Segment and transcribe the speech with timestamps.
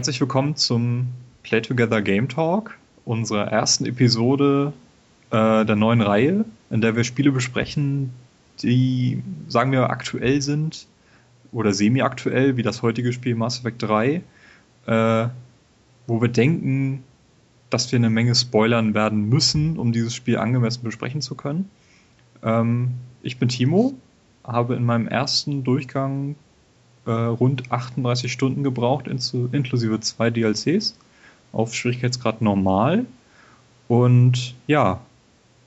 [0.00, 1.08] Herzlich willkommen zum
[1.42, 4.72] Play Together Game Talk, unserer ersten Episode
[5.30, 8.08] äh, der neuen Reihe, in der wir Spiele besprechen,
[8.62, 10.86] die, sagen wir, aktuell sind
[11.52, 14.22] oder semi-aktuell, wie das heutige Spiel Mass Effect 3,
[14.86, 15.28] äh,
[16.06, 17.04] wo wir denken,
[17.68, 21.68] dass wir eine Menge spoilern werden müssen, um dieses Spiel angemessen besprechen zu können.
[22.42, 23.92] Ähm, ich bin Timo,
[24.44, 26.36] habe in meinem ersten Durchgang
[27.10, 30.94] äh, rund 38 Stunden gebraucht, inklusive zwei DLCs
[31.52, 33.04] auf Schwierigkeitsgrad normal.
[33.88, 35.00] Und ja,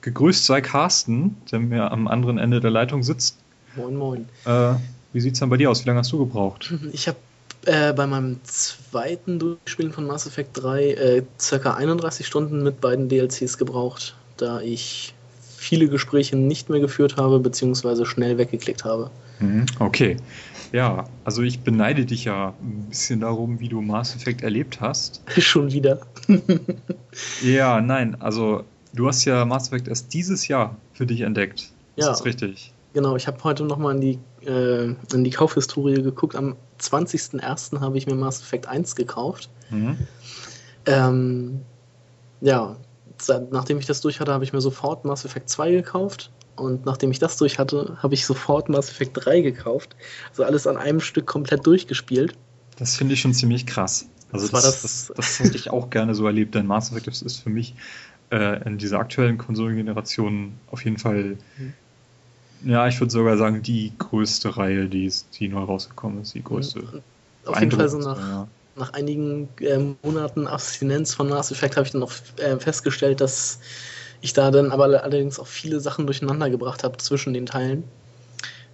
[0.01, 3.37] gegrüßt sei Carsten, der mir am anderen Ende der Leitung sitzt.
[3.75, 4.25] Moin, moin.
[4.45, 4.75] Äh,
[5.11, 5.83] wie sieht's dann bei dir aus?
[5.83, 6.73] Wie lange hast du gebraucht?
[6.93, 7.17] Ich habe
[7.65, 13.09] äh, bei meinem zweiten Durchspielen von Mass Effect 3 äh, circa 31 Stunden mit beiden
[13.09, 15.13] DLCs gebraucht, da ich
[15.57, 19.09] viele Gespräche nicht mehr geführt habe, beziehungsweise schnell weggeklickt habe.
[19.39, 20.17] Mhm, okay.
[20.73, 25.22] Ja, also ich beneide dich ja ein bisschen darum, wie du Mass Effect erlebt hast.
[25.38, 26.00] Schon wieder.
[27.44, 31.72] ja, nein, also du hast ja Mass Effect erst dieses Jahr für dich entdeckt.
[31.95, 32.73] Ist ja, das richtig?
[32.94, 34.19] Genau, ich habe heute nochmal in die,
[34.50, 36.35] äh, in die Kaufhistorie geguckt.
[36.35, 37.79] Am 20.01.
[37.79, 39.51] habe ich mir Mass Effect 1 gekauft.
[39.69, 39.95] Mhm.
[40.88, 41.62] Ähm,
[42.41, 42.75] ja,
[43.51, 47.11] nachdem ich das durch hatte, habe ich mir sofort Mass Effect 2 gekauft und nachdem
[47.11, 49.95] ich das durch hatte, habe ich sofort Mass Effect 3 gekauft.
[50.29, 52.35] Also alles an einem Stück komplett durchgespielt.
[52.77, 54.07] Das finde ich schon ziemlich krass.
[54.31, 57.37] Also das, das, das, das, hätte ich auch gerne so erlebt, denn Mass Effect ist
[57.37, 57.75] für mich
[58.31, 61.73] äh, in dieser aktuellen Konsolengeneration auf jeden Fall, mhm.
[62.63, 66.43] ja, ich würde sogar sagen, die größte Reihe, die, ist, die neu rausgekommen ist, die
[66.43, 67.03] größte.
[67.45, 68.47] Auf jeden Fall so nach, ja.
[68.75, 73.59] nach einigen äh, Monaten Abstinenz von Mass Effect habe ich dann noch äh, festgestellt, dass
[74.23, 77.83] ich da dann aber allerdings auch viele Sachen durcheinander gebracht habe zwischen den Teilen.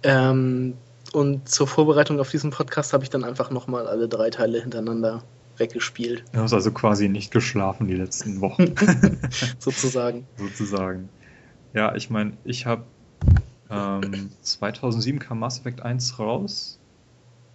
[0.03, 0.75] Ähm,
[1.11, 5.23] und zur Vorbereitung auf diesen Podcast habe ich dann einfach nochmal alle drei Teile hintereinander
[5.57, 6.23] weggespielt.
[6.33, 8.75] Du hast also quasi nicht geschlafen die letzten Wochen.
[9.59, 10.27] Sozusagen.
[10.37, 11.09] Sozusagen.
[11.73, 12.83] Ja, ich meine, ich habe
[13.71, 16.77] ähm, 2007 kam Mass Effect 1 raus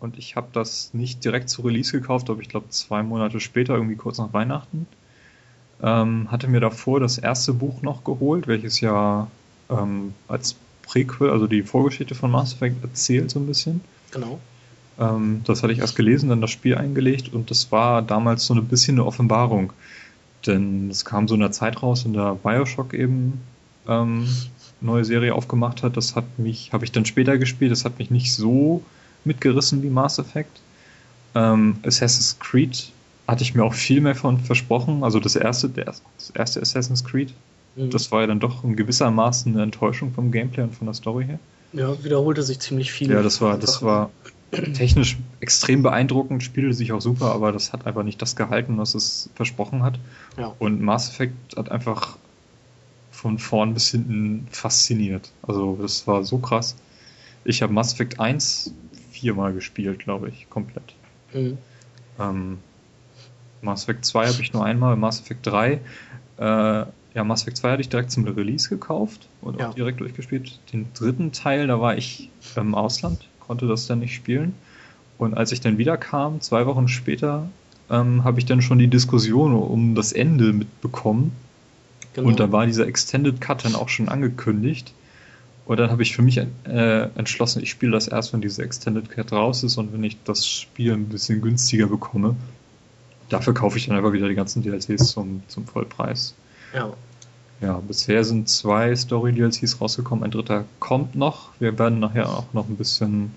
[0.01, 3.75] und ich habe das nicht direkt zu Release gekauft, aber ich glaube zwei Monate später,
[3.75, 4.89] irgendwie kurz nach Weihnachten.
[5.83, 9.27] Ähm, hatte mir davor das erste Buch noch geholt, welches ja
[9.69, 13.81] ähm, als Prequel, also die Vorgeschichte von Mass Effect erzählt so ein bisschen.
[14.11, 14.39] Genau.
[14.99, 18.55] Ähm, das hatte ich erst gelesen, dann das Spiel eingelegt und das war damals so
[18.55, 19.73] ein bisschen eine Offenbarung.
[20.47, 23.41] Denn es kam so in der Zeit raus, in der Bioshock eben
[23.89, 24.29] ähm,
[24.81, 25.97] neue Serie aufgemacht hat.
[25.97, 28.83] Das hat mich, habe ich dann später gespielt, das hat mich nicht so
[29.25, 30.61] mitgerissen wie Mass Effect.
[31.35, 32.93] Ähm, Assassin's Creed
[33.27, 35.03] hatte ich mir auch viel mehr von versprochen.
[35.03, 36.03] Also das erste, das
[36.35, 37.33] erste Assassin's Creed,
[37.77, 37.91] mhm.
[37.91, 41.25] das war ja dann doch in gewissermaßen eine Enttäuschung vom Gameplay und von der Story
[41.25, 41.39] her.
[41.73, 43.11] Ja, wiederholte sich ziemlich viel.
[43.11, 44.11] Ja, das war, das war
[44.75, 48.95] technisch extrem beeindruckend, spielte sich auch super, aber das hat einfach nicht das gehalten, was
[48.95, 49.99] es versprochen hat.
[50.39, 50.55] Ja.
[50.59, 52.17] Und Mass Effect hat einfach
[53.11, 55.33] von vorn bis hinten fasziniert.
[55.43, 56.77] Also das war so krass.
[57.45, 58.73] Ich habe Mass Effect 1
[59.11, 60.95] viermal gespielt, glaube ich, komplett.
[61.33, 61.59] Mhm.
[62.21, 62.59] Ähm,
[63.65, 65.73] Mass Effect 2 habe ich nur einmal, Mass Effect 3.
[65.73, 66.85] Äh,
[67.15, 69.69] ja, Mass Effect 2 hatte ich direkt zum Release gekauft und ja.
[69.69, 70.59] auch direkt durchgespielt.
[70.73, 74.55] Den dritten Teil, da war ich im Ausland, konnte das dann nicht spielen.
[75.17, 77.49] Und als ich dann wiederkam, zwei Wochen später,
[77.91, 81.33] ähm, habe ich dann schon die Diskussion um das Ende mitbekommen.
[82.15, 82.29] Genau.
[82.29, 84.93] Und da war dieser Extended Cut dann auch schon angekündigt.
[85.67, 89.09] Und dann habe ich für mich äh, entschlossen, ich spiele das erst, wenn diese Extended
[89.09, 92.37] Cut raus ist und wenn ich das Spiel ein bisschen günstiger bekomme
[93.29, 96.35] dafür kaufe ich dann einfach wieder die ganzen DLCs zum, zum Vollpreis.
[96.75, 96.93] Ja.
[97.61, 101.51] Ja, bisher sind zwei Story-DLCs rausgekommen, ein dritter kommt noch.
[101.61, 103.33] Wir werden nachher auch noch ein bisschen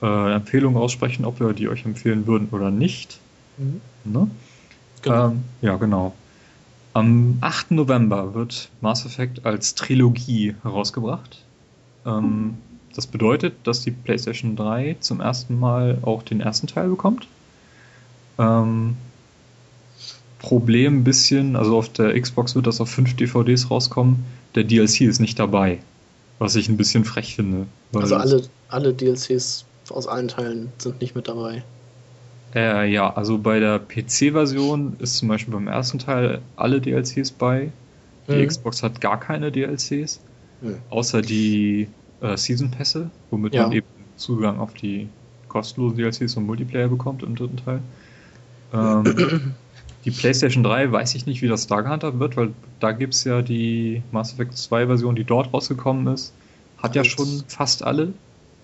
[0.00, 3.20] äh, Empfehlungen aussprechen, ob wir die euch empfehlen würden oder nicht.
[3.58, 3.80] Mhm.
[4.04, 4.30] Ne?
[5.02, 5.28] Genau.
[5.28, 6.14] Ähm, ja, genau.
[6.94, 7.72] Am 8.
[7.72, 11.44] November wird Mass Effect als Trilogie herausgebracht.
[12.04, 12.54] Ähm, mhm.
[12.94, 17.26] Das bedeutet, dass die PlayStation 3 zum ersten Mal auch den ersten Teil bekommt.
[18.38, 18.96] Ähm,
[20.42, 24.24] Problem ein bisschen, also auf der Xbox wird das auf fünf DVDs rauskommen,
[24.54, 25.78] der DLC ist nicht dabei.
[26.38, 27.66] Was ich ein bisschen frech finde.
[27.94, 31.62] Also alle, alle DLCs aus allen Teilen sind nicht mit dabei.
[32.54, 37.70] Äh, ja, also bei der PC-Version ist zum Beispiel beim ersten Teil alle DLCs bei.
[38.28, 38.46] Die mhm.
[38.48, 40.20] Xbox hat gar keine DLCs,
[40.60, 40.76] mhm.
[40.90, 41.88] außer die
[42.20, 43.62] äh, Season-Pässe, womit ja.
[43.62, 43.86] man eben
[44.16, 45.08] Zugang auf die
[45.48, 47.80] kostenlosen DLCs und Multiplayer bekommt im dritten Teil.
[48.72, 49.54] Ähm,
[50.04, 53.24] Die PlayStation 3 weiß ich nicht, wie das da gehandhabt wird, weil da gibt es
[53.24, 56.32] ja die Mass Effect 2 Version, die dort rausgekommen ist.
[56.78, 58.12] Hat ja schon fast alle.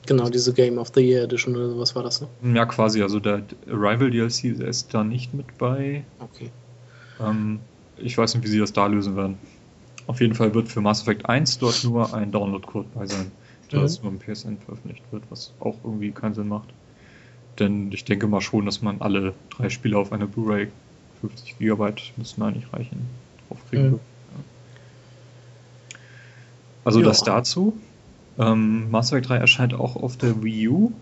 [0.07, 2.29] Genau, diese Game of the Year Edition oder sowas war das, ne?
[2.55, 3.03] Ja, quasi.
[3.03, 6.03] Also der Arrival DLC ist da nicht mit bei.
[6.19, 6.51] Okay.
[7.21, 7.61] Ähm,
[7.99, 9.39] ich weiß nicht, wie sie das da lösen werden.
[10.07, 13.31] Auf jeden Fall wird für Mass Effect 1 dort nur ein Download-Code bei sein,
[13.71, 13.89] der mhm.
[14.03, 16.69] nur im PSN veröffentlicht wird, was auch irgendwie keinen Sinn macht.
[17.59, 20.69] Denn ich denke mal schon, dass man alle drei Spiele auf eine Blu-ray
[21.21, 23.07] 50 GB müssten eigentlich reichen,
[23.49, 24.01] draufkriegen mhm.
[26.85, 27.07] Also ja.
[27.07, 27.79] das dazu.
[28.39, 30.93] Ähm, Mass Effect 3 erscheint auch auf der Wii U.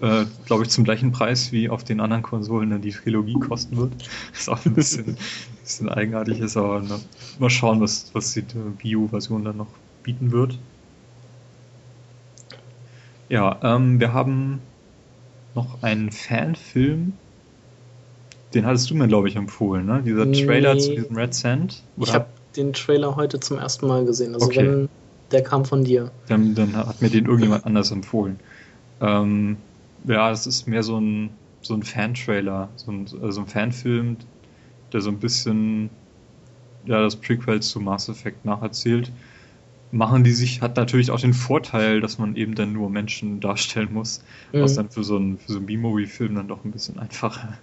[0.00, 3.76] Äh, Glaube ich zum gleichen Preis wie auf den anderen Konsolen dann die Trilogie kosten
[3.76, 3.92] wird.
[4.32, 5.16] ist auch ein bisschen,
[5.62, 7.00] bisschen eigenartig ist, aber na,
[7.38, 8.44] mal schauen, was, was die
[8.78, 9.70] Wii U-Version dann noch
[10.04, 10.58] bieten wird.
[13.28, 14.60] Ja, ähm, wir haben
[15.54, 17.14] noch einen Fanfilm.
[18.54, 20.02] Den hattest du mir, glaube ich, empfohlen, ne?
[20.04, 20.80] Dieser Trailer nee.
[20.80, 21.82] zu diesem Red Sand.
[21.96, 22.06] Oder?
[22.06, 24.34] Ich habe den Trailer heute zum ersten Mal gesehen.
[24.34, 24.58] Also okay.
[24.58, 24.88] wenn
[25.32, 26.10] der kam von dir.
[26.28, 28.38] Dann, dann, hat mir den irgendjemand anders empfohlen.
[29.00, 29.56] Ähm,
[30.04, 31.30] ja, es ist mehr so ein,
[31.62, 34.16] so ein Fan-Trailer, so ein, also ein Fanfilm,
[34.92, 35.90] der so ein bisschen
[36.86, 39.10] ja, das Prequel zu Mass Effect nacherzählt.
[39.90, 43.92] Machen die sich, hat natürlich auch den Vorteil, dass man eben dann nur Menschen darstellen
[43.92, 44.60] muss, mhm.
[44.60, 47.58] was dann für so einen, für so einen B-Movie-Film dann doch ein bisschen einfacher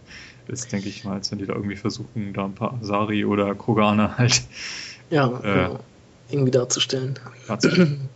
[0.52, 3.56] ist, denke ich mal, als wenn die da irgendwie versuchen, da ein paar Asari oder
[3.56, 4.42] Kroganer halt
[5.10, 5.80] ja, äh, ja,
[6.30, 7.20] irgendwie darzustellen.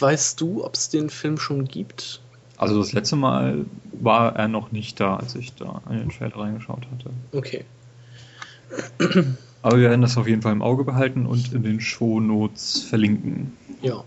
[0.00, 2.20] Weißt du, ob es den Film schon gibt?
[2.56, 6.36] Also das letzte Mal war er noch nicht da, als ich da in den Trailer
[6.36, 7.10] reingeschaut hatte.
[7.32, 7.64] Okay.
[9.62, 13.56] Aber wir werden das auf jeden Fall im Auge behalten und in den Shownotes verlinken.
[13.80, 14.04] Ja.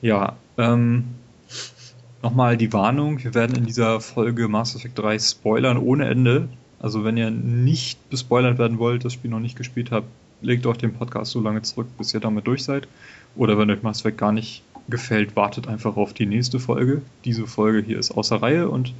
[0.00, 1.04] Ja, ähm,
[2.24, 6.48] nochmal die Warnung, wir werden in dieser Folge Mass Effect 3 spoilern ohne Ende.
[6.80, 10.08] Also wenn ihr nicht bespoilert werden wollt, das Spiel noch nicht gespielt habt,
[10.40, 12.88] legt euch den Podcast so lange zurück, bis ihr damit durch seid.
[13.36, 17.02] Oder wenn euch Mass Effect gar nicht gefällt, wartet einfach auf die nächste Folge.
[17.26, 18.94] Diese Folge hier ist außer Reihe und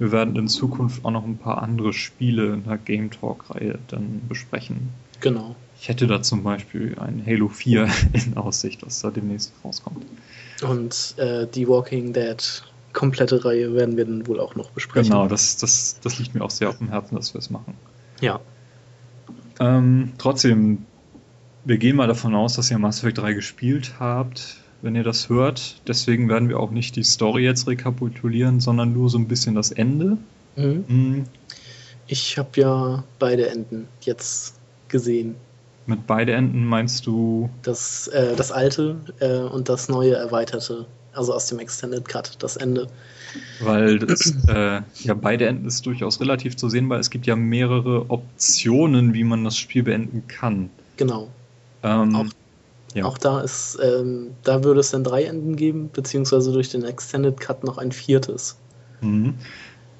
[0.00, 4.22] wir werden in Zukunft auch noch ein paar andere Spiele in der Game Talk-Reihe dann
[4.28, 4.88] besprechen.
[5.20, 5.54] Genau.
[5.80, 10.04] Ich hätte da zum Beispiel ein Halo 4 in Aussicht, was da demnächst rauskommt.
[10.64, 15.10] Und äh, die Walking Dead komplette Reihe werden wir dann wohl auch noch besprechen.
[15.10, 17.74] Genau, das, das, das liegt mir auch sehr auf dem Herzen, dass wir es machen.
[18.20, 18.40] Ja.
[19.60, 20.86] Ähm, trotzdem,
[21.64, 25.28] wir gehen mal davon aus, dass ihr Mass Effect 3 gespielt habt, wenn ihr das
[25.28, 25.82] hört.
[25.86, 29.70] Deswegen werden wir auch nicht die Story jetzt rekapitulieren, sondern nur so ein bisschen das
[29.72, 30.16] Ende.
[30.56, 30.84] Mhm.
[30.88, 31.24] Mhm.
[32.06, 34.54] Ich habe ja beide Enden jetzt
[34.88, 35.36] gesehen.
[35.86, 37.50] Mit beide Enden meinst du?
[37.62, 40.86] Das, äh, das alte äh, und das neue erweiterte.
[41.12, 42.88] Also aus dem Extended Cut, das Ende.
[43.60, 47.36] Weil das, äh, ja, beide Enden ist durchaus relativ zu sehen, weil es gibt ja
[47.36, 50.70] mehrere Optionen, wie man das Spiel beenden kann.
[50.96, 51.28] Genau.
[51.82, 52.26] Ähm, auch,
[52.94, 53.04] ja.
[53.04, 57.38] auch da ist, ähm, da würde es dann drei Enden geben, beziehungsweise durch den Extended
[57.38, 58.56] Cut noch ein viertes.
[59.00, 59.34] Mhm.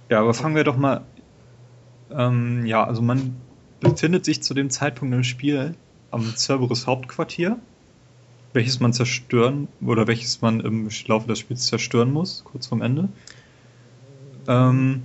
[0.08, 1.02] Ja, aber fangen wir doch mal.
[2.10, 3.36] Ähm, ja, also man
[3.84, 5.74] befindet sich zu dem Zeitpunkt im Spiel
[6.10, 7.58] am Cerberus Hauptquartier
[8.54, 13.08] welches man zerstören oder welches man im Laufe des Spiels zerstören muss, kurz vorm Ende.
[14.46, 15.02] Ähm,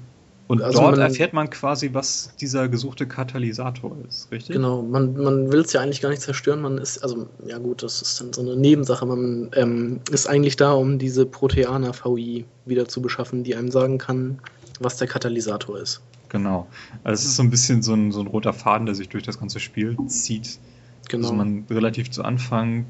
[0.48, 4.55] und also dort man, erfährt man quasi, was dieser gesuchte Katalysator ist, richtig?
[4.55, 7.83] Genau, man, man will es ja eigentlich gar nicht zerstören, man ist, also, ja gut,
[7.83, 12.88] das ist dann so eine Nebensache, man ähm, ist eigentlich da, um diese Proteaner-VI wieder
[12.88, 14.39] zu beschaffen, die einem sagen kann,
[14.79, 16.01] was der Katalysator ist.
[16.29, 16.67] Genau.
[17.03, 19.24] Also es ist so ein bisschen so ein, so ein roter Faden, der sich durch
[19.24, 20.59] das ganze Spiel zieht.
[21.09, 21.24] Genau.
[21.24, 22.86] Also man relativ zu Anfang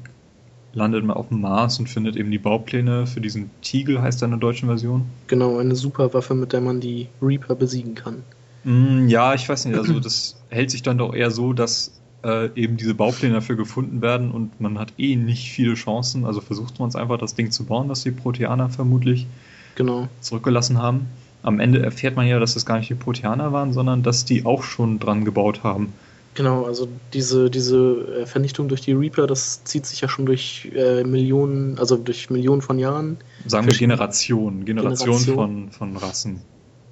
[0.72, 4.26] landet man auf dem Mars und findet eben die Baupläne für diesen Tiegel, heißt er
[4.26, 5.06] in der deutschen Version.
[5.26, 8.22] Genau, eine Superwaffe, mit der man die Reaper besiegen kann.
[8.64, 12.50] Mm, ja, ich weiß nicht, also das hält sich dann doch eher so, dass äh,
[12.54, 16.78] eben diese Baupläne dafür gefunden werden und man hat eh nicht viele Chancen, also versucht
[16.78, 19.26] man es einfach, das Ding zu bauen, das die Proteaner vermutlich
[19.74, 20.08] genau.
[20.20, 21.06] zurückgelassen haben.
[21.42, 24.44] Am Ende erfährt man ja, dass das gar nicht die Proteaner waren, sondern dass die
[24.44, 25.92] auch schon dran gebaut haben.
[26.34, 30.70] Genau, also diese, diese äh, Vernichtung durch die Reaper, das zieht sich ja schon durch
[30.74, 33.18] äh, Millionen, also durch Millionen von Jahren.
[33.46, 35.70] Sagen wir Generationen, Generationen Generation.
[35.70, 36.40] von, von Rassen.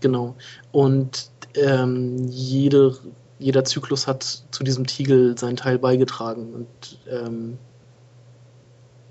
[0.00, 0.34] Genau.
[0.72, 2.96] Und ähm, jede,
[3.38, 7.58] jeder Zyklus hat zu diesem Tiegel seinen Teil beigetragen und ähm,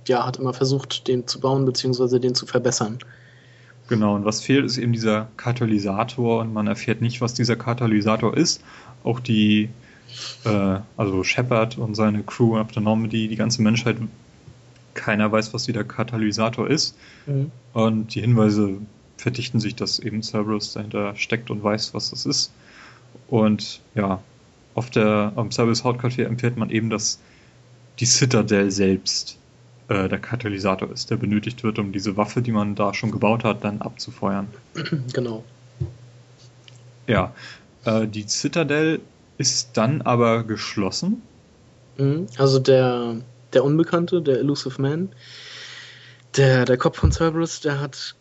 [0.07, 2.19] ja, hat immer versucht, den zu bauen bzw.
[2.19, 2.99] den zu verbessern.
[3.87, 8.35] Genau, und was fehlt, ist eben dieser Katalysator und man erfährt nicht, was dieser Katalysator
[8.35, 8.61] ist.
[9.03, 9.69] Auch die
[10.45, 13.97] äh, also Shepard und seine Crew auf der Normandy, die ganze Menschheit,
[14.93, 16.97] keiner weiß, was dieser Katalysator ist.
[17.25, 17.51] Mhm.
[17.73, 18.77] Und die Hinweise
[19.17, 22.51] verdichten sich, dass eben Cerberus dahinter steckt und weiß, was das ist.
[23.27, 24.21] Und ja,
[24.73, 27.19] auf der, am Cerberus Hauptquartier empfiehlt man eben, dass
[27.99, 29.37] die Citadel selbst
[29.89, 33.43] äh, der Katalysator ist, der benötigt wird, um diese Waffe, die man da schon gebaut
[33.43, 34.47] hat, dann abzufeuern.
[35.13, 35.43] Genau.
[37.07, 37.33] Ja,
[37.85, 38.99] äh, die Citadel
[39.37, 41.21] ist dann aber geschlossen.
[41.97, 42.27] Mhm.
[42.37, 43.15] Also der,
[43.53, 45.09] der Unbekannte, der Elusive Man,
[46.35, 48.15] der, der Kopf von Cerberus, der hat,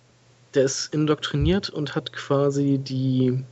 [0.55, 3.43] der ist indoktriniert und hat quasi die,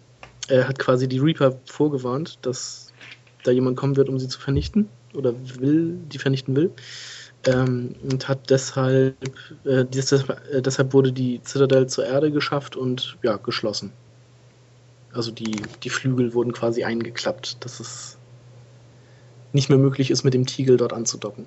[0.49, 2.93] er hat quasi die Reaper vorgewarnt, dass
[3.43, 6.71] da jemand kommen wird, um sie zu vernichten oder will, die vernichten will.
[7.47, 9.17] Ähm, und hat deshalb,
[9.65, 13.93] äh, deshalb, äh, deshalb wurde die Citadel zur Erde geschafft und ja, geschlossen.
[15.13, 18.17] Also die, die Flügel wurden quasi eingeklappt, dass es
[19.53, 21.47] nicht mehr möglich ist, mit dem Tiegel dort anzudocken.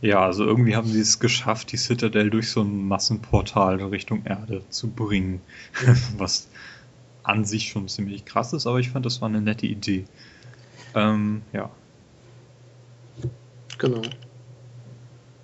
[0.00, 4.62] Ja, also irgendwie haben sie es geschafft, die Citadel durch so ein Massenportal Richtung Erde
[4.68, 5.40] zu bringen.
[6.18, 6.48] Was
[7.22, 10.04] an sich schon ziemlich krass ist, aber ich fand, das war eine nette Idee.
[10.96, 11.70] Ähm, ja.
[13.78, 14.02] Genau.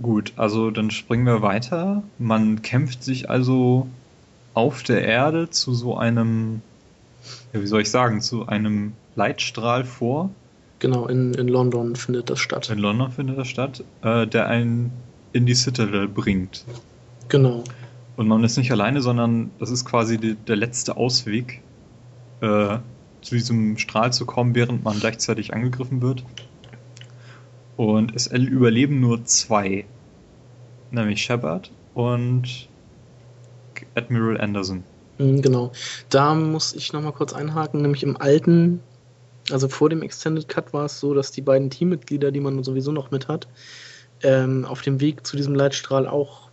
[0.01, 2.03] Gut, also dann springen wir weiter.
[2.19, 3.89] Man kämpft sich also
[4.55, 6.63] auf der Erde zu so einem,
[7.53, 10.31] ja, wie soll ich sagen, zu einem Leitstrahl vor,
[10.79, 12.71] Genau, in, in London findet das statt.
[12.71, 14.93] In London findet das statt, äh, der einen
[15.33, 16.65] in die Citadel bringt.
[17.29, 17.65] Genau.
[18.17, 21.63] Und man ist nicht alleine, sondern das ist quasi die, der letzte Ausweg,
[22.41, 22.79] äh,
[23.23, 26.25] zu diesem Strahl zu kommen, während man gleichzeitig angegriffen wird.
[27.79, 29.87] Und es überleben nur zwei.
[30.91, 32.69] Nämlich Shepard und
[33.95, 34.85] Admiral Anderson.
[35.17, 35.73] Mhm, genau.
[36.11, 38.81] Da muss ich nochmal kurz einhaken, nämlich im alten
[39.51, 42.93] also vor dem Extended Cut war es so, dass die beiden Teammitglieder, die man sowieso
[42.93, 43.49] noch mit hat,
[44.23, 46.51] ähm, auf dem Weg zu diesem Leitstrahl auch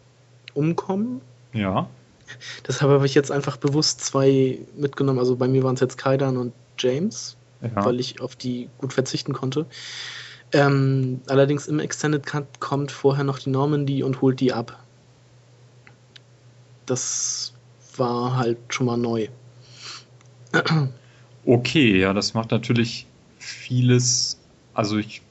[0.54, 1.22] umkommen.
[1.54, 1.90] Ja.
[2.68, 5.20] Deshalb habe ich jetzt einfach bewusst zwei mitgenommen.
[5.20, 7.86] Also bei mir waren es jetzt Kaidan und James, ja.
[7.86, 9.66] weil ich auf die gut verzichten konnte.
[10.56, 14.82] Ähm, allerdings im Extended Cut kommt vorher noch die Normandy und holt die ab.
[16.86, 17.52] Das
[17.98, 19.28] war halt schon mal neu.
[21.48, 23.06] Okay, ja, das macht natürlich
[23.38, 24.40] vieles.
[24.74, 25.22] Also ich,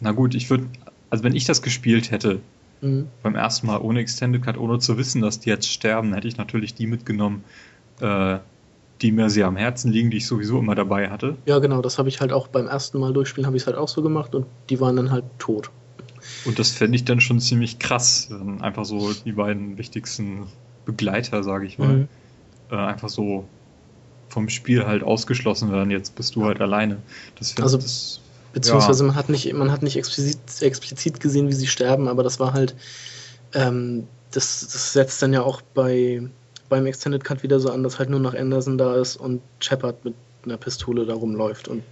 [0.00, 0.66] na gut, ich würde,
[1.08, 2.40] also wenn ich das gespielt hätte,
[2.82, 3.08] mhm.
[3.22, 6.36] beim ersten Mal ohne Extended Cut, ohne zu wissen, dass die jetzt sterben, hätte ich
[6.36, 7.42] natürlich die mitgenommen,
[8.02, 8.36] äh,
[9.02, 11.36] die mir sehr am Herzen liegen, die ich sowieso immer dabei hatte.
[11.46, 13.76] Ja, genau, das habe ich halt auch beim ersten Mal durchspielen, habe ich es halt
[13.76, 15.70] auch so gemacht und die waren dann halt tot.
[16.44, 20.46] Und das fände ich dann schon ziemlich krass, wenn einfach so die beiden wichtigsten
[20.84, 22.08] Begleiter, sage ich mal, mhm.
[22.70, 23.44] äh, einfach so
[24.28, 25.90] vom Spiel halt ausgeschlossen werden.
[25.90, 26.98] Jetzt bist du halt alleine.
[27.38, 28.20] Das also, das,
[28.52, 29.08] beziehungsweise ja.
[29.08, 32.52] man hat nicht, man hat nicht explizit, explizit gesehen, wie sie sterben, aber das war
[32.52, 32.74] halt,
[33.54, 36.22] ähm, das, das setzt dann ja auch bei
[36.68, 40.04] beim Extended Cut wieder so an, dass halt nur noch Anderson da ist und Shepard
[40.04, 41.82] mit einer Pistole da rumläuft und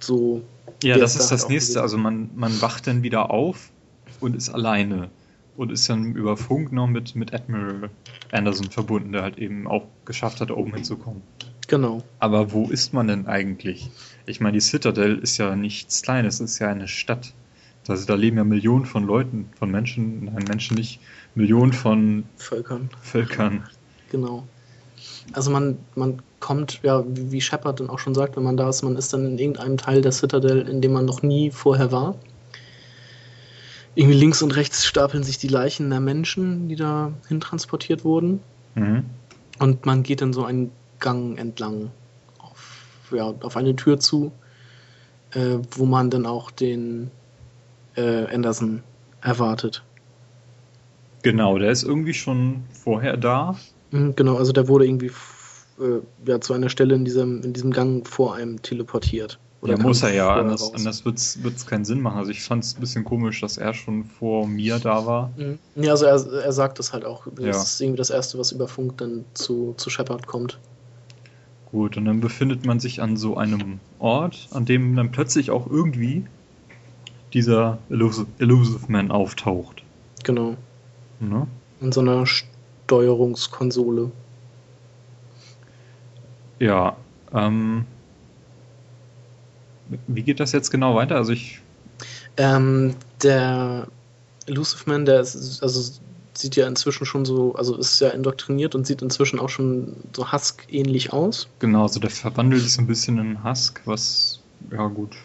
[0.00, 0.42] so.
[0.82, 1.80] Ja, das ist da das nächste.
[1.80, 3.70] Also man, man wacht dann wieder auf
[4.20, 5.08] und ist alleine
[5.56, 7.90] und ist dann über Funk noch mit, mit Admiral
[8.32, 11.22] Anderson verbunden, der halt eben auch geschafft hat, oben hinzukommen.
[11.68, 12.02] Genau.
[12.18, 13.90] Aber wo ist man denn eigentlich?
[14.26, 17.32] Ich meine, die Citadel ist ja nichts Kleines, es ist ja eine Stadt.
[17.88, 21.00] Also da leben ja Millionen von Leuten, von Menschen, nein, Menschen nicht,
[21.34, 22.90] Millionen von Völkern.
[23.00, 23.64] Völkern.
[24.10, 24.44] Genau.
[25.32, 28.82] Also man, man kommt, ja, wie Shepard dann auch schon sagt, wenn man da ist,
[28.82, 32.16] man ist dann in irgendeinem Teil der Citadel, in dem man noch nie vorher war
[33.94, 38.40] irgendwie links und rechts stapeln sich die Leichen der Menschen, die da hintransportiert wurden.
[38.74, 39.04] Mhm.
[39.58, 41.90] Und man geht dann so einen Gang entlang
[42.38, 44.32] auf, ja, auf eine Tür zu,
[45.32, 47.10] äh, wo man dann auch den
[47.96, 48.82] äh, Anderson
[49.20, 49.84] erwartet.
[51.24, 53.56] Genau, der ist irgendwie schon vorher da.
[53.90, 55.10] Mhm, genau, also der wurde irgendwie
[55.80, 59.38] äh, ja, zu einer Stelle in diesem, in diesem Gang vor einem teleportiert.
[59.62, 62.18] Oder ja, muss er ja, anders, anders wird es keinen Sinn machen.
[62.18, 65.32] Also ich fand es ein bisschen komisch, dass er schon vor mir da war.
[65.38, 65.58] Mhm.
[65.76, 67.26] Ja, also er, er sagt es halt auch.
[67.34, 67.50] Das ja.
[67.50, 70.58] ist irgendwie das Erste, was über Funk dann zu, zu Shepard kommt.
[71.72, 75.66] Gut, und dann befindet man sich an so einem Ort, an dem dann plötzlich auch
[75.66, 76.26] irgendwie
[77.32, 79.82] dieser Elusive, Elusive Man auftaucht.
[80.24, 80.56] Genau.
[81.20, 81.46] Ne?
[81.80, 84.10] In so einer Steuerungskonsole.
[86.58, 86.96] Ja,
[87.32, 87.84] ähm,
[90.06, 91.16] wie geht das jetzt genau weiter?
[91.16, 91.60] Also ich.
[92.36, 93.86] Ähm, der
[94.46, 95.92] Elusive Man, der ist, also
[96.34, 100.32] sieht ja inzwischen schon so, also ist ja indoktriniert und sieht inzwischen auch schon so
[100.32, 101.48] Husk-ähnlich aus.
[101.60, 104.40] Genau, also der verwandelt sich so ein bisschen in Husk, was,
[104.70, 105.16] ja gut.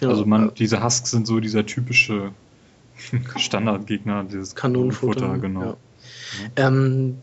[0.00, 2.32] Ja, also man, diese Husks sind so dieser typische
[3.36, 5.60] Standardgegner, dieses Kanonenfutter, Futter, genau.
[5.60, 5.76] Ja.
[6.56, 6.68] Ja.
[6.68, 7.18] Ähm,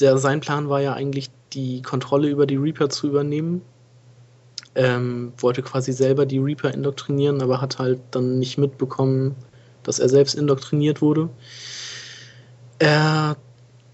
[0.00, 3.62] der, sein Plan war ja eigentlich, die Kontrolle über die Reaper zu übernehmen
[4.74, 9.34] ähm, wollte quasi selber die Reaper indoktrinieren, aber hat halt dann nicht mitbekommen,
[9.82, 11.28] dass er selbst indoktriniert wurde.
[12.78, 13.36] Er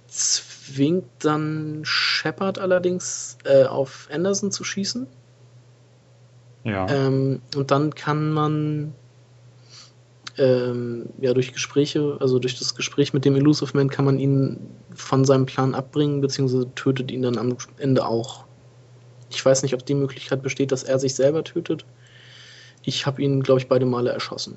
[0.07, 5.07] zwingt dann Shepard allerdings äh, auf Anderson zu schießen.
[6.65, 6.89] Ja.
[6.89, 8.95] Ähm, und dann kann man
[10.39, 14.59] ähm, ja durch Gespräche, also durch das Gespräch mit dem Elusive Man kann man ihn
[14.95, 18.45] von seinem Plan abbringen, beziehungsweise tötet ihn dann am Ende auch.
[19.31, 21.85] Ich weiß nicht, ob die Möglichkeit besteht, dass er sich selber tötet.
[22.83, 24.57] Ich habe ihn, glaube ich, beide Male erschossen.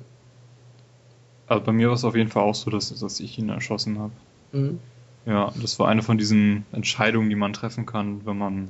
[1.46, 3.98] Also bei mir war es auf jeden Fall auch so, dass, dass ich ihn erschossen
[3.98, 4.12] habe.
[4.52, 4.78] Mhm.
[5.26, 8.68] Ja, das war eine von diesen Entscheidungen, die man treffen kann, wenn man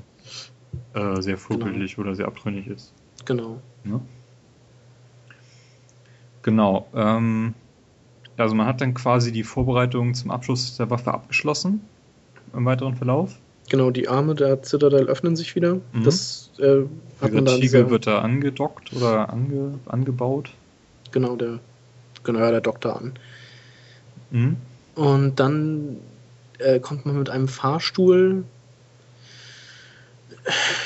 [0.95, 2.09] äh, sehr vorbildlich genau.
[2.09, 2.93] oder sehr abtrünnig ist.
[3.25, 3.61] Genau.
[3.85, 4.01] Ja?
[6.43, 6.87] Genau.
[6.95, 7.55] Ähm,
[8.37, 11.81] also man hat dann quasi die Vorbereitung zum Abschluss der Waffe abgeschlossen
[12.55, 13.39] im weiteren Verlauf.
[13.71, 15.77] Genau, die Arme der Citadel öffnen sich wieder.
[15.93, 16.05] Mhm.
[16.05, 16.83] Das äh,
[17.21, 17.61] hat man dann.
[17.61, 20.51] Tiegel wird da angedockt oder ange, angebaut.
[21.13, 21.61] Genau, der,
[22.25, 23.13] genau, ja, der dockt da an.
[24.31, 24.57] Mhm.
[24.95, 25.99] Und dann
[26.59, 28.45] äh, kommt man mit einem Fahrstuhl.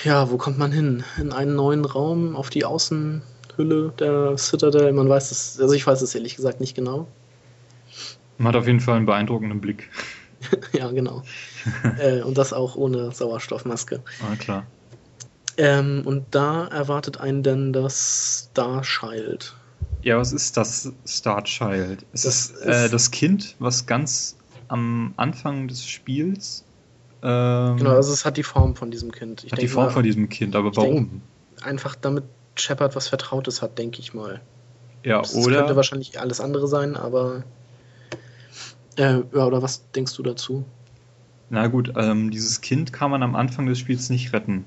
[0.05, 1.03] Ja, wo kommt man hin?
[1.19, 2.65] In einen neuen Raum auf die
[3.57, 4.93] Außenhülle der Citadel.
[4.93, 7.07] Man weiß es, also ich weiß es ehrlich gesagt nicht genau.
[8.39, 9.89] Man hat auf jeden Fall einen beeindruckenden Blick.
[10.73, 11.23] ja, genau.
[11.99, 14.01] äh, und das auch ohne Sauerstoffmaske.
[14.21, 14.67] Ah, klar.
[15.57, 19.55] Ähm, und da erwartet einen dann das Starchild.
[20.03, 22.05] Ja, was ist das Starchild?
[22.13, 24.37] Es das ist, äh, das Kind, was ganz
[24.69, 26.63] am Anfang des Spiels.
[27.23, 29.45] Ähm, genau, also es hat die Form von diesem Kind.
[29.45, 31.23] Ich hat die Form mal, von diesem Kind, aber warum?
[31.63, 32.25] Einfach damit
[32.57, 34.41] Shepard was Vertrautes hat, denke ich mal.
[35.05, 35.59] Ja, das oder.
[35.59, 37.45] könnte wahrscheinlich alles andere sein, aber.
[38.97, 40.65] Äh, ja, oder was denkst du dazu?
[41.51, 44.65] Na gut, ähm, dieses Kind kann man am Anfang des Spiels nicht retten.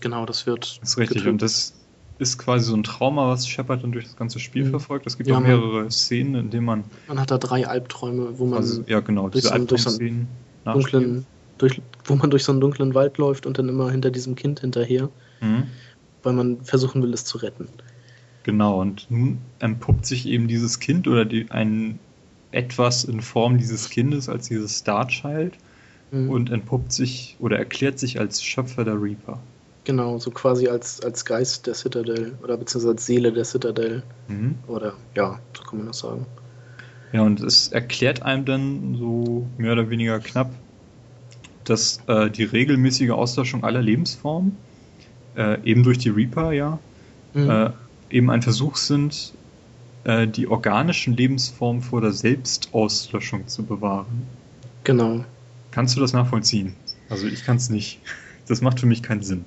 [0.00, 0.80] Genau, das wird.
[0.82, 1.18] Das ist richtig.
[1.18, 1.32] Getötet.
[1.32, 1.74] Und das
[2.18, 4.70] ist quasi so ein Trauma, was Shepard dann durch das ganze Spiel mhm.
[4.70, 5.06] verfolgt.
[5.06, 6.84] Es gibt ja, auch mehrere man, Szenen, in denen man.
[7.08, 8.58] Man hat da drei Albträume, wo man.
[8.58, 10.28] Also, ja, genau, durch diese so, durch so einen
[10.64, 14.34] dunklen, durch, wo man durch so einen dunklen Wald läuft und dann immer hinter diesem
[14.34, 15.08] Kind hinterher.
[15.40, 15.64] Mhm.
[16.22, 17.68] Weil man versuchen will, es zu retten.
[18.42, 21.98] Genau, und nun entpuppt sich eben dieses Kind oder die, ein
[22.52, 25.56] etwas in Form dieses Kindes als dieses Starchild
[26.10, 26.30] mhm.
[26.30, 29.38] und entpuppt sich oder erklärt sich als Schöpfer der Reaper.
[29.84, 34.02] Genau, so quasi als, als Geist der Citadel oder beziehungsweise als Seele der Citadel.
[34.28, 34.56] Mhm.
[34.66, 36.26] Oder ja, so kann man das sagen.
[37.12, 40.50] Ja, und es erklärt einem dann so mehr oder weniger knapp,
[41.64, 44.56] dass äh, die regelmäßige Auslöschung aller Lebensformen,
[45.40, 46.78] äh, eben durch die Reaper, ja,
[47.34, 47.50] mhm.
[47.50, 47.70] äh,
[48.10, 49.32] eben ein Versuch sind,
[50.04, 54.26] äh, die organischen Lebensformen vor der Selbstauslöschung zu bewahren.
[54.84, 55.24] Genau.
[55.70, 56.74] Kannst du das nachvollziehen?
[57.08, 58.00] Also ich kann es nicht.
[58.46, 59.44] Das macht für mich keinen Sinn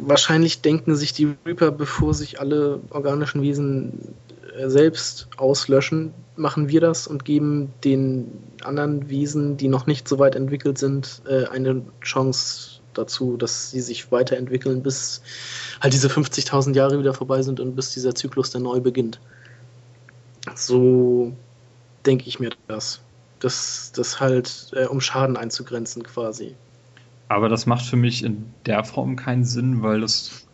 [0.00, 4.14] wahrscheinlich denken sich die Reaper, bevor sich alle organischen Wesen
[4.56, 10.18] äh, selbst auslöschen, machen wir das und geben den anderen Wesen, die noch nicht so
[10.18, 15.22] weit entwickelt sind, äh, eine Chance dazu, dass sie sich weiterentwickeln, bis
[15.80, 19.20] halt diese 50.000 Jahre wieder vorbei sind und bis dieser Zyklus dann neu beginnt.
[20.54, 21.32] So
[22.06, 23.00] denke ich mir das.
[23.40, 26.54] Das, das halt, äh, um Schaden einzugrenzen quasi.
[27.28, 30.46] Aber das macht für mich in der Form keinen Sinn, weil das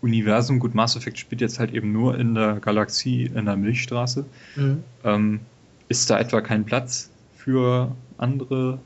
[0.00, 4.26] Universum, gut, Mass Effect spielt jetzt halt eben nur in der Galaxie, in der Milchstraße.
[4.54, 4.84] Mhm.
[5.02, 5.40] Ähm,
[5.88, 8.78] ist da etwa kein Platz für andere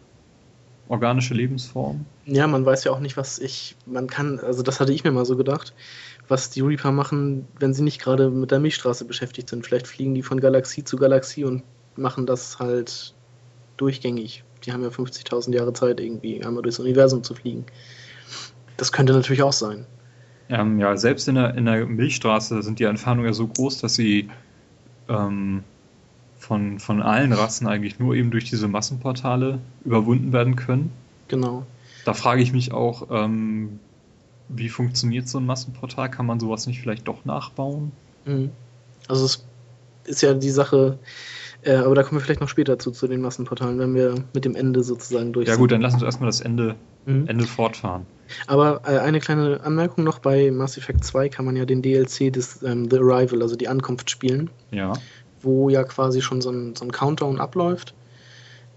[0.89, 2.07] organische Lebensformen?
[2.27, 5.13] Ja, man weiß ja auch nicht, was ich, man kann, also das hatte ich mir
[5.13, 5.75] mal so gedacht,
[6.29, 9.67] was die Reaper machen, wenn sie nicht gerade mit der Milchstraße beschäftigt sind.
[9.67, 11.63] Vielleicht fliegen die von Galaxie zu Galaxie und
[11.97, 13.15] machen das halt
[13.77, 17.65] durchgängig die haben ja 50.000 Jahre Zeit, irgendwie einmal durchs Universum zu fliegen.
[18.77, 19.87] Das könnte natürlich auch sein.
[20.49, 23.95] Ähm, ja, selbst in der, in der Milchstraße sind die Entfernungen ja so groß, dass
[23.95, 24.29] sie
[25.09, 25.65] ähm,
[26.49, 30.91] von, von allen Rassen eigentlich nur eben durch diese Massenportale überwunden werden können.
[31.29, 31.67] Genau.
[32.07, 33.79] Da frage ich mich auch, ähm,
[34.49, 36.11] wie funktioniert so ein Massenportal?
[36.11, 37.93] Kann man sowas nicht vielleicht doch nachbauen?
[38.25, 38.51] Mhm.
[39.09, 39.45] Also es
[40.05, 40.99] ist ja die Sache,
[41.61, 44.47] äh, aber da kommen wir vielleicht noch später zu, zu den Massenportalen, wenn wir mit
[44.47, 47.29] dem Ende sozusagen durch Ja gut, dann lass uns erstmal das Ende, mhm.
[47.29, 48.07] Ende fortfahren.
[48.47, 52.33] Aber äh, eine kleine Anmerkung noch, bei Mass Effect 2 kann man ja den DLC
[52.33, 54.49] des ähm, The Arrival, also die Ankunft spielen.
[54.71, 54.95] Ja.
[55.41, 57.95] Wo ja quasi schon so ein, so ein Countdown abläuft.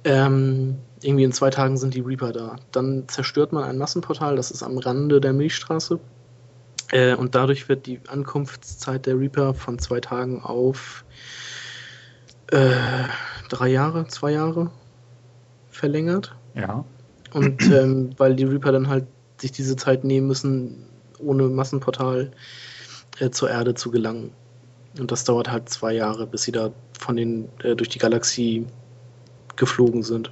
[0.03, 2.55] Ähm, irgendwie in zwei Tagen sind die Reaper da.
[2.71, 5.99] Dann zerstört man ein Massenportal, das ist am Rande der Milchstraße.
[6.91, 11.05] Äh, und dadurch wird die Ankunftszeit der Reaper von zwei Tagen auf
[12.51, 12.71] äh,
[13.49, 14.71] drei Jahre, zwei Jahre
[15.69, 16.35] verlängert.
[16.53, 16.83] Ja.
[17.33, 19.05] Und ähm, weil die Reaper dann halt
[19.39, 20.85] sich diese Zeit nehmen müssen,
[21.17, 22.31] ohne Massenportal
[23.19, 24.31] äh, zur Erde zu gelangen.
[24.99, 28.65] Und das dauert halt zwei Jahre, bis sie da von den äh, durch die Galaxie
[29.55, 30.31] geflogen sind.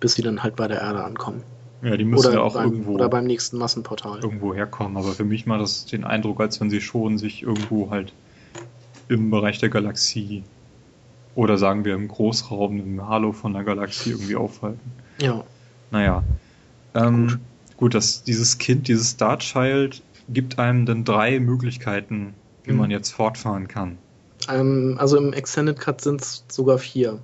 [0.00, 1.42] Bis sie dann halt bei der Erde ankommen.
[1.82, 4.20] Ja, die müssen oder ja auch beim, irgendwo, Oder beim nächsten Massenportal.
[4.22, 4.96] irgendwo herkommen.
[4.96, 8.12] Aber für mich macht das den Eindruck, als wenn sie schon sich irgendwo halt
[9.08, 10.44] im Bereich der Galaxie
[11.34, 14.92] oder sagen wir im Großraum, im Halo von der Galaxie irgendwie aufhalten.
[15.20, 15.44] Ja.
[15.90, 16.22] Naja.
[16.94, 17.38] Ähm, gut.
[17.76, 22.34] gut, das, dieses Kind, dieses Star Child gibt einem dann drei Möglichkeiten,
[22.64, 22.78] wie Mhm.
[22.78, 23.98] man jetzt fortfahren kann.
[24.48, 27.20] Ähm, also im Extended Cut sind es sogar vier.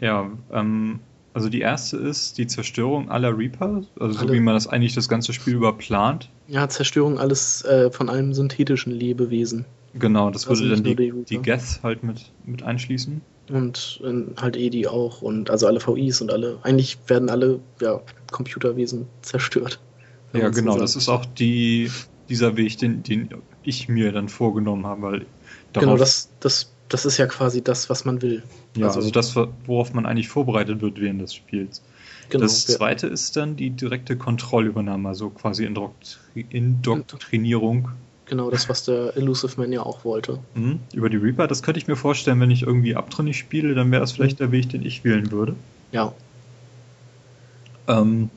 [0.00, 1.00] Ja, ähm,
[1.34, 4.34] also die erste ist die Zerstörung aller Reaper, also so Alle.
[4.34, 6.28] wie man das eigentlich das ganze Spiel über plant.
[6.48, 9.64] Ja, Zerstörung alles äh, von allem synthetischen Lebewesen.
[9.94, 11.38] Genau, das Also würde dann nicht die, die.
[11.42, 13.20] Geth halt mit, mit einschließen.
[13.50, 16.58] Und äh, halt Edi auch und also alle VIs und alle.
[16.62, 19.80] Eigentlich werden alle ja, Computerwesen zerstört.
[20.32, 20.82] Ja, so genau, sagt.
[20.82, 21.90] das ist auch die,
[22.28, 23.28] dieser Weg, den, den
[23.64, 25.26] ich mir dann vorgenommen habe, weil
[25.72, 28.42] Genau, das, das, das ist ja quasi das, was man will.
[28.76, 29.34] ja, also- also, das,
[29.66, 31.82] worauf man eigentlich vorbereitet wird während des Spiels.
[32.28, 32.44] Genau.
[32.44, 37.88] das zweite ist dann die direkte Kontrollübernahme, also quasi Indoktri Indoktrinierung
[38.26, 40.38] Genau, das, was der Elusive Man ja auch wollte.
[40.54, 40.78] Mhm.
[40.94, 44.00] Über die Reaper, das könnte ich mir vorstellen, wenn ich irgendwie abtrünnig spiele, dann wäre
[44.00, 45.54] das vielleicht der Weg, den ich wählen würde.
[45.90, 46.14] Ja,
[47.88, 48.30] Ähm,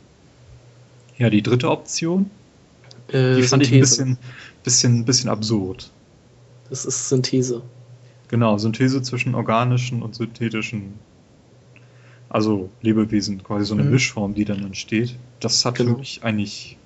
[1.17, 2.29] ja, die dritte Option,
[3.09, 3.79] äh, die fand ich ein Synthese.
[3.79, 4.17] bisschen,
[4.65, 5.89] bisschen, bisschen absurd.
[6.69, 7.61] Das ist Synthese.
[8.27, 10.95] Genau, Synthese zwischen organischen und synthetischen,
[12.27, 13.91] also Lebewesen, quasi so eine Mhm.
[13.91, 15.15] Mischform, die dann entsteht.
[15.39, 15.93] Das hat Genau.
[15.93, 16.77] für mich eigentlich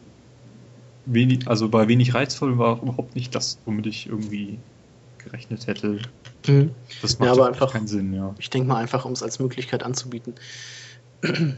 [1.06, 4.60] wenig, also bei wenig reizvoll war überhaupt nicht das, womit ich irgendwie
[5.18, 6.00] gerechnet hätte.
[6.48, 6.72] Mhm.
[7.02, 8.36] Das Ja, macht wirklich einfach- keinen Sinn, ja.
[8.38, 10.36] Ich denke mal einfach, um es als Möglichkeit anzubieten.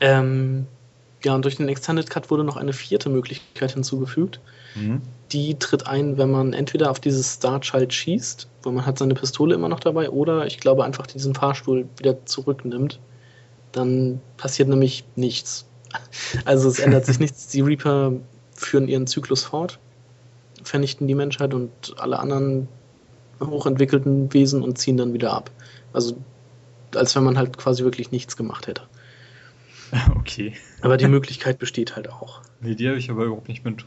[0.00, 0.66] ähm,
[1.24, 4.40] ja, und durch den Extended Cut wurde noch eine vierte Möglichkeit hinzugefügt.
[4.74, 5.02] Mhm.
[5.32, 9.14] Die tritt ein, wenn man entweder auf dieses Star Child schießt, weil man hat seine
[9.14, 13.00] Pistole immer noch dabei, oder ich glaube einfach diesen Fahrstuhl wieder zurücknimmt.
[13.72, 15.66] Dann passiert nämlich nichts.
[16.46, 17.48] Also es ändert sich nichts.
[17.48, 18.12] Die Reaper
[18.54, 19.78] führen ihren Zyklus fort,
[20.62, 22.68] vernichten die Menschheit und alle anderen
[23.40, 25.50] hochentwickelten Wesen und ziehen dann wieder ab.
[25.92, 26.16] Also
[26.94, 28.82] als wenn man halt quasi wirklich nichts gemacht hätte.
[30.16, 30.54] Okay.
[30.80, 32.40] Aber die Möglichkeit besteht halt auch.
[32.60, 33.84] Nee, die habe ich aber überhaupt nicht mit,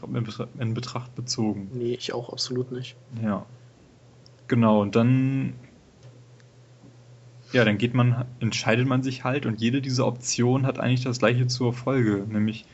[0.58, 1.70] in Betracht bezogen.
[1.72, 2.96] Nee, ich auch absolut nicht.
[3.22, 3.44] Ja.
[4.48, 5.54] Genau, und dann.
[7.52, 11.20] Ja, dann geht man, entscheidet man sich halt und jede dieser Optionen hat eigentlich das
[11.20, 12.66] gleiche zur Folge, nämlich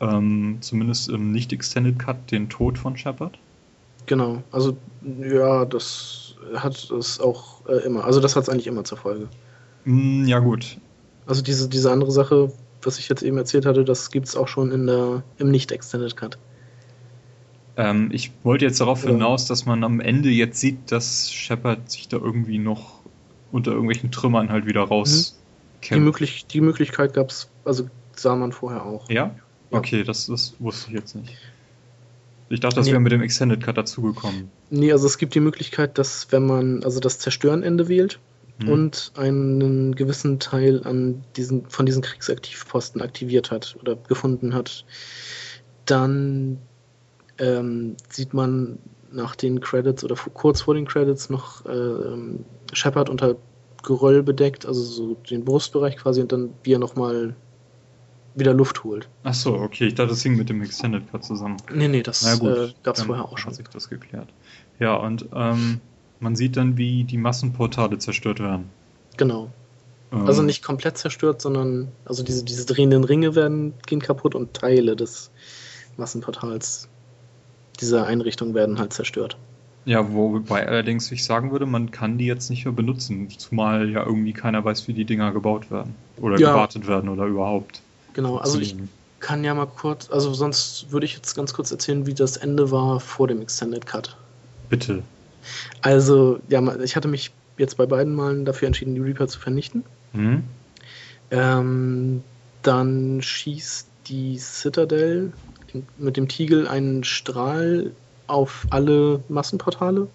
[0.00, 3.38] ähm, zumindest im Nicht-Extended Cut den Tod von Shepard.
[4.06, 4.42] Genau.
[4.52, 4.76] Also
[5.20, 8.04] ja, das hat es auch äh, immer.
[8.04, 9.28] Also das hat es eigentlich immer zur Folge.
[9.84, 10.78] Mm, ja, gut.
[11.26, 14.48] Also diese, diese andere Sache, was ich jetzt eben erzählt hatte, das gibt es auch
[14.48, 16.38] schon in der, im Nicht-Extended Cut.
[17.76, 19.10] Ähm, ich wollte jetzt darauf Ja.
[19.10, 23.00] hinaus, dass man am Ende jetzt sieht, dass Shepard sich da irgendwie noch
[23.52, 25.36] unter irgendwelchen Trümmern halt wieder raus
[25.90, 29.08] Die, möglich, die Möglichkeit gab es, also sah man vorher auch.
[29.08, 29.34] Ja?
[29.70, 29.78] Ja.
[29.78, 31.36] Okay, das, das wusste ich jetzt nicht.
[32.48, 32.92] Ich dachte, das Nee.
[32.92, 34.50] wäre mit dem Extended Cut dazugekommen.
[34.70, 38.18] Nee, also es gibt die Möglichkeit, dass wenn man also das Zerstören-Ende wählt
[38.60, 38.68] Hm.
[38.68, 44.84] und einen gewissen Teil an diesen, von diesen Kriegsaktivposten aktiviert hat oder gefunden hat,
[45.86, 46.58] dann
[47.38, 48.78] ähm, sieht man
[49.12, 53.36] nach den Credits oder kurz vor den Credits noch ähm, Shepard unter
[53.82, 57.34] Geröll bedeckt, also so den Brustbereich quasi und dann wie er nochmal
[58.34, 59.08] wieder Luft holt.
[59.24, 61.56] Ach so, okay, ich dachte, das hing mit dem Extended Cut zusammen.
[61.72, 63.50] Nee, nee, das äh, gab es vorher auch schon.
[63.50, 64.28] Hat sich das geklärt.
[64.78, 65.80] Ja, und ähm,
[66.20, 68.66] man sieht dann, wie die Massenportale zerstört werden.
[69.16, 69.48] Genau.
[70.12, 74.54] Ähm, Also nicht komplett zerstört, sondern also diese, diese drehenden Ringe werden gehen kaputt und
[74.54, 75.30] Teile des
[75.96, 76.88] Massenportals
[77.80, 79.36] dieser Einrichtung werden halt zerstört.
[79.86, 84.04] Ja, wobei allerdings ich sagen würde, man kann die jetzt nicht mehr benutzen, zumal ja
[84.04, 85.94] irgendwie keiner weiß, wie die Dinger gebaut werden.
[86.20, 86.52] Oder Ja.
[86.52, 87.80] gewartet werden oder überhaupt.
[88.12, 88.76] Genau, also ich
[89.20, 92.70] kann ja mal kurz, also sonst würde ich jetzt ganz kurz erzählen, wie das Ende
[92.70, 94.16] war vor dem Extended Cut.
[94.68, 95.02] Bitte.
[95.82, 99.84] Also, ja, ich hatte mich jetzt bei beiden Malen dafür entschieden, die Reaper zu vernichten.
[100.12, 100.44] Hm?
[101.30, 102.22] Ähm,
[102.62, 105.32] dann schießt die Citadel
[105.98, 107.92] mit dem Tiegel einen Strahl
[108.26, 110.08] auf alle Massenportale,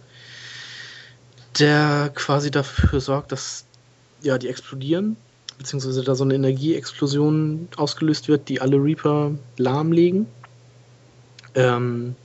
[1.60, 3.66] der quasi dafür sorgt, dass
[4.22, 5.16] ja, die explodieren,
[5.58, 10.28] beziehungsweise da so eine Energieexplosion ausgelöst wird, die alle Reaper lahmlegen.
[11.54, 12.16] Ähm,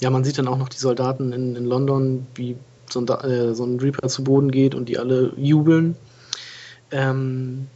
[0.00, 2.56] ja, man sieht dann auch noch die Soldaten in, in London, wie
[2.90, 5.96] so ein, äh, so ein Reaper zu Boden geht und die alle jubeln.
[6.90, 7.66] Ähm,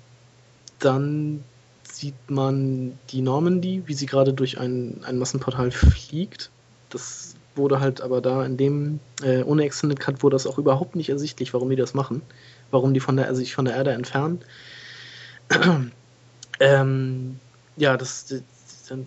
[0.78, 1.42] dann
[1.82, 6.50] sieht man die Normandy, wie sie gerade durch ein, ein Massenportal fliegt.
[6.90, 10.94] Das wurde halt aber da in dem, äh, ohne Extended Cut wurde das auch überhaupt
[10.94, 12.22] nicht ersichtlich, warum die das machen.
[12.70, 14.40] Warum die von der, sich von der Erde entfernen.
[16.60, 17.40] ähm,
[17.76, 18.42] ja, das, das,
[18.88, 19.06] dann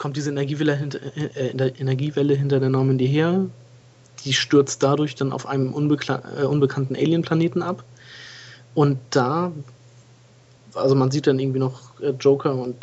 [0.00, 3.44] kommt diese Energiewelle hinter, äh, Energiewelle hinter der Normandy her.
[4.24, 7.84] Die stürzt dadurch dann auf einem äh, unbekannten Alien-Planeten ab.
[8.74, 9.52] Und da,
[10.74, 12.76] also man sieht dann irgendwie noch äh, Joker und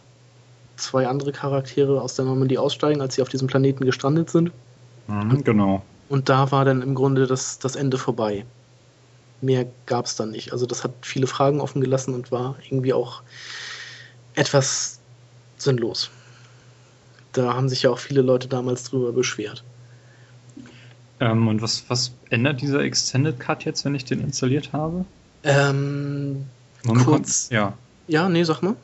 [0.75, 4.51] zwei andere Charaktere aus der Normandie aussteigen, als sie auf diesem Planeten gestrandet sind.
[5.07, 5.81] Mhm, genau.
[6.09, 8.45] Und da war dann im Grunde das, das Ende vorbei.
[9.41, 10.53] Mehr gab es dann nicht.
[10.53, 13.23] Also das hat viele Fragen offen gelassen und war irgendwie auch
[14.35, 14.99] etwas
[15.57, 16.11] sinnlos.
[17.33, 19.63] Da haben sich ja auch viele Leute damals drüber beschwert.
[21.19, 25.05] Ähm, und was, was ändert dieser Extended Cut jetzt, wenn ich den installiert habe?
[25.43, 26.45] Ähm,
[27.03, 27.49] kurz.
[27.49, 27.73] Ja.
[28.07, 28.75] Ja, nee, sag mal.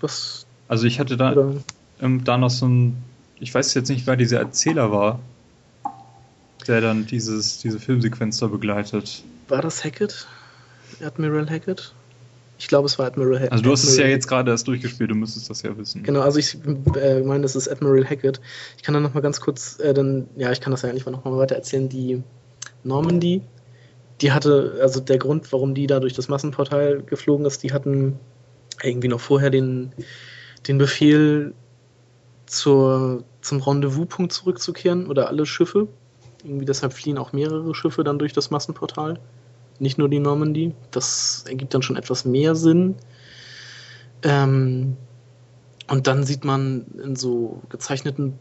[0.00, 1.54] Was, also ich hatte da,
[2.00, 2.96] ähm, da noch so ein,
[3.38, 5.20] ich weiß jetzt nicht, wer dieser Erzähler war,
[6.66, 9.22] der dann dieses, diese Filmsequenz da begleitet.
[9.48, 10.26] War das Hackett?
[11.00, 11.92] Admiral Hackett?
[12.58, 13.52] Ich glaube, es war Admiral Hackett.
[13.52, 16.02] Also du hast Admiral es ja jetzt gerade erst durchgespielt, du müsstest das ja wissen.
[16.02, 16.56] Genau, also ich
[16.96, 18.40] äh, meine, es ist Admiral Hackett.
[18.76, 21.12] Ich kann dann nochmal ganz kurz, äh, dann, ja, ich kann das ja eigentlich mal
[21.12, 21.88] nochmal weiter erzählen.
[21.88, 22.22] Die
[22.84, 23.42] Normandy,
[24.20, 28.18] die hatte, also der Grund, warum die da durch das Massenportal geflogen ist, die hatten
[28.82, 29.92] irgendwie noch vorher den
[30.66, 31.54] den Befehl,
[32.46, 35.88] zur, zum Rendezvouspunkt zurückzukehren oder alle Schiffe.
[36.44, 39.18] Irgendwie deshalb fliehen auch mehrere Schiffe dann durch das Massenportal.
[39.78, 40.74] Nicht nur die Normandy.
[40.90, 42.96] Das ergibt dann schon etwas mehr Sinn.
[44.22, 44.96] Ähm,
[45.88, 48.38] und dann sieht man in so gezeichneten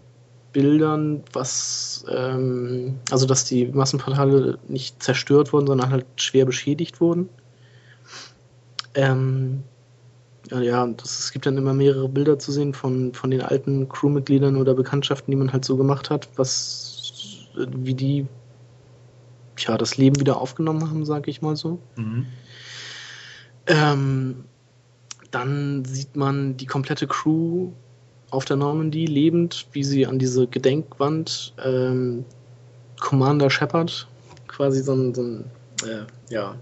[0.52, 7.30] Bildern, was, ähm, also dass die Massenportale nicht zerstört wurden, sondern halt schwer beschädigt wurden.
[8.94, 9.64] Ähm,
[10.50, 14.58] ja, das, es gibt dann immer mehrere Bilder zu sehen von, von den alten Crewmitgliedern
[14.58, 18.28] oder Bekanntschaften, die man halt so gemacht hat, was, wie die,
[19.58, 21.80] ja, das Leben wieder aufgenommen haben, sag ich mal so.
[21.96, 22.26] Mhm.
[23.68, 24.46] Ähm,
[25.32, 27.72] dann sieht man die komplette Crew
[28.30, 32.26] auf der Normandy lebend, wie sie an diese Gedenkwand ähm,
[33.00, 34.08] Commander Shepard,
[34.48, 35.46] quasi so ein, so ein
[35.84, 36.56] äh, ja,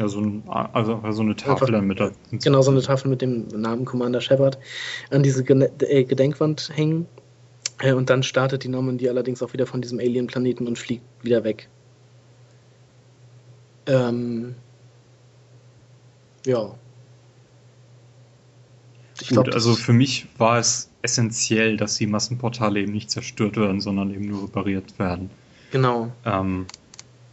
[0.00, 2.00] ja, so, ein, also, so eine Tafel Einfach, mit.
[2.00, 2.10] Da.
[2.30, 4.58] Genau, so eine Tafel mit dem Namen Commander Shepard
[5.10, 7.06] an diese äh, Gedenkwand hängen.
[7.80, 11.44] Äh, und dann startet die Normandy allerdings auch wieder von diesem Alien-Planeten und fliegt wieder
[11.44, 11.68] weg.
[13.86, 14.54] Ähm,
[16.46, 16.74] ja.
[19.20, 23.56] Ich Gut, glaub, also für mich war es essentiell, dass die Massenportale eben nicht zerstört
[23.56, 25.30] werden, sondern eben nur repariert werden.
[25.70, 26.12] Genau.
[26.24, 26.66] Ähm,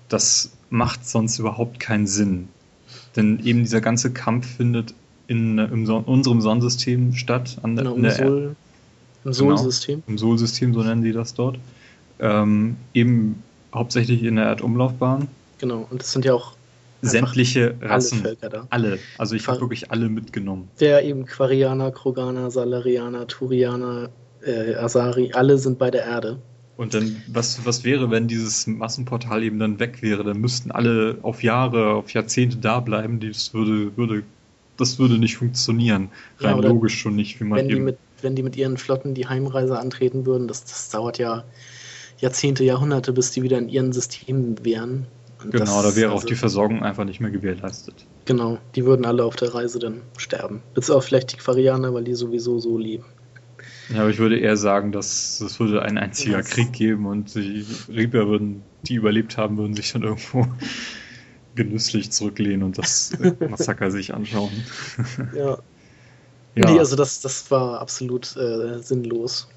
[0.09, 2.49] das macht sonst überhaupt keinen Sinn.
[3.15, 4.93] Denn eben dieser ganze Kampf findet
[5.27, 7.57] in, in unserem Sonnensystem statt.
[7.63, 8.55] An genau, im, der, Sol,
[9.23, 9.95] im Sol-System.
[9.95, 11.59] Genau, Im Sol-System, so nennen die das dort.
[12.19, 15.27] Ähm, eben hauptsächlich in der Erdumlaufbahn.
[15.59, 16.53] Genau, und das sind ja auch
[17.01, 18.19] sämtliche Rassen.
[18.19, 18.67] Alle Völker da.
[18.69, 18.99] Alle.
[19.17, 20.69] Also ich habe wirklich alle mitgenommen.
[20.79, 24.09] Der eben Quarianer, Kroganer, Salarianer, Turianer,
[24.45, 26.39] äh, Asari, alle sind bei der Erde.
[26.77, 30.23] Und dann, was, was wäre, wenn dieses Massenportal eben dann weg wäre?
[30.23, 33.19] Dann müssten alle auf Jahre, auf Jahrzehnte da bleiben.
[33.19, 34.23] Das würde, würde,
[34.77, 36.09] das würde nicht funktionieren.
[36.39, 37.75] Rein ja, logisch schon nicht, wie man wenn eben.
[37.75, 41.43] Die mit, wenn die mit ihren Flotten die Heimreise antreten würden, das, das dauert ja
[42.19, 45.07] Jahrzehnte, Jahrhunderte, bis die wieder in ihren Systemen wären.
[45.51, 48.05] Genau, das, da wäre also, auch die Versorgung einfach nicht mehr gewährleistet.
[48.25, 50.61] Genau, die würden alle auf der Reise dann sterben.
[50.73, 53.05] Bis auf vielleicht die Quarianer, weil die sowieso so leben.
[53.89, 56.49] Ja, aber ich würde eher sagen, dass es würde ein einziger yes.
[56.49, 60.47] Krieg geben und die Reaper würden, die überlebt haben, würden sich dann irgendwo
[61.55, 63.13] genüsslich zurücklehnen und das
[63.49, 64.51] Massaker sich anschauen.
[65.35, 65.57] ja.
[66.55, 66.71] ja.
[66.71, 69.47] Nee, also das, das war absolut äh, sinnlos.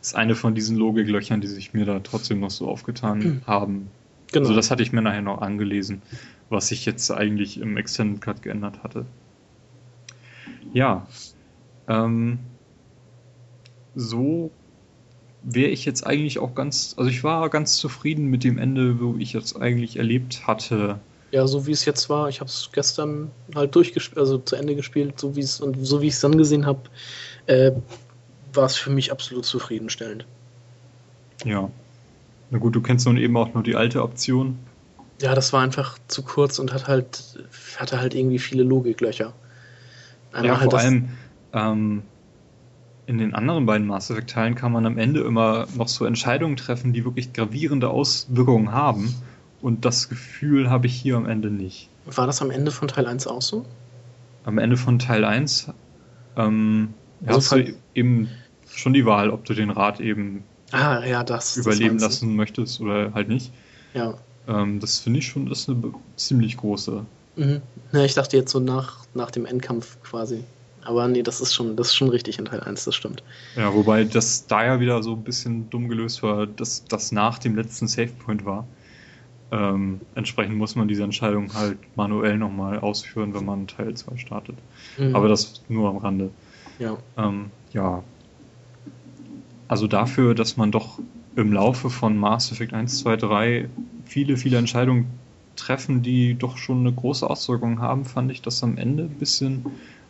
[0.00, 3.90] Das ist eine von diesen Logiklöchern, die sich mir da trotzdem noch so aufgetan haben.
[4.32, 4.46] Genau.
[4.46, 6.02] Also das hatte ich mir nachher noch angelesen,
[6.48, 9.06] was sich jetzt eigentlich im Extended Cut geändert hatte.
[10.72, 11.06] Ja.
[11.88, 12.38] Ähm,
[13.94, 14.50] so
[15.42, 19.16] wäre ich jetzt eigentlich auch ganz, also ich war ganz zufrieden mit dem Ende, wo
[19.18, 20.98] ich jetzt eigentlich erlebt hatte.
[21.30, 22.28] Ja, so wie es jetzt war.
[22.28, 26.00] Ich habe es gestern halt durchgespielt, also zu Ende gespielt, so wie es und so
[26.00, 26.80] wie ich es dann gesehen habe,
[27.46, 27.72] äh,
[28.52, 30.26] war es für mich absolut zufriedenstellend.
[31.44, 31.70] Ja.
[32.50, 34.58] Na gut, du kennst nun eben auch nur die alte Option.
[35.20, 37.38] Ja, das war einfach zu kurz und hat halt
[37.78, 39.32] hatte halt irgendwie viele Logiklöcher.
[40.32, 41.08] Einmal ja, halt vor allem
[41.52, 42.02] ähm,
[43.06, 46.56] in den anderen beiden Mass Effect Teilen kann man am Ende immer noch so Entscheidungen
[46.56, 49.14] treffen, die wirklich gravierende Auswirkungen haben.
[49.60, 51.88] Und das Gefühl habe ich hier am Ende nicht.
[52.06, 53.64] War das am Ende von Teil 1 auch so?
[54.44, 55.72] Am Ende von Teil 1
[56.36, 58.28] ähm, also hast du eben
[58.68, 62.80] schon die Wahl, ob du den Rat eben ah, ja, das, überleben das lassen möchtest
[62.80, 63.52] oder halt nicht.
[63.94, 64.14] Ja.
[64.46, 67.04] Ähm, das finde ich schon, ist eine ziemlich große.
[67.36, 67.62] Mhm.
[67.92, 70.44] Ja, ich dachte jetzt so nach, nach dem Endkampf quasi.
[70.84, 73.22] Aber nee, das ist schon, das ist schon richtig in Teil 1, das stimmt.
[73.56, 77.38] Ja, wobei das da ja wieder so ein bisschen dumm gelöst war, dass das nach
[77.38, 78.66] dem letzten Savepoint war.
[79.50, 84.56] Ähm, entsprechend muss man diese Entscheidung halt manuell nochmal ausführen, wenn man Teil 2 startet.
[84.98, 85.16] Mhm.
[85.16, 86.30] Aber das nur am Rande.
[86.78, 86.98] Ja.
[87.16, 88.02] Ähm, ja.
[89.68, 90.98] Also dafür, dass man doch
[91.36, 93.68] im Laufe von Mass Effect 1, 2, 3
[94.06, 95.06] viele, viele Entscheidungen
[95.56, 99.64] treffen, die doch schon eine große Auswirkung haben, fand ich das am Ende ein bisschen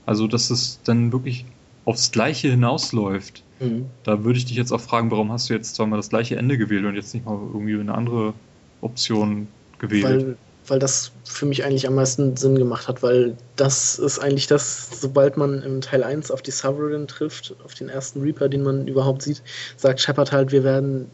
[0.06, 1.44] also, dass es dann wirklich
[1.84, 3.42] aufs Gleiche hinausläuft.
[3.60, 3.86] Mhm.
[4.04, 6.58] Da würde ich dich jetzt auch fragen, warum hast du jetzt zweimal das gleiche Ende
[6.58, 8.34] gewählt und jetzt nicht mal irgendwie eine andere
[8.80, 9.46] Option
[9.78, 10.04] gewählt?
[10.04, 10.36] Weil,
[10.66, 14.88] weil das für mich eigentlich am meisten Sinn gemacht hat, weil das ist eigentlich das,
[15.00, 18.86] sobald man im Teil 1 auf die Sovereign trifft, auf den ersten Reaper, den man
[18.86, 19.42] überhaupt sieht,
[19.76, 21.10] sagt Shepard halt, wir werden,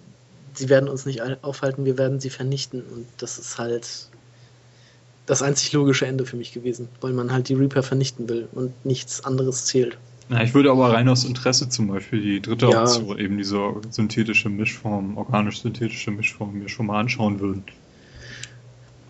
[0.54, 2.82] sie werden uns nicht aufhalten, wir werden sie vernichten.
[2.82, 3.86] Und das ist halt
[5.26, 8.84] das einzig logische Ende für mich gewesen, weil man halt die Reaper vernichten will und
[8.84, 9.96] nichts anderes zählt.
[10.28, 12.82] Ja, ich würde aber rein aus Interesse zum Beispiel die dritte ja.
[12.82, 13.58] Option, eben diese
[13.90, 17.64] synthetische Mischform, organisch-synthetische Mischform, mir schon mal anschauen würden.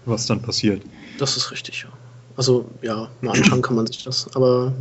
[0.04, 0.82] Was dann passiert.
[1.18, 1.90] Das ist richtig, ja.
[2.36, 4.34] Also, ja, mal anschauen kann man sich das.
[4.34, 4.72] Aber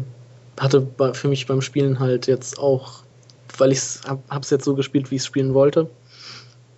[0.60, 3.03] hatte für mich beim Spielen halt jetzt auch,
[3.58, 5.89] weil ich es hab's jetzt so gespielt, wie ich es spielen wollte.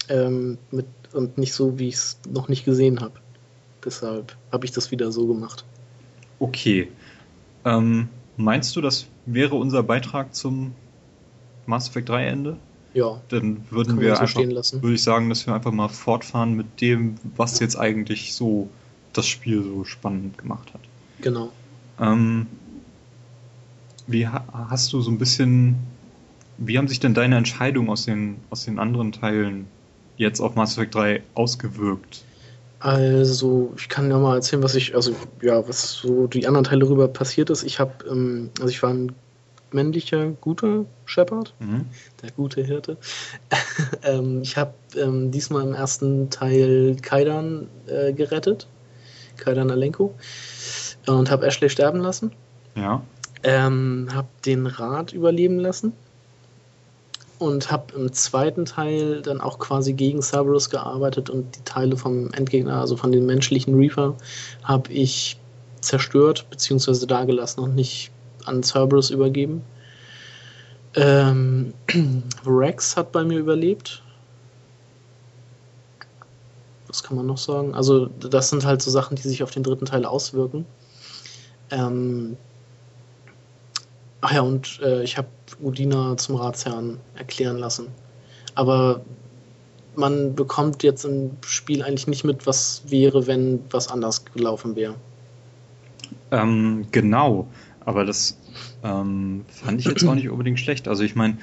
[0.09, 3.13] Ähm, mit, und nicht so, wie ich es noch nicht gesehen habe.
[3.83, 5.65] Deshalb habe ich das wieder so gemacht.
[6.39, 6.91] Okay.
[7.65, 10.73] Ähm, meinst du, das wäre unser Beitrag zum
[11.65, 12.57] Mass Effect 3 Ende?
[12.93, 13.21] Ja.
[13.29, 17.15] Dann würden wir, so einfach, würde ich sagen, dass wir einfach mal fortfahren mit dem,
[17.35, 18.69] was jetzt eigentlich so
[19.13, 20.81] das Spiel so spannend gemacht hat.
[21.21, 21.51] Genau.
[21.99, 22.47] Ähm,
[24.07, 25.75] wie hast du so ein bisschen,
[26.57, 29.67] wie haben sich denn deine Entscheidungen aus den, aus den anderen Teilen
[30.17, 32.23] jetzt auf Mass Effect 3 ausgewirkt?
[32.79, 36.81] Also, ich kann ja mal erzählen, was ich, also ja, was so die anderen Teile
[36.81, 37.63] darüber passiert ist.
[37.63, 39.11] Ich habe, ähm, also ich war ein
[39.73, 41.85] männlicher, guter Shepherd, mhm.
[42.21, 42.97] der gute Hirte.
[44.03, 48.67] ähm, ich habe ähm, diesmal im ersten Teil Kaidan äh, gerettet,
[49.37, 50.13] Kaidan Alenko,
[51.07, 52.31] und habe Ashley sterben lassen.
[52.75, 53.01] Ja.
[53.43, 55.93] Ähm, habe den Rat überleben lassen
[57.41, 62.31] und habe im zweiten Teil dann auch quasi gegen Cerberus gearbeitet und die Teile vom
[62.33, 64.15] Endgegner, also von den menschlichen Reaper,
[64.63, 65.39] habe ich
[65.79, 67.07] zerstört bzw.
[67.07, 68.11] dagelassen und nicht
[68.45, 69.63] an Cerberus übergeben.
[70.95, 71.73] Ähm,
[72.45, 74.03] Rex hat bei mir überlebt.
[76.87, 77.73] Was kann man noch sagen?
[77.73, 80.65] Also, das sind halt so Sachen, die sich auf den dritten Teil auswirken.
[81.69, 82.35] Ähm,
[84.19, 85.29] ach ja, und äh, ich habe
[85.61, 87.87] Udina zum Ratsherrn erklären lassen.
[88.55, 89.01] Aber
[89.95, 94.95] man bekommt jetzt im Spiel eigentlich nicht mit, was wäre, wenn was anders gelaufen wäre.
[96.31, 97.47] Ähm, genau,
[97.85, 98.37] aber das
[98.83, 100.87] ähm, fand ich jetzt auch nicht unbedingt schlecht.
[100.87, 101.37] Also ich meine,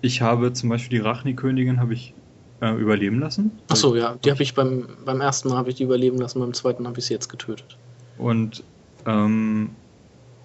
[0.00, 2.14] ich habe zum Beispiel die Rachni-Königin habe ich
[2.60, 3.52] äh, überleben lassen.
[3.68, 6.40] Ach so, ja, die habe ich beim, beim ersten Mal habe ich die überleben lassen,
[6.40, 7.76] beim zweiten habe ich sie jetzt getötet.
[8.18, 8.62] Und
[9.06, 9.70] ähm,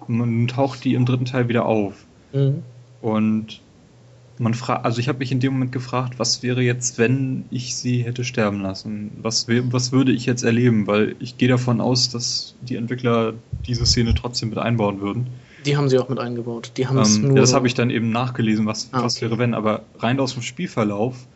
[0.06, 2.04] man taucht die im dritten Teil wieder auf.
[2.32, 2.62] Mhm.
[3.00, 3.60] Und
[4.40, 7.76] man fragt, also ich habe mich in dem Moment gefragt, was wäre jetzt, wenn ich
[7.76, 9.10] sie hätte sterben lassen?
[9.20, 10.86] Was, was würde ich jetzt erleben?
[10.86, 13.34] Weil ich gehe davon aus, dass die Entwickler
[13.66, 15.26] diese Szene trotzdem mit einbauen würden.
[15.66, 16.72] Die haben sie auch mit eingebaut.
[16.78, 19.36] Die haben ähm, nur ja, das habe ich dann eben nachgelesen, was, ah, was wäre
[19.36, 19.52] wenn.
[19.52, 21.26] Aber rein aus dem Spielverlauf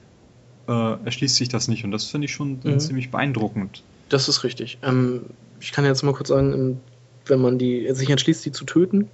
[0.67, 0.73] äh,
[1.05, 1.85] erschließt sich das nicht.
[1.85, 2.81] Und das finde ich schon mhm.
[2.81, 3.83] ziemlich beeindruckend.
[4.09, 4.79] Das ist richtig.
[4.83, 5.27] Ähm,
[5.61, 6.81] ich kann jetzt mal kurz sagen,
[7.27, 9.11] wenn man die sich entschließt, die zu töten,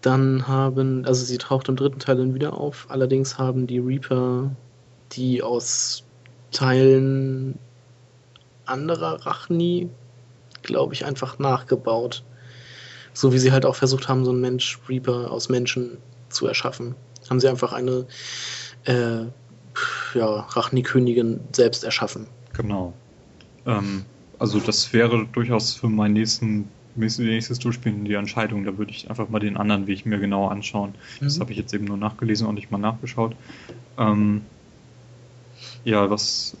[0.00, 4.50] dann haben, also sie taucht im dritten Teil dann wieder auf, allerdings haben die Reaper
[5.12, 6.04] die aus
[6.52, 7.58] Teilen
[8.66, 9.88] anderer Rachni,
[10.62, 12.22] glaube ich, einfach nachgebaut.
[13.12, 15.98] So wie sie halt auch versucht haben, so einen Mensch-Reaper aus Menschen
[16.28, 16.94] zu erschaffen.
[17.28, 18.06] Haben sie einfach eine
[18.84, 19.24] äh,
[20.14, 22.26] ja, Rachni-Königin selbst erschaffen.
[22.52, 22.92] Genau.
[23.66, 24.04] Ähm,
[24.38, 28.64] also das wäre durchaus für meinen nächsten nächstes Durchspielen die Entscheidung.
[28.64, 30.94] Da würde ich einfach mal den anderen Weg mir genau anschauen.
[31.20, 31.24] Mhm.
[31.24, 33.34] Das habe ich jetzt eben nur nachgelesen und nicht mal nachgeschaut.
[33.98, 34.42] Ähm,
[35.84, 36.56] ja, was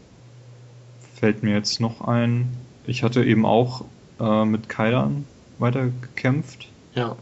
[1.14, 2.48] fällt mir jetzt noch ein?
[2.86, 3.84] Ich hatte eben auch
[4.18, 5.26] äh, mit Kaidan
[5.58, 6.68] weiter gekämpft.
[6.94, 7.16] Ja.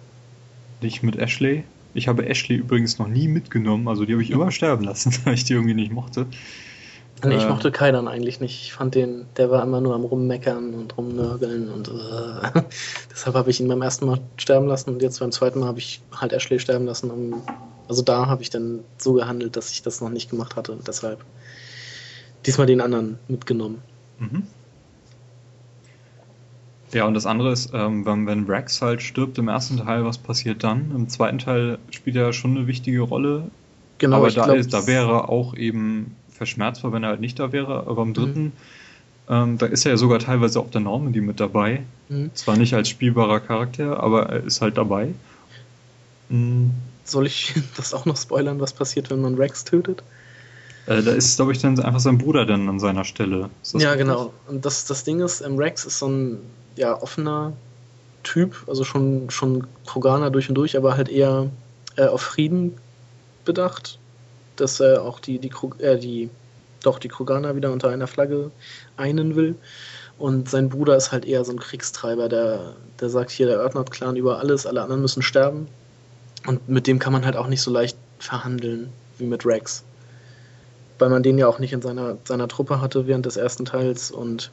[0.80, 1.64] Nicht mit Ashley.
[1.94, 5.34] Ich habe Ashley übrigens noch nie mitgenommen, also die habe ich immer sterben lassen, weil
[5.34, 6.26] ich die irgendwie nicht mochte.
[7.24, 8.62] Nee, ich äh, mochte Kaidan eigentlich nicht.
[8.62, 12.62] Ich fand den, der war immer nur am Rummeckern und Rumnörgeln und äh,
[13.10, 15.78] deshalb habe ich ihn beim ersten Mal sterben lassen und jetzt beim zweiten Mal habe
[15.78, 17.10] ich halt Ashley sterben lassen.
[17.10, 17.42] Um,
[17.88, 20.72] also da habe ich dann so gehandelt, dass ich das noch nicht gemacht hatte.
[20.72, 21.24] Und deshalb
[22.46, 23.82] diesmal den anderen mitgenommen.
[24.18, 24.44] Mhm.
[26.92, 30.18] Ja, und das andere ist, ähm, wenn, wenn Rex halt stirbt im ersten Teil, was
[30.18, 30.90] passiert dann?
[30.94, 33.50] Im zweiten Teil spielt er schon eine wichtige Rolle.
[33.98, 37.52] Genau, aber da, glaub, ist, da wäre auch eben verschmerzbar, wenn er halt nicht da
[37.52, 37.86] wäre.
[37.86, 38.52] Aber im dritten, mhm.
[39.28, 41.82] ähm, da ist er ja sogar teilweise auch der Normandy mit dabei.
[42.08, 42.30] Mhm.
[42.34, 45.14] Zwar nicht als spielbarer Charakter, aber er ist halt dabei.
[46.30, 46.70] Mhm.
[47.04, 50.02] Soll ich das auch noch spoilern, was passiert, wenn man Rex tötet?
[50.86, 53.50] Äh, da ist, glaube ich, dann einfach sein Bruder dann an seiner Stelle.
[53.74, 54.32] Ja, genau.
[54.46, 56.38] Und das, das Ding ist, ähm, Rex ist so ein
[56.76, 57.52] ja, offener
[58.22, 61.50] Typ, also schon, schon Kroganer durch und durch, aber halt eher
[61.96, 62.74] äh, auf Frieden
[63.44, 63.98] bedacht,
[64.60, 66.30] dass er auch die, die, äh, die,
[66.82, 68.50] doch die Kroganer wieder unter einer Flagge
[68.96, 69.56] einen will.
[70.18, 74.16] Und sein Bruder ist halt eher so ein Kriegstreiber, der, der sagt hier, der Earthnot-Clan
[74.16, 75.68] über alles, alle anderen müssen sterben.
[76.46, 79.84] Und mit dem kann man halt auch nicht so leicht verhandeln wie mit Rex.
[80.98, 84.10] Weil man den ja auch nicht in seiner, seiner Truppe hatte während des ersten Teils
[84.10, 84.50] und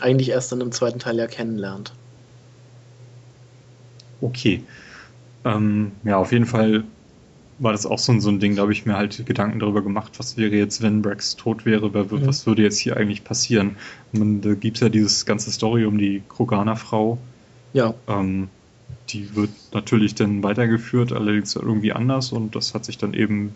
[0.00, 1.92] eigentlich erst dann im zweiten Teil ja kennenlernt.
[4.20, 4.64] Okay.
[5.44, 6.84] Ähm, ja, auf jeden Fall
[7.58, 9.82] war das auch so ein, so ein Ding, da habe ich mir halt Gedanken darüber
[9.82, 12.26] gemacht, was wäre jetzt, wenn Brax tot wäre, mhm.
[12.26, 13.76] was würde jetzt hier eigentlich passieren?
[14.12, 17.18] Und da gibt es ja dieses ganze Story um die Kroganer-Frau.
[17.72, 17.94] Ja.
[18.06, 18.48] Ähm,
[19.10, 23.54] die wird natürlich dann weitergeführt, allerdings irgendwie anders und das hat sich dann eben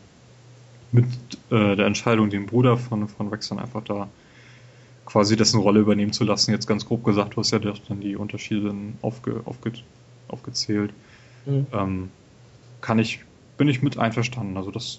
[0.90, 1.07] mit
[1.50, 4.09] äh, der Entscheidung, den Bruder von, von Rex dann einfach da
[5.07, 6.53] quasi dessen Rolle übernehmen zu lassen.
[6.53, 9.72] Jetzt ganz grob gesagt, du hast ja dann die Unterschiede aufge, aufge,
[10.28, 10.92] aufgezählt.
[11.46, 11.66] Mhm.
[11.72, 12.11] Ähm,
[12.80, 13.20] kann ich,
[13.63, 14.57] bin ich mit einverstanden.
[14.57, 14.99] Also das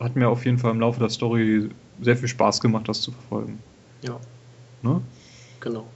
[0.00, 1.68] hat mir auf jeden Fall im Laufe der Story
[2.00, 3.58] sehr viel Spaß gemacht, das zu verfolgen.
[4.00, 4.18] Ja.
[4.80, 5.02] Ne?
[5.60, 5.86] Genau.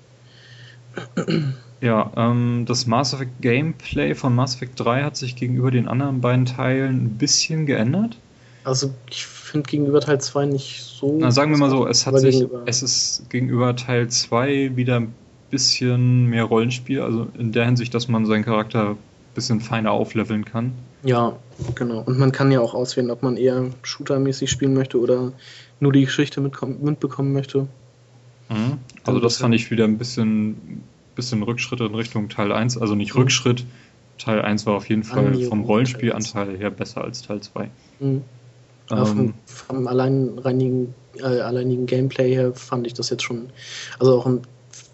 [1.81, 6.21] Ja, ähm, das Mass Effect Gameplay von Mass Effect 3 hat sich gegenüber den anderen
[6.21, 8.19] beiden Teilen ein bisschen geändert.
[8.63, 11.17] Also ich finde gegenüber Teil 2 nicht so.
[11.19, 15.15] Na, sagen wir mal so, es hat sich, es ist gegenüber Teil 2 wieder ein
[15.51, 18.99] bisschen mehr Rollenspiel, also in der Hinsicht, dass man seinen Charakter
[19.35, 20.73] bisschen feiner aufleveln kann.
[21.03, 21.37] Ja,
[21.75, 22.01] genau.
[22.01, 25.33] Und man kann ja auch auswählen, ob man eher shootermäßig spielen möchte oder
[25.81, 27.67] nur die Geschichte mitbekommen möchte.
[28.49, 28.79] Mhm.
[29.05, 30.83] Also das fand ich wieder ein bisschen,
[31.17, 33.23] bisschen Rückschritte in Richtung Teil 1, also nicht mhm.
[33.23, 33.65] Rückschritt.
[34.19, 37.71] Teil 1 war auf jeden Fall vom Rollenspielanteil her besser als Teil 2.
[38.01, 38.23] Mhm.
[38.91, 43.51] Ähm, vom, vom alleinreinigen, äh, alleinigen Gameplay her fand ich das jetzt schon,
[43.99, 44.43] also auch im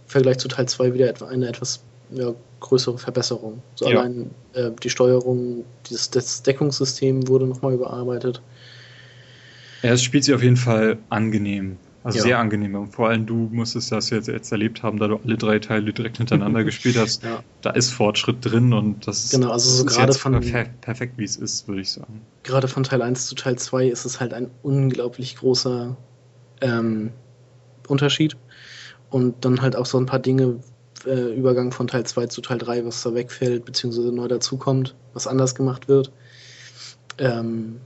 [0.07, 3.62] Vergleich zu Teil 2 wieder eine etwas ja, größere Verbesserung.
[3.74, 4.00] So ja.
[4.00, 8.42] allein äh, die Steuerung, dieses, das Deckungssystem wurde nochmal überarbeitet.
[9.82, 11.76] Ja, es spielt sich auf jeden Fall angenehm.
[12.04, 12.24] Also ja.
[12.24, 12.74] sehr angenehm.
[12.74, 15.92] Und vor allem du musstest das jetzt, jetzt erlebt haben, da du alle drei Teile
[15.92, 17.22] direkt hintereinander gespielt hast.
[17.24, 17.42] Ja.
[17.61, 21.24] Da ist Fortschritt drin und das ist, genau, also so gerade von, perfekt, perfekt, wie
[21.24, 22.22] es ist, würde ich sagen.
[22.44, 25.96] Gerade von Teil 1 zu Teil 2 ist es halt ein unglaublich großer
[26.61, 27.11] ähm,
[27.88, 28.36] Unterschied.
[29.11, 30.61] Und dann halt auch so ein paar Dinge,
[31.09, 35.26] äh, Übergang von Teil 2 zu Teil 3, was da wegfällt, beziehungsweise neu dazukommt, was
[35.26, 36.12] anders gemacht wird.
[37.18, 37.80] Ähm,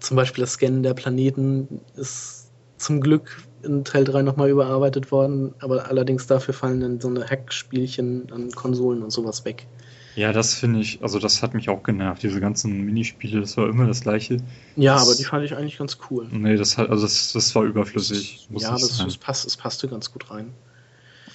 [0.00, 5.54] zum Beispiel das Scannen der Planeten ist zum Glück in Teil 3 nochmal überarbeitet worden,
[5.60, 9.66] aber allerdings dafür fallen dann so eine Hackspielchen an Konsolen und sowas weg.
[10.14, 13.68] Ja, das finde ich, also das hat mich auch genervt, diese ganzen Minispiele, das war
[13.68, 14.38] immer das gleiche.
[14.76, 16.28] Ja, das, aber die fand ich eigentlich ganz cool.
[16.30, 18.46] Nee, das hat, also das, das war überflüssig.
[18.50, 20.52] ja, das, das, passt, es passte ganz gut rein.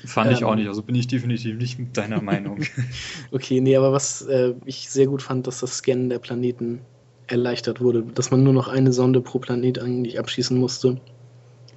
[0.08, 2.62] Fand ähm, ich auch nicht, also bin ich definitiv nicht mit deiner Meinung.
[3.32, 6.82] okay, nee, aber was äh, ich sehr gut fand, dass das Scannen der Planeten
[7.28, 11.00] erleichtert wurde, dass man nur noch eine Sonde pro Planet eigentlich abschießen musste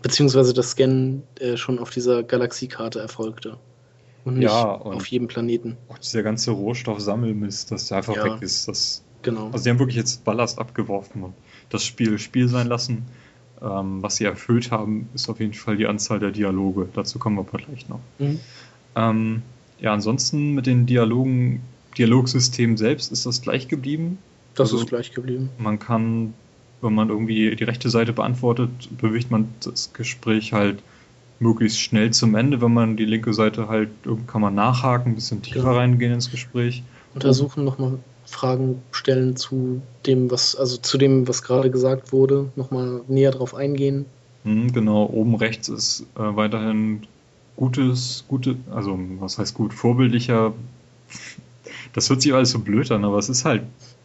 [0.03, 3.59] beziehungsweise das Scannen äh, schon auf dieser Galaxiekarte erfolgte.
[4.24, 5.76] Und nicht ja, und auf jedem Planeten.
[5.89, 8.68] Auch dieser ganze Rohstoffsammelmist, dass der einfach ja, weg ist.
[8.68, 9.51] Das, genau.
[9.51, 11.35] Also die haben wirklich jetzt Ballast abgeworfen und
[11.70, 13.07] das Spiel Spiel sein lassen.
[13.63, 16.89] Ähm, was sie erfüllt haben, ist auf jeden Fall die Anzahl der Dialoge.
[16.95, 18.01] Dazu kommen wir aber gleich noch.
[18.19, 18.41] Mhm.
[18.97, 19.43] Ähm,
[19.81, 21.61] ja, ansonsten mit den Dialogen,
[21.99, 24.19] Dialogsystem selbst ist das gleich geblieben.
[24.55, 25.51] Das also, ist gleich geblieben.
[25.59, 26.35] Man kann
[26.81, 30.83] wenn man irgendwie die rechte Seite beantwortet, bewegt man das Gespräch halt
[31.39, 32.61] möglichst schnell zum Ende.
[32.61, 33.91] Wenn man die linke Seite halt,
[34.27, 35.77] kann man nachhaken, ein bisschen tiefer genau.
[35.77, 36.83] reingehen ins Gespräch.
[37.15, 37.99] Untersuchen nochmal
[38.31, 43.55] Fragen stellen zu dem, was, also zu dem, was gerade gesagt wurde, nochmal näher drauf
[43.55, 44.07] eingehen.
[44.45, 47.03] Mhm, genau, oben rechts ist äh, weiterhin
[47.57, 50.53] gutes, gute, also was heißt gut, vorbildlicher.
[51.93, 53.62] Das hört sich alles so blöd an, aber es ist halt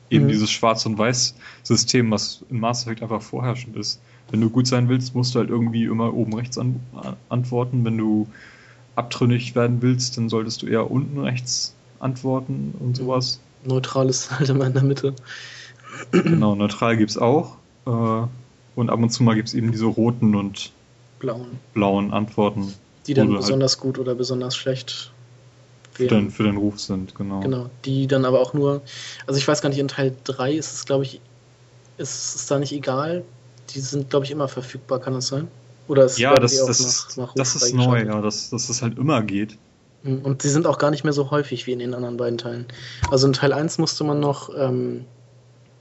[0.09, 0.29] eben mhm.
[0.29, 4.01] dieses Schwarz- und Weiß-System, was in Mass Effect einfach vorherrschend ist.
[4.31, 6.79] Wenn du gut sein willst, musst du halt irgendwie immer oben rechts an,
[7.29, 7.85] antworten.
[7.85, 8.27] Wenn du
[8.95, 12.95] abtrünnig werden willst, dann solltest du eher unten rechts antworten und mhm.
[12.95, 13.39] sowas.
[13.65, 15.13] Neutral ist halt immer in der Mitte.
[16.11, 17.57] Genau, neutral gibt es auch.
[17.85, 18.27] Äh,
[18.75, 20.71] Und ab und zu mal gibt es eben diese roten und
[21.19, 22.73] blauen, blauen Antworten.
[23.07, 25.11] Die dann halt besonders halt gut oder besonders schlecht
[25.93, 27.39] für den, für den Ruf sind, genau.
[27.39, 28.81] Genau, die dann aber auch nur,
[29.27, 31.21] also ich weiß gar nicht, in Teil 3 ist es, glaube ich,
[31.97, 33.23] ist es da nicht egal.
[33.69, 35.47] Die sind, glaube ich, immer verfügbar, kann das sein?
[35.87, 38.97] Oder ist ja, das, das, nach, nach das ist neu, ja, dass, dass das halt
[38.97, 39.57] immer geht.
[40.05, 42.65] Und sie sind auch gar nicht mehr so häufig wie in den anderen beiden Teilen.
[43.09, 45.05] Also in Teil 1 musste man noch ähm,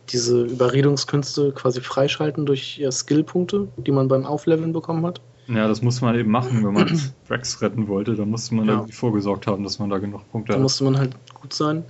[0.09, 5.21] diese Überredungskünste quasi freischalten durch ja, Skillpunkte, die man beim Aufleveln bekommen hat.
[5.47, 8.15] Ja, das musste man eben machen, wenn man Drax retten wollte.
[8.15, 8.73] Da musste man ja.
[8.75, 10.59] irgendwie vorgesorgt haben, dass man da genug Punkte hat.
[10.59, 11.85] Da musste man halt gut sein.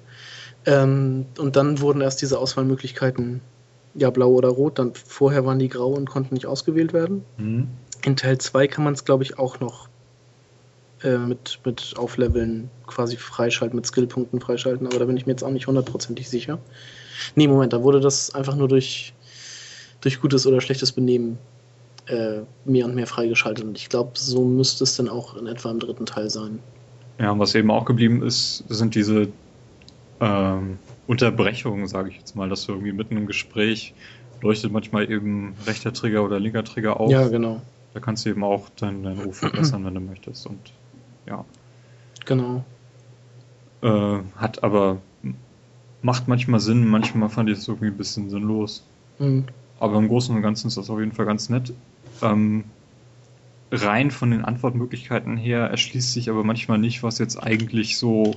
[0.67, 3.43] Ähm, und dann wurden erst diese Auswahlmöglichkeiten
[3.95, 4.81] ja blau oder rot.
[4.81, 7.25] Dann vorher waren die grau und konnten nicht ausgewählt werden.
[7.39, 7.69] Mhm.
[8.05, 9.89] In Teil 2 kann man es, glaube ich, auch noch
[11.05, 15.45] äh, mit, mit Aufleveln quasi freischalten, mit Skillpunkten freischalten, aber da bin ich mir jetzt
[15.45, 16.59] auch nicht hundertprozentig sicher.
[17.35, 19.13] Nee, Moment, da wurde das einfach nur durch,
[20.01, 21.39] durch gutes oder schlechtes Benehmen
[22.07, 23.65] äh, mehr und mehr freigeschaltet.
[23.65, 26.59] Und ich glaube, so müsste es dann auch in etwa im dritten Teil sein.
[27.19, 29.29] Ja, und was eben auch geblieben ist, sind diese
[30.21, 33.95] ähm, Unterbrechungen, sage ich jetzt mal, dass du irgendwie mitten im Gespräch
[34.41, 37.11] leuchtet manchmal eben rechter Trigger oder linker Trigger auf.
[37.11, 37.61] Ja, genau.
[37.95, 40.47] Da kannst du eben auch deinen, deinen Ruf verbessern, wenn du möchtest.
[40.47, 40.59] Und
[41.27, 41.45] ja.
[42.25, 42.65] Genau.
[43.83, 45.01] Äh, hat aber,
[46.03, 48.85] macht manchmal Sinn, manchmal fand ich es irgendwie ein bisschen sinnlos.
[49.19, 49.45] Mhm.
[49.79, 51.73] Aber im Großen und Ganzen ist das auf jeden Fall ganz nett.
[52.23, 52.65] Ähm,
[53.71, 58.37] rein von den Antwortmöglichkeiten her erschließt sich aber manchmal nicht, was jetzt eigentlich so,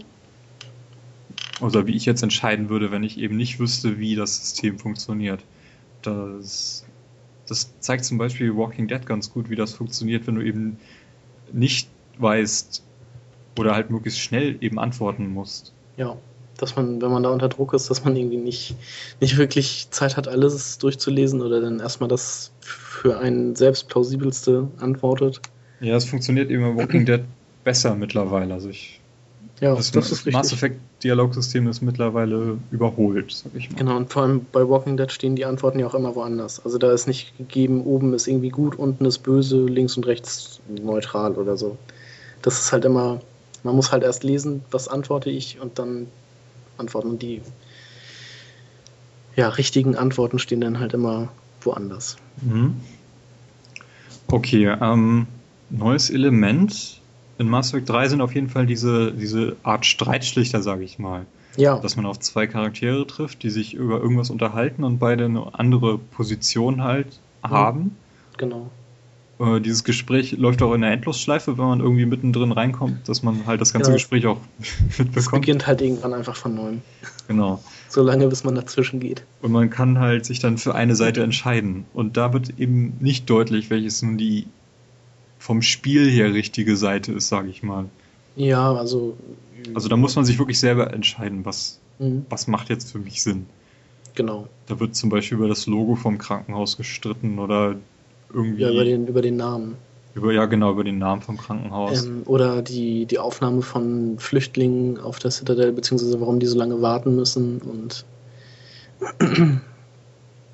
[1.61, 5.43] oder wie ich jetzt entscheiden würde, wenn ich eben nicht wüsste, wie das System funktioniert.
[6.01, 6.85] Das,
[7.47, 10.77] das zeigt zum Beispiel Walking Dead ganz gut, wie das funktioniert, wenn du eben
[11.51, 12.83] nicht weißt
[13.57, 15.73] oder halt möglichst schnell eben antworten musst.
[15.97, 16.15] Ja,
[16.57, 18.75] dass man, wenn man da unter Druck ist, dass man irgendwie nicht,
[19.19, 25.41] nicht wirklich Zeit hat, alles durchzulesen oder dann erstmal das für einen selbst plausibelste antwortet.
[25.79, 27.21] Ja, es funktioniert eben im Walking Dead
[27.63, 28.53] besser mittlerweile.
[28.53, 28.99] Also ich
[29.59, 33.77] ja, das, das ist Mass Effect Dialogsystem ist mittlerweile überholt, sag ich mal.
[33.77, 36.63] Genau, und vor allem bei Walking Dead stehen die Antworten ja auch immer woanders.
[36.63, 40.59] Also da ist nicht gegeben, oben ist irgendwie gut, unten ist böse, links und rechts
[40.67, 41.77] neutral oder so.
[42.47, 43.19] Das ist halt immer,
[43.63, 46.07] man muss halt erst lesen, was antworte ich und dann
[46.77, 47.09] antworten.
[47.09, 47.41] Und die
[49.35, 51.27] ja, richtigen Antworten stehen dann halt immer
[51.59, 52.15] woanders.
[52.41, 52.79] Mhm.
[54.29, 55.27] Okay, ähm,
[55.69, 57.01] neues Element
[57.37, 61.25] in Mass Effect 3 sind auf jeden Fall diese, diese Art Streitschlichter, sage ich mal.
[61.57, 61.79] Ja.
[61.79, 65.97] Dass man auf zwei Charaktere trifft, die sich über irgendwas unterhalten und beide eine andere
[65.97, 67.49] Position halt mhm.
[67.49, 67.97] haben.
[68.37, 68.69] Genau.
[69.39, 73.45] Äh, dieses Gespräch läuft auch in der Endlosschleife, wenn man irgendwie mittendrin reinkommt, dass man
[73.45, 73.95] halt das ganze ja.
[73.95, 74.39] Gespräch auch
[74.97, 75.17] mitbekommt.
[75.17, 76.81] Es beginnt halt irgendwann einfach von neuem.
[77.27, 77.61] Genau.
[77.89, 79.23] So lange, bis man dazwischen geht.
[79.41, 81.85] Und man kann halt sich dann für eine Seite entscheiden.
[81.93, 84.47] Und da wird eben nicht deutlich, welches nun die
[85.39, 87.85] vom Spiel her richtige Seite ist, sage ich mal.
[88.35, 89.17] Ja, also.
[89.73, 92.25] Also da muss man sich wirklich selber entscheiden, was, mhm.
[92.29, 93.45] was macht jetzt für mich Sinn.
[94.15, 94.47] Genau.
[94.65, 97.75] Da wird zum Beispiel über das Logo vom Krankenhaus gestritten oder
[98.33, 98.61] irgendwie.
[98.61, 99.75] Ja, über den, über den Namen.
[100.13, 102.05] Über, ja, genau, über den Namen vom Krankenhaus.
[102.05, 106.81] Ähm, oder die, die Aufnahme von Flüchtlingen auf der Citadel, beziehungsweise warum die so lange
[106.81, 108.05] warten müssen und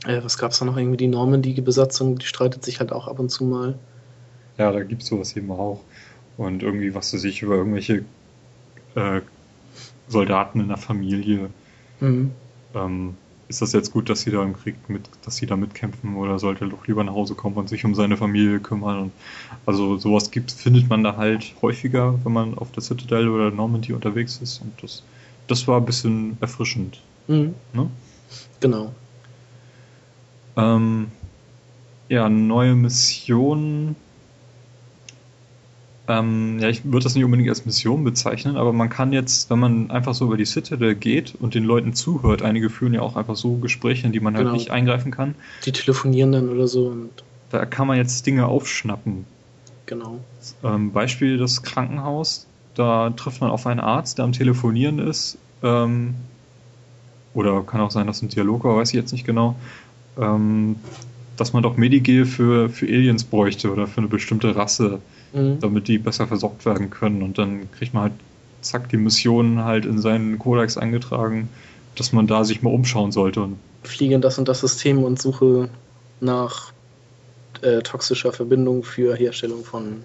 [0.05, 0.76] äh, was gab es da noch?
[0.76, 3.80] Irgendwie die Normandy-Besatzung, die streitet sich halt auch ab und zu mal.
[4.57, 5.80] Ja, da gibt es sowas eben auch.
[6.36, 8.03] Und irgendwie, was du sich über irgendwelche
[8.95, 9.21] äh,
[10.07, 11.49] Soldaten in der Familie.
[11.99, 12.32] Mhm.
[12.76, 13.15] Ähm,
[13.54, 16.39] ist das jetzt gut, dass sie da im Krieg mit, dass sie da mitkämpfen oder
[16.39, 19.04] sollte er doch lieber nach Hause kommen und sich um seine Familie kümmern?
[19.04, 19.12] Und
[19.66, 23.93] also sowas gibt, findet man da halt häufiger, wenn man auf der Citadel oder Normandy
[23.93, 24.62] unterwegs ist.
[24.62, 25.04] Und das,
[25.47, 26.99] das war ein bisschen erfrischend.
[27.28, 27.54] Mhm.
[27.74, 27.89] Ne?
[28.60, 28.91] Genau.
[30.58, 31.12] Ähm,
[32.10, 33.95] ja, neue Missionen
[36.08, 39.60] ähm, ja, ich würde das nicht unbedingt als Mission bezeichnen, aber man kann jetzt, wenn
[39.60, 43.16] man einfach so über die Citadel geht und den Leuten zuhört, einige führen ja auch
[43.16, 44.56] einfach so Gespräche, in die man halt genau.
[44.56, 45.36] nicht eingreifen kann.
[45.66, 46.88] Die telefonieren dann oder so.
[46.88, 47.12] Und
[47.51, 49.26] da kann man jetzt Dinge aufschnappen.
[49.86, 50.20] Genau.
[50.64, 52.47] Ähm, Beispiel das Krankenhaus.
[52.76, 55.38] Da trifft man auf einen Arzt, der am Telefonieren ist.
[55.62, 56.16] Ähm,
[57.34, 59.56] oder kann auch sein, dass ein Dialog war, weiß ich jetzt nicht genau.
[60.20, 60.76] Ähm,
[61.38, 65.00] dass man doch Medigel für, für Aliens bräuchte oder für eine bestimmte Rasse
[65.34, 65.60] mhm.
[65.60, 67.22] damit die besser versorgt werden können.
[67.22, 68.14] Und dann kriegt man halt,
[68.62, 71.50] zack, die Missionen halt in seinen Kodex eingetragen,
[71.96, 73.42] dass man da sich mal umschauen sollte.
[73.42, 75.70] Und Fliege in das und das System und suche
[76.22, 76.72] nach
[77.62, 80.04] äh, toxischer Verbindung für Herstellung von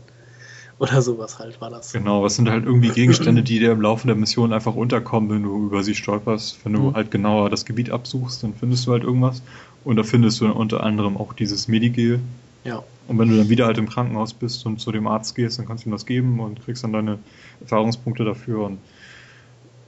[0.80, 1.92] Oder sowas halt war das.
[1.92, 5.42] Genau, was sind halt irgendwie Gegenstände, die dir im Laufe der Mission einfach unterkommen, wenn
[5.42, 6.64] du über sie stolperst.
[6.64, 6.94] Wenn du mhm.
[6.94, 9.42] halt genauer das Gebiet absuchst, dann findest du halt irgendwas.
[9.84, 12.20] Und da findest du dann unter anderem auch dieses Medigel.
[12.64, 12.82] Ja.
[13.08, 15.66] Und wenn du dann wieder halt im Krankenhaus bist und zu dem Arzt gehst, dann
[15.66, 17.18] kannst du ihm das geben und kriegst dann deine
[17.60, 18.66] Erfahrungspunkte dafür.
[18.66, 18.78] Und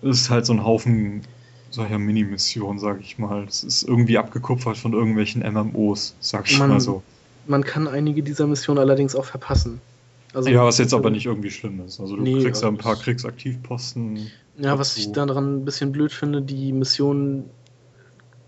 [0.02, 1.22] es ist halt so ein Haufen
[1.70, 3.44] solcher Mini-Missionen, sag ich mal.
[3.44, 7.02] Es ist irgendwie abgekupfert von irgendwelchen MMOs, sag ich man, mal so.
[7.46, 9.80] Man kann einige dieser Missionen allerdings auch verpassen.
[10.32, 12.00] Also, ja, was jetzt aber nicht irgendwie schlimm ist.
[12.00, 14.16] Also du nee, kriegst ja ein paar Kriegsaktivposten.
[14.16, 14.78] Ja, dazu.
[14.78, 17.50] was ich daran ein bisschen blöd finde, die Missionen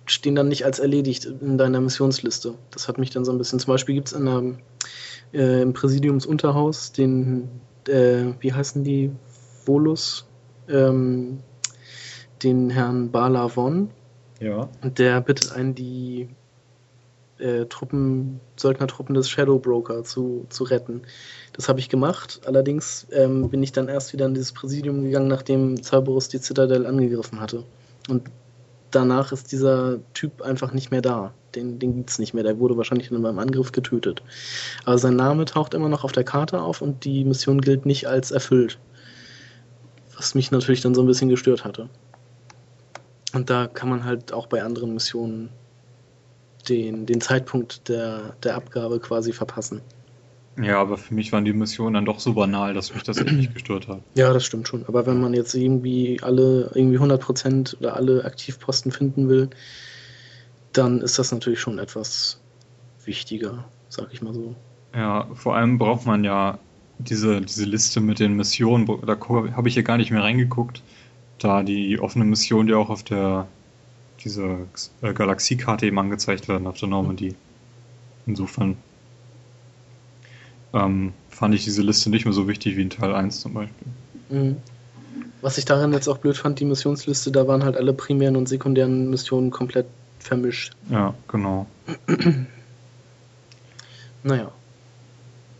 [0.06, 2.54] stehen dann nicht als erledigt in deiner Missionsliste.
[2.70, 3.58] Das hat mich dann so ein bisschen.
[3.58, 4.18] Zum Beispiel gibt es
[5.32, 7.48] äh, im Präsidiumsunterhaus den,
[7.88, 9.10] äh, wie heißen die,
[9.64, 10.26] Volus,
[10.68, 11.38] ähm,
[12.42, 13.90] den Herrn Bala Von.
[14.40, 14.68] Ja.
[14.82, 16.28] Und der bittet einen, die
[17.43, 21.03] äh, Truppen, Söldnertruppen des Shadow Broker zu, zu retten.
[21.53, 22.40] Das habe ich gemacht.
[22.47, 26.86] Allerdings ähm, bin ich dann erst wieder in dieses Präsidium gegangen, nachdem Cerberus die Citadel
[26.86, 27.64] angegriffen hatte.
[28.09, 28.30] Und
[28.90, 31.34] danach ist dieser Typ einfach nicht mehr da.
[31.55, 32.45] Den, den gibt es nicht mehr.
[32.45, 34.22] Der wurde wahrscheinlich in einem Angriff getötet.
[34.84, 38.07] Aber sein Name taucht immer noch auf der Karte auf und die Mission gilt nicht
[38.07, 38.78] als erfüllt.
[40.16, 41.88] Was mich natürlich dann so ein bisschen gestört hatte.
[43.34, 45.51] Und da kann man halt auch bei anderen Missionen
[46.68, 49.80] den, den Zeitpunkt der, der Abgabe quasi verpassen.
[50.60, 53.32] Ja, aber für mich waren die Missionen dann doch so banal, dass mich das echt
[53.32, 54.02] nicht gestört hat.
[54.14, 54.84] Ja, das stimmt schon.
[54.86, 59.48] Aber wenn man jetzt irgendwie alle, irgendwie 100% oder alle Aktivposten finden will,
[60.72, 62.38] dann ist das natürlich schon etwas
[63.04, 64.54] wichtiger, sag ich mal so.
[64.94, 66.58] Ja, vor allem braucht man ja
[66.98, 70.82] diese, diese Liste mit den Missionen, da habe ich ja gar nicht mehr reingeguckt,
[71.38, 73.48] da die offenen Missionen ja auch auf der
[74.24, 74.66] diese
[75.02, 77.34] äh, Galaxiekarte eben angezeigt werden auf der Normandie.
[78.26, 78.76] Insofern
[80.72, 83.88] ähm, fand ich diese Liste nicht mehr so wichtig wie in Teil 1 zum Beispiel.
[84.30, 84.56] Mhm.
[85.40, 88.48] Was ich daran jetzt auch blöd fand, die Missionsliste, da waren halt alle primären und
[88.48, 89.86] sekundären Missionen komplett
[90.20, 90.72] vermischt.
[90.88, 91.66] Ja, genau.
[94.22, 94.52] naja.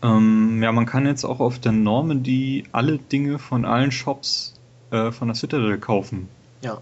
[0.01, 4.53] Ähm, ja, man kann jetzt auch auf der Normandy alle Dinge von allen Shops
[4.91, 6.29] äh, von der Citadel kaufen.
[6.61, 6.81] Ja.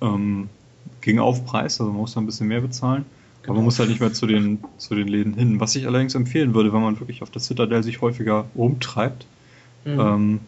[0.00, 0.48] Ähm,
[1.02, 3.04] gegen Aufpreis, also man muss da ein bisschen mehr bezahlen.
[3.42, 3.52] Genau.
[3.52, 5.60] Aber man muss halt nicht mehr zu den, zu den Läden hin.
[5.60, 9.26] Was ich allerdings empfehlen würde, wenn man wirklich auf der Citadel sich häufiger rumtreibt,
[9.84, 10.00] mhm.
[10.00, 10.40] ähm,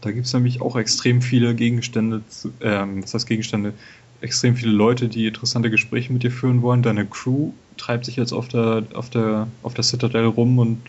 [0.00, 2.22] da gibt es nämlich auch extrem viele Gegenstände,
[2.62, 3.74] ähm, was heißt Gegenstände,
[4.22, 6.82] extrem viele Leute, die interessante Gespräche mit dir führen wollen.
[6.82, 10.80] Deine Crew treibt sich jetzt auf der, auf der, auf der Citadel rum und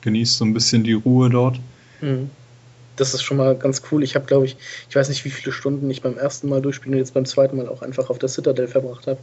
[0.00, 1.60] genießt so ein bisschen die Ruhe dort.
[2.00, 2.30] Mhm
[2.96, 4.02] das ist schon mal ganz cool.
[4.02, 4.56] Ich habe, glaube ich,
[4.88, 7.56] ich weiß nicht, wie viele Stunden ich beim ersten Mal durchspielen und jetzt beim zweiten
[7.56, 9.18] Mal auch einfach auf der Citadel verbracht habe.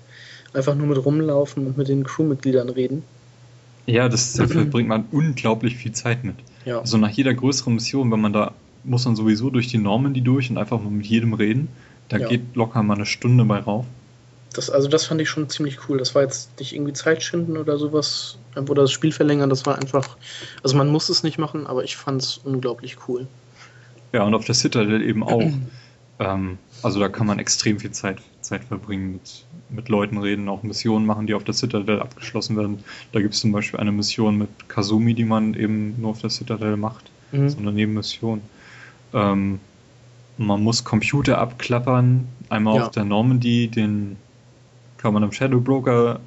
[0.53, 3.03] Einfach nur mit rumlaufen und mit den Crewmitgliedern reden.
[3.85, 6.35] Ja, das dafür bringt man unglaublich viel Zeit mit.
[6.65, 6.79] Ja.
[6.79, 8.53] Also nach jeder größeren Mission, wenn man da
[8.83, 11.69] muss man sowieso durch die Normandy durch und einfach mal mit jedem reden.
[12.09, 12.27] Da ja.
[12.27, 13.85] geht locker mal eine Stunde bei rauf.
[14.53, 15.97] Das, also das fand ich schon ziemlich cool.
[15.97, 19.49] Das war jetzt nicht irgendwie Zeitschinden oder sowas oder das Spiel verlängern.
[19.49, 20.17] Das war einfach,
[20.61, 23.27] also man muss es nicht machen, aber ich fand es unglaublich cool.
[24.13, 25.41] Ja, und auf der Citadel eben auch.
[26.19, 30.63] ähm, also da kann man extrem viel Zeit, Zeit verbringen, mit, mit Leuten reden, auch
[30.63, 32.83] Missionen machen, die auf der Citadel abgeschlossen werden.
[33.11, 36.29] Da gibt es zum Beispiel eine Mission mit Kazumi, die man eben nur auf der
[36.29, 37.11] Citadel macht.
[37.31, 37.49] Mhm.
[37.49, 38.41] So eine Nebenmission.
[39.13, 39.59] Ähm,
[40.37, 42.27] man muss Computer abklappern.
[42.49, 42.85] Einmal ja.
[42.85, 44.17] auf der Normandy, den
[44.97, 46.19] kann man im Shadow Broker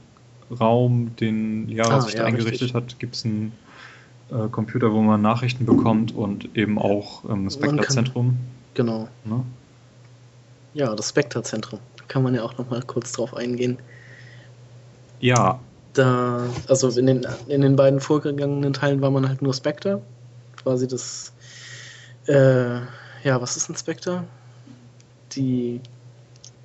[0.60, 2.74] Raum, den Jara ah, sich ja, eingerichtet richtig.
[2.74, 3.52] hat, gibt es einen
[4.30, 8.36] äh, Computer, wo man Nachrichten bekommt und eben auch ähm, Spectre-Zentrum.
[8.74, 9.08] Genau.
[9.24, 9.44] Ne?
[10.74, 11.80] Ja, das Spectre-Zentrum.
[11.96, 13.78] Da kann man ja auch noch mal kurz drauf eingehen.
[15.20, 15.60] Ja.
[15.94, 20.02] Da, also in den, in den beiden vorgegangenen Teilen war man halt nur Spectre.
[20.62, 21.32] Quasi das,
[22.26, 22.80] äh,
[23.22, 24.24] ja, was ist ein Spectre?
[25.32, 25.80] Die.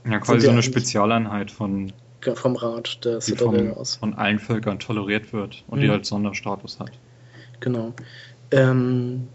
[0.03, 1.93] Ja, quasi so eine Spezialeinheit von.
[2.35, 3.95] Vom Rat der Citadel aus.
[3.95, 5.83] Von allen Völkern toleriert wird und mhm.
[5.83, 6.91] die halt Sonderstatus hat.
[7.61, 7.93] Genau.
[8.51, 9.27] Ähm,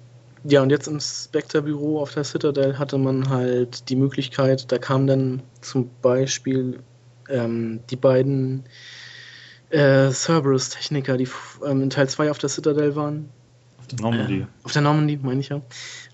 [0.45, 5.07] ja, und jetzt im Spectre-Büro auf der Citadel hatte man halt die Möglichkeit, da kamen
[5.07, 6.81] dann zum Beispiel
[7.29, 8.64] ähm, die beiden
[9.70, 11.29] äh, Cerberus-Techniker, die
[11.66, 13.31] ähm, in Teil 2 auf der Citadel waren.
[13.79, 14.41] Auf der Normandy.
[14.41, 15.62] Äh, auf der Normandy, meine ich ja.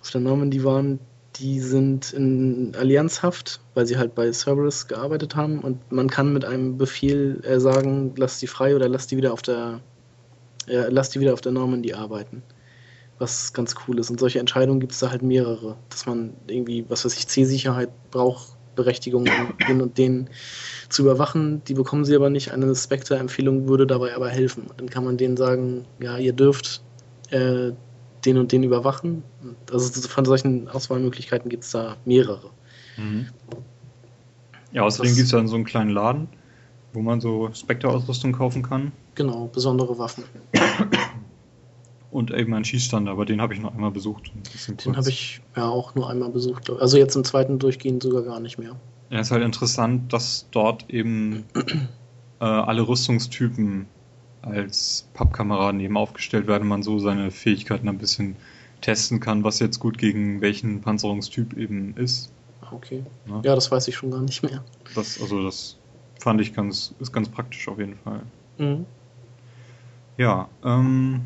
[0.00, 0.98] Auf der Normandy waren,
[1.36, 6.44] die sind in Allianzhaft, weil sie halt bei Cerberus gearbeitet haben und man kann mit
[6.44, 9.80] einem Befehl äh, sagen, lass die frei oder lass die wieder auf der
[10.66, 12.42] ja, lass die wieder auf der Normandy arbeiten.
[13.18, 14.10] Was ganz cool ist.
[14.10, 15.76] Und solche Entscheidungen gibt es da halt mehrere.
[15.90, 19.26] Dass man irgendwie, was weiß ich, C-Sicherheit braucht, Berechtigung,
[19.68, 20.30] den und den
[20.88, 21.62] zu überwachen.
[21.64, 22.52] Die bekommen sie aber nicht.
[22.52, 24.66] Eine Spectre-Empfehlung würde dabei aber helfen.
[24.76, 26.82] Dann kann man denen sagen, ja, ihr dürft
[27.30, 27.72] äh,
[28.24, 29.22] den und den überwachen.
[29.70, 32.50] Also von solchen Auswahlmöglichkeiten gibt es da mehrere.
[32.96, 33.28] Mhm.
[34.72, 36.28] Ja, außerdem gibt es dann so einen kleinen Laden,
[36.92, 38.92] wo man so Spectre-Ausrüstung kaufen kann.
[39.14, 40.24] Genau, besondere Waffen.
[42.10, 44.32] Und eben einen Schießstand, aber den habe ich noch einmal besucht.
[44.84, 46.68] Den habe ich ja auch nur einmal besucht.
[46.70, 48.76] Also jetzt im zweiten Durchgehen sogar gar nicht mehr.
[49.10, 51.44] Ja, ist halt interessant, dass dort eben
[52.40, 53.86] äh, alle Rüstungstypen
[54.42, 58.36] als Pappkameraden eben aufgestellt werden, man so seine Fähigkeiten ein bisschen
[58.80, 62.32] testen kann, was jetzt gut gegen welchen Panzerungstyp eben ist.
[62.72, 63.04] Okay.
[63.26, 64.64] Ja, ja das weiß ich schon gar nicht mehr.
[64.94, 65.76] Das, also das
[66.22, 68.22] fand ich ganz, ist ganz praktisch auf jeden Fall.
[68.58, 68.86] Mhm.
[70.16, 71.22] Ja, ähm,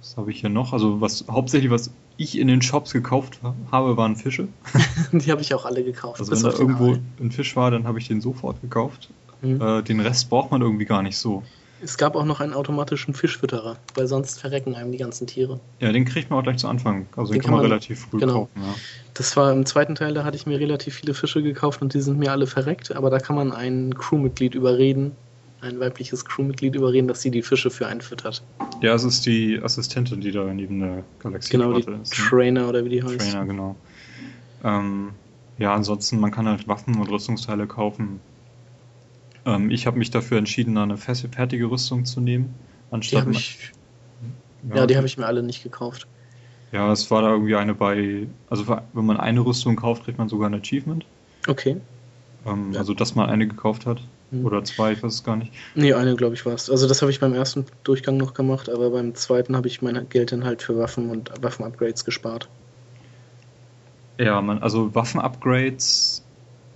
[0.00, 0.72] was habe ich hier noch?
[0.72, 3.38] Also was hauptsächlich was ich in den Shops gekauft
[3.70, 4.48] habe, waren Fische.
[5.12, 6.20] Die habe ich auch alle gekauft.
[6.20, 9.10] Also wenn da irgendwo ein Fisch war, dann habe ich den sofort gekauft.
[9.40, 9.60] Mhm.
[9.60, 11.44] Äh, den Rest braucht man irgendwie gar nicht so.
[11.82, 15.60] Es gab auch noch einen automatischen Fischfütterer, weil sonst verrecken einem die ganzen Tiere.
[15.80, 17.06] Ja, den kriegt man auch gleich zu Anfang.
[17.16, 18.32] Also den, den kann man, man relativ früh genau.
[18.32, 18.50] kaufen.
[18.56, 18.74] Ja.
[19.14, 22.00] Das war im zweiten Teil, da hatte ich mir relativ viele Fische gekauft und die
[22.00, 25.12] sind mir alle verreckt, aber da kann man ein Crewmitglied überreden,
[25.60, 28.42] ein weibliches Crewmitglied überreden, dass sie die Fische für einen füttert.
[28.80, 31.88] Ja, es ist die Assistentin, die da neben der Galaxie genau, die ist.
[31.88, 32.02] Ne?
[32.28, 33.18] Trainer oder wie die heißt.
[33.18, 33.76] Trainer, genau.
[34.64, 35.10] Ähm,
[35.58, 38.20] ja, ansonsten, man kann halt Waffen und Rüstungsteile kaufen
[39.48, 42.54] ähm, ich habe mich dafür entschieden, eine fertige Rüstung zu nehmen,
[42.90, 43.26] anstatt.
[43.26, 43.72] Die ich,
[44.68, 46.06] ja, ja, die habe ich mir alle nicht gekauft.
[46.70, 48.26] Ja, es war da irgendwie eine bei.
[48.50, 51.06] Also, wenn man eine Rüstung kauft, kriegt man sogar ein Achievement.
[51.46, 51.80] Okay.
[52.46, 52.80] Ähm, ja.
[52.80, 54.02] Also, dass man eine gekauft hat.
[54.30, 54.44] Mhm.
[54.44, 55.50] Oder zwei, ich weiß es gar nicht.
[55.74, 56.68] Nee, eine, glaube ich, war es.
[56.68, 60.08] Also, das habe ich beim ersten Durchgang noch gemacht, aber beim zweiten habe ich mein
[60.10, 62.50] Geld dann halt für Waffen und Waffen-Upgrades gespart.
[64.18, 66.22] Ja, man, also Waffen-Upgrades.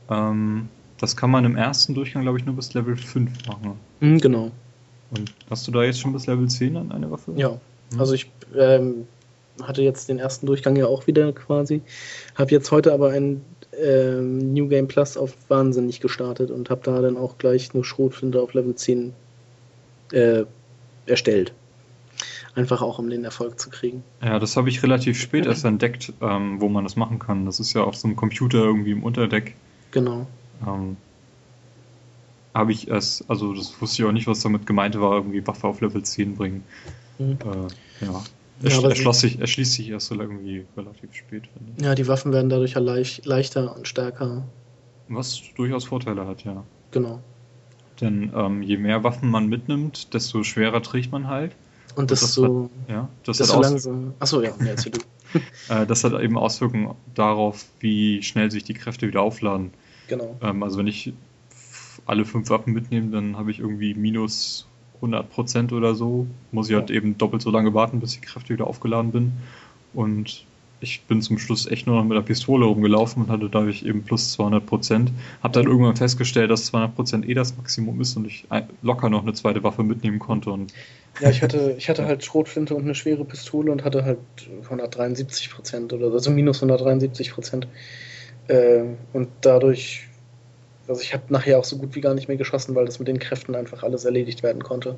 [0.08, 0.70] Ähm,
[1.02, 3.72] das kann man im ersten Durchgang, glaube ich, nur bis Level 5 machen.
[3.98, 4.52] Mhm, genau.
[5.10, 7.32] Und hast du da jetzt schon bis Level 10 an eine Waffe?
[7.34, 7.58] Ja.
[7.92, 8.00] Mhm.
[8.00, 9.08] Also ich ähm,
[9.60, 11.82] hatte jetzt den ersten Durchgang ja auch wieder quasi.
[12.36, 13.44] Habe jetzt heute aber ein
[13.76, 18.40] ähm, New Game Plus auf Wahnsinnig gestartet und habe da dann auch gleich eine Schrotflinte
[18.40, 19.12] auf Level 10
[20.12, 20.44] äh,
[21.06, 21.52] erstellt.
[22.54, 24.04] Einfach auch, um den Erfolg zu kriegen.
[24.22, 27.44] Ja, das habe ich relativ spät erst entdeckt, ähm, wo man das machen kann.
[27.44, 29.56] Das ist ja auf so einem Computer irgendwie im Unterdeck.
[29.90, 30.28] Genau.
[30.66, 30.96] Ähm,
[32.54, 35.66] habe ich erst, also das wusste ich auch nicht, was damit gemeint war, irgendwie Waffe
[35.66, 36.64] auf Level 10 bringen.
[37.18, 37.38] Mhm.
[37.40, 38.22] Äh, ja.
[38.62, 41.44] Er, ja, erschloss sich, erschließt sich erst so irgendwie relativ spät.
[41.80, 44.44] Ja, die Waffen werden dadurch ja leicht, leichter und stärker.
[45.08, 46.62] Was durchaus Vorteile hat, ja.
[46.92, 47.20] Genau.
[48.00, 51.52] Denn ähm, je mehr Waffen man mitnimmt, desto schwerer trägt man halt.
[51.94, 54.14] Und desto, das ja, das desto hat langsam.
[54.18, 55.00] Achso, ja, ja erzähl du.
[55.68, 59.72] äh, das hat eben Auswirkungen darauf, wie schnell sich die Kräfte wieder aufladen.
[60.12, 60.36] Genau.
[60.42, 61.10] Ähm, also wenn ich
[62.04, 64.66] alle fünf Waffen mitnehme, dann habe ich irgendwie minus
[65.00, 66.26] 100% oder so.
[66.50, 66.96] Muss ich halt ja.
[66.96, 69.32] eben doppelt so lange warten, bis die Kräfte wieder aufgeladen bin.
[69.94, 70.44] Und
[70.80, 74.02] ich bin zum Schluss echt nur noch mit der Pistole rumgelaufen und hatte dadurch eben
[74.02, 75.12] plus 200 Prozent.
[75.42, 78.44] Hab dann irgendwann festgestellt, dass 200 Prozent eh das Maximum ist und ich
[78.82, 80.50] locker noch eine zweite Waffe mitnehmen konnte.
[80.50, 80.74] Und
[81.20, 84.18] ja, ich hatte, ich hatte halt Schrotflinte und eine schwere Pistole und hatte halt
[84.64, 87.66] 173 Prozent oder also minus 173 Prozent.
[88.48, 88.82] Äh,
[89.12, 90.08] und dadurch,
[90.88, 93.08] also ich habe nachher auch so gut wie gar nicht mehr geschossen, weil das mit
[93.08, 94.96] den Kräften einfach alles erledigt werden konnte.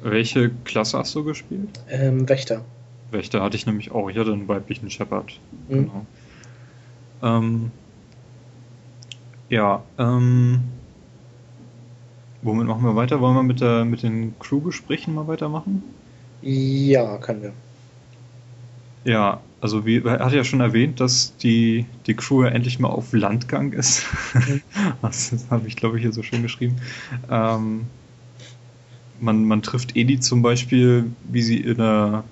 [0.00, 1.80] Welche Klasse hast du gespielt?
[1.88, 2.64] Ähm, Wächter.
[3.10, 4.10] Wächter hatte ich nämlich auch.
[4.10, 5.38] Ich hatte einen weiblichen Shepard.
[5.68, 5.74] Mhm.
[5.74, 6.06] Genau.
[7.22, 7.70] Ähm,
[9.48, 10.60] ja, ähm,
[12.42, 13.20] womit machen wir weiter?
[13.20, 15.82] Wollen wir mit, der, mit den Crew-Gesprächen mal weitermachen?
[16.42, 17.52] Ja, können wir.
[19.04, 22.90] Ja, also wie er hat ja schon erwähnt, dass die, die Crew ja endlich mal
[22.90, 24.02] auf Landgang ist.
[24.34, 24.60] Mhm.
[25.02, 26.76] das habe ich, glaube ich, hier so schön geschrieben.
[27.30, 27.86] Ähm,
[29.20, 32.24] man, man trifft Edi zum Beispiel, wie sie in der,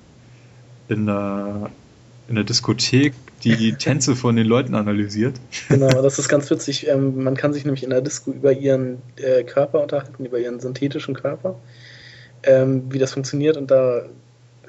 [0.88, 1.70] in der,
[2.28, 5.40] in der Diskothek die Tänze von den Leuten analysiert.
[5.70, 6.86] Genau, das ist ganz witzig.
[6.86, 10.60] Ähm, man kann sich nämlich in der Disco über ihren äh, Körper unterhalten, über ihren
[10.60, 11.58] synthetischen Körper,
[12.42, 14.02] ähm, wie das funktioniert und da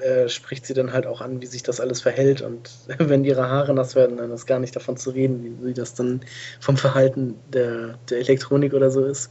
[0.00, 2.42] äh, spricht sie dann halt auch an, wie sich das alles verhält.
[2.42, 5.74] Und wenn ihre Haare nass werden, dann ist gar nicht davon zu reden, wie, wie
[5.74, 6.20] das dann
[6.60, 9.30] vom Verhalten der, der Elektronik oder so ist.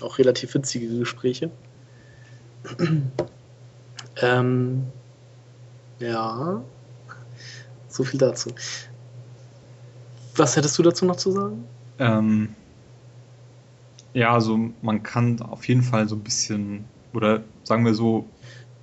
[0.00, 1.50] Auch relativ witzige Gespräche.
[4.22, 4.82] ähm,
[5.98, 6.62] ja,
[7.88, 8.50] so viel dazu.
[10.36, 11.64] Was hättest du dazu noch zu sagen?
[11.98, 12.54] Ähm,
[14.12, 16.84] ja, also man kann auf jeden Fall so ein bisschen,
[17.14, 18.26] oder sagen wir so,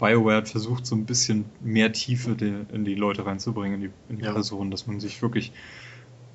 [0.04, 4.18] BioWare hat versucht, so ein bisschen mehr Tiefe in die Leute reinzubringen, in die, in
[4.18, 4.34] die ja.
[4.34, 5.54] Person, dass man sich wirklich.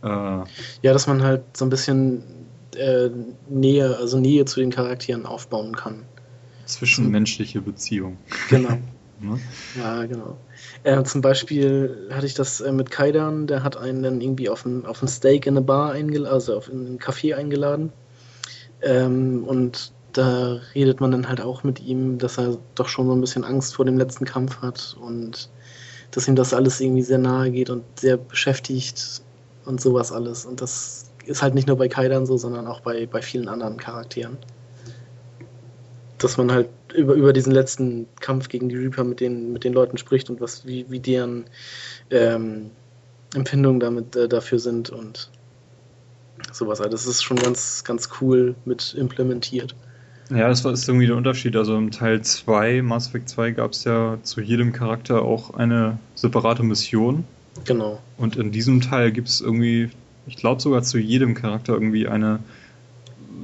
[0.03, 0.45] Äh, ja,
[0.83, 2.23] dass man halt so ein bisschen
[2.77, 3.11] äh,
[3.49, 6.05] Nähe, also Nähe zu den Charakteren aufbauen kann.
[6.64, 8.16] Zwischenmenschliche Beziehung.
[8.49, 8.79] Genau.
[9.21, 9.41] Ne?
[9.77, 10.37] Ja, genau.
[10.85, 14.64] Äh, zum Beispiel hatte ich das äh, mit Kaidan, der hat einen dann irgendwie auf
[14.64, 17.93] ein, auf ein Steak in eine Bar eingeladen, also auf in ein Café eingeladen.
[18.81, 23.12] Ähm, und da redet man dann halt auch mit ihm, dass er doch schon so
[23.12, 25.49] ein bisschen Angst vor dem letzten Kampf hat und
[26.11, 29.23] dass ihm das alles irgendwie sehr nahe geht und sehr beschäftigt
[29.64, 30.45] und sowas alles.
[30.45, 33.77] Und das ist halt nicht nur bei Kaidan so, sondern auch bei, bei vielen anderen
[33.77, 34.39] Charakteren.
[36.19, 39.73] Dass man halt über, über diesen letzten Kampf gegen die Reaper mit den, mit den
[39.73, 41.45] Leuten spricht und was, wie, wie deren
[42.11, 42.71] ähm,
[43.37, 45.31] Empfindungen damit äh, dafür sind und
[46.51, 46.81] sowas.
[46.81, 49.77] Also das ist schon ganz, ganz cool mit implementiert.
[50.31, 51.57] Ja, das ist irgendwie der Unterschied.
[51.57, 55.99] Also im Teil 2, Mass Effect 2, gab es ja zu jedem Charakter auch eine
[56.14, 57.24] separate Mission.
[57.64, 58.01] Genau.
[58.16, 59.91] Und in diesem Teil gibt es irgendwie,
[60.26, 62.41] ich glaube sogar zu jedem Charakter irgendwie eine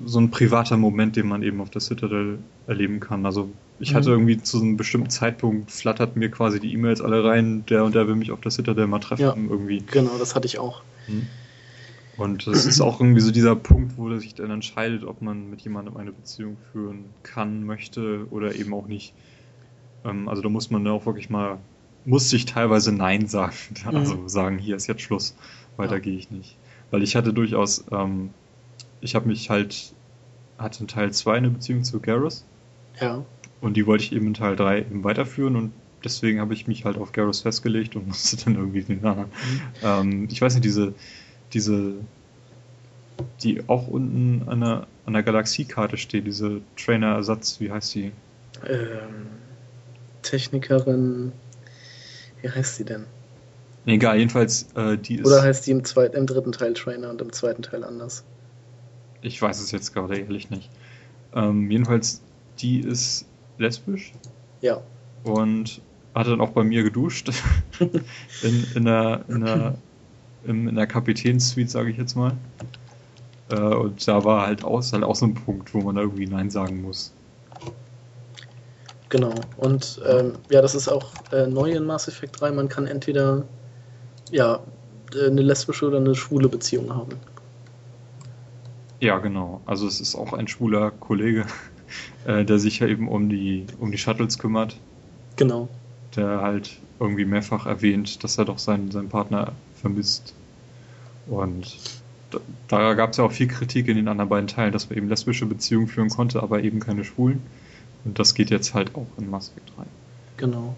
[0.06, 3.24] so ein privater Moment, den man eben auf der Citadel erleben kann.
[3.24, 3.96] Also ich mhm.
[3.96, 7.94] hatte irgendwie zu einem bestimmten Zeitpunkt flattert mir quasi die E-Mails alle rein, der und
[7.94, 9.82] der will mich auf der Citadel mal treffen ja, irgendwie.
[9.90, 10.82] Genau, das hatte ich auch.
[11.08, 11.26] Mhm.
[12.16, 15.50] Und das ist auch irgendwie so dieser Punkt, wo er sich dann entscheidet, ob man
[15.50, 19.14] mit jemandem eine Beziehung führen kann, möchte oder eben auch nicht.
[20.04, 21.58] Ähm, also da muss man auch wirklich mal,
[22.04, 23.56] muss sich teilweise Nein sagen.
[23.84, 25.34] Also sagen, hier ist jetzt Schluss,
[25.76, 26.00] weiter ja.
[26.00, 26.56] gehe ich nicht.
[26.90, 28.30] Weil ich hatte durchaus, ähm,
[29.00, 29.92] ich habe mich halt,
[30.58, 32.44] hatte in Teil 2 eine Beziehung zu Garrus.
[33.00, 33.24] Ja.
[33.60, 35.72] Und die wollte ich eben in Teil 3 eben weiterführen und
[36.04, 39.30] deswegen habe ich mich halt auf Garrus festgelegt und musste dann irgendwie den anderen.
[39.30, 39.60] Mhm.
[39.82, 40.94] Ähm, ich weiß nicht, diese
[41.54, 41.94] diese,
[43.42, 48.12] die auch unten an der, an der Galaxiekarte steht, diese Trainer-Ersatz, wie heißt die?
[48.66, 49.26] Ähm,
[50.22, 51.32] Technikerin,
[52.42, 53.06] wie heißt sie denn?
[53.86, 55.26] Egal, jedenfalls äh, die ist.
[55.26, 58.24] Oder heißt die im, zweiten, im dritten Teil Trainer und im zweiten Teil anders?
[59.20, 60.70] Ich weiß es jetzt gerade ehrlich nicht.
[61.34, 62.22] Ähm, jedenfalls,
[62.60, 63.26] die ist
[63.58, 64.12] lesbisch.
[64.60, 64.80] Ja.
[65.24, 65.82] Und
[66.14, 67.30] hat dann auch bei mir geduscht.
[68.42, 69.74] in, in, der, in im,
[70.46, 72.32] in der Kapitänssuite, sage ich jetzt mal.
[73.50, 76.26] Äh, und da war halt auch, halt auch so ein Punkt, wo man da irgendwie
[76.26, 77.12] Nein sagen muss.
[79.08, 79.34] Genau.
[79.56, 82.50] Und ähm, ja, das ist auch äh, neu in Mass Effect 3.
[82.52, 83.44] Man kann entweder
[84.30, 84.60] ja,
[85.14, 87.12] äh, eine lesbische oder eine schwule Beziehung haben.
[89.00, 89.60] Ja, genau.
[89.66, 91.44] Also es ist auch ein schwuler Kollege,
[92.26, 94.76] äh, der sich ja eben um die, um die Shuttles kümmert.
[95.36, 95.68] Genau.
[96.16, 99.52] Der halt irgendwie mehrfach erwähnt, dass er doch seinen, seinen Partner
[99.84, 100.34] vermisst.
[101.26, 101.76] Und
[102.30, 104.96] da, da gab es ja auch viel Kritik in den anderen beiden Teilen, dass man
[104.96, 107.42] eben lesbische Beziehungen führen konnte, aber eben keine schwulen.
[108.04, 109.84] Und das geht jetzt halt auch in Mass Effect 3.
[110.38, 110.74] Genau.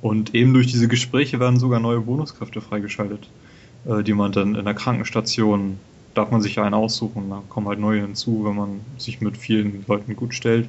[0.00, 3.28] Und eben durch diese Gespräche werden sogar neue Bonuskräfte freigeschaltet,
[3.86, 5.78] äh, die man dann in der Krankenstation,
[6.14, 9.36] darf man sich ja einen aussuchen, da kommen halt neue hinzu, wenn man sich mit
[9.36, 10.68] vielen Leuten gut stellt.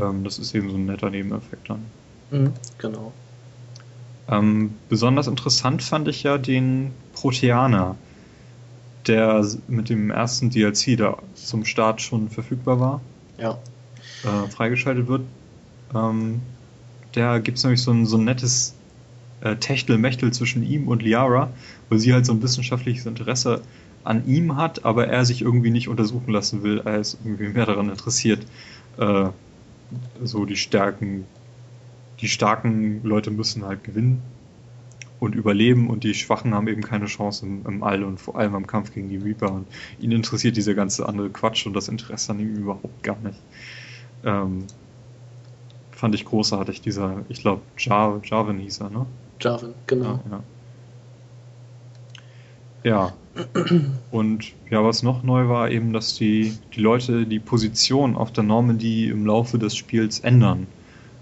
[0.00, 1.84] Ähm, das ist eben so ein netter Nebeneffekt dann.
[2.30, 3.12] Mhm, genau.
[4.28, 7.96] Ähm, besonders interessant fand ich ja den Proteaner,
[9.06, 13.00] der mit dem ersten DLC, der zum Start schon verfügbar war,
[13.38, 13.58] ja.
[14.24, 15.22] äh, freigeschaltet wird.
[15.94, 16.40] Ähm,
[17.12, 18.74] da gibt es nämlich so ein, so ein nettes
[19.42, 21.50] äh, Techtelmechtel zwischen ihm und Liara,
[21.90, 23.60] wo sie halt so ein wissenschaftliches Interesse
[24.04, 26.82] an ihm hat, aber er sich irgendwie nicht untersuchen lassen will.
[26.84, 28.46] Er ist irgendwie mehr daran interessiert,
[28.98, 29.26] äh,
[30.22, 31.24] so die Stärken
[32.20, 34.22] die starken Leute müssen halt gewinnen
[35.20, 38.54] und überleben und die Schwachen haben eben keine Chance im, im All und vor allem
[38.54, 39.66] am Kampf gegen die Reaper und
[39.98, 43.40] ihn interessiert dieser ganze andere Quatsch und das Interesse an ihm überhaupt gar nicht.
[44.24, 44.66] Ähm,
[45.90, 49.06] fand ich großartig, dieser, ich glaube, Jar Jarvin hieß er, ne?
[49.40, 50.20] Jarvin, genau.
[50.30, 50.42] Ja,
[52.84, 52.90] ja.
[52.90, 53.12] ja.
[54.10, 58.44] Und ja, was noch neu war, eben, dass die, die Leute die Position auf der
[58.44, 60.66] Normandy im Laufe des Spiels ändern.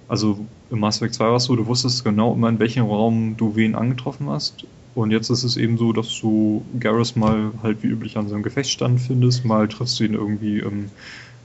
[0.08, 3.36] Also im Mass Effect 2 war es so, du wusstest genau immer, in welchem Raum
[3.36, 4.64] du wen angetroffen hast.
[4.94, 8.42] Und jetzt ist es eben so, dass du Garrus mal halt wie üblich an seinem
[8.42, 10.90] Gefechtsstand findest, mal triffst du ihn irgendwie im,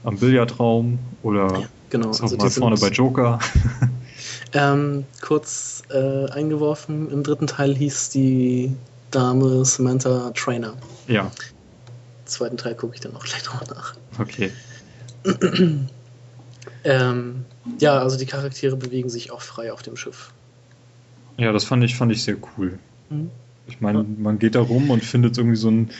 [0.02, 2.08] am Billardraum oder ja, genau.
[2.08, 3.38] also mal vorne bei Joker.
[4.54, 8.74] Ähm, kurz äh, eingeworfen, im dritten Teil hieß die
[9.10, 10.72] Dame Samantha Trainer.
[11.06, 11.24] Ja.
[11.24, 13.94] Im zweiten Teil gucke ich dann auch gleich nochmal nach.
[14.18, 14.50] Okay.
[16.84, 17.44] Ähm,
[17.78, 20.32] ja, also die Charaktere bewegen sich auch frei auf dem Schiff.
[21.36, 22.78] Ja, das fand ich, fand ich sehr cool.
[23.10, 23.30] Mhm.
[23.66, 25.90] Ich meine, man geht da rum und findet irgendwie so einen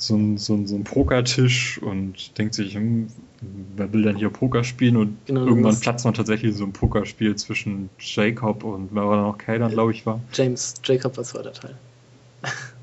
[0.00, 3.08] so ein, so ein, so ein Pokertisch und denkt sich, hm,
[3.76, 4.96] wer will denn hier Poker spielen?
[4.96, 9.22] Und genau, irgendwann platzt man tatsächlich so ein Pokerspiel zwischen Jacob und wer war da
[9.24, 9.38] noch?
[9.38, 10.20] Kaidan, glaube ich, war.
[10.32, 11.74] James, Jacob war zweiter Teil.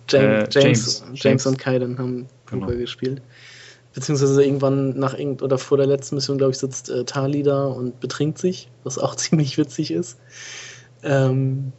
[0.07, 2.79] James, äh, James, James, James, und Kaidan haben Poker genau.
[2.79, 3.21] gespielt
[3.97, 7.65] beziehungsweise irgendwann nach irgend oder vor der letzten Mission, glaube ich, sitzt äh, Tali da
[7.65, 10.19] und betrinkt sich, was auch ziemlich witzig ist.
[11.01, 11.73] Ähm,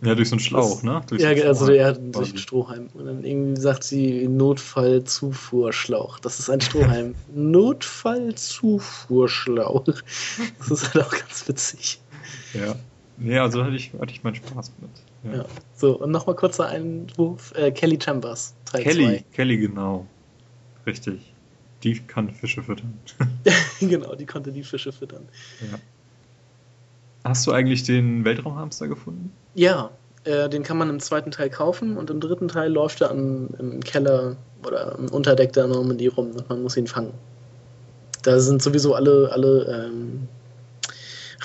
[0.00, 1.02] ja, durch so einen Schlauch, das, ne?
[1.06, 2.88] Durch ja, so also ja, durch einen Strohhalm.
[2.94, 6.18] Und dann irgendwie sagt sie Notfallzufuhrschlauch.
[6.20, 7.14] Das ist ein Strohhalm.
[7.34, 9.84] Notfallzufuhrschlauch.
[9.84, 12.00] Das ist halt auch ganz witzig.
[12.54, 12.74] Ja.
[13.18, 14.88] Nee, also hatte ich, hatte ich meinen Spaß mit.
[15.30, 15.40] Ja.
[15.40, 15.44] ja.
[15.76, 17.52] So, und nochmal kurzer Einwurf.
[17.54, 18.54] Äh, Kelly Chambers.
[18.64, 19.24] Teil Kelly, 2.
[19.34, 20.06] Kelly, genau.
[20.86, 21.29] Richtig.
[21.82, 22.98] Die kann Fische füttern.
[23.80, 25.28] genau, die konnte die Fische füttern.
[25.60, 25.78] Ja.
[27.24, 29.32] Hast du eigentlich den Weltraumhamster gefunden?
[29.54, 29.90] Ja,
[30.24, 33.48] äh, den kann man im zweiten Teil kaufen und im dritten Teil läuft er an,
[33.58, 37.12] im Keller oder im Unterdeck der Normandy rum und man muss ihn fangen.
[38.22, 40.28] Da sind sowieso alle, alle ähm,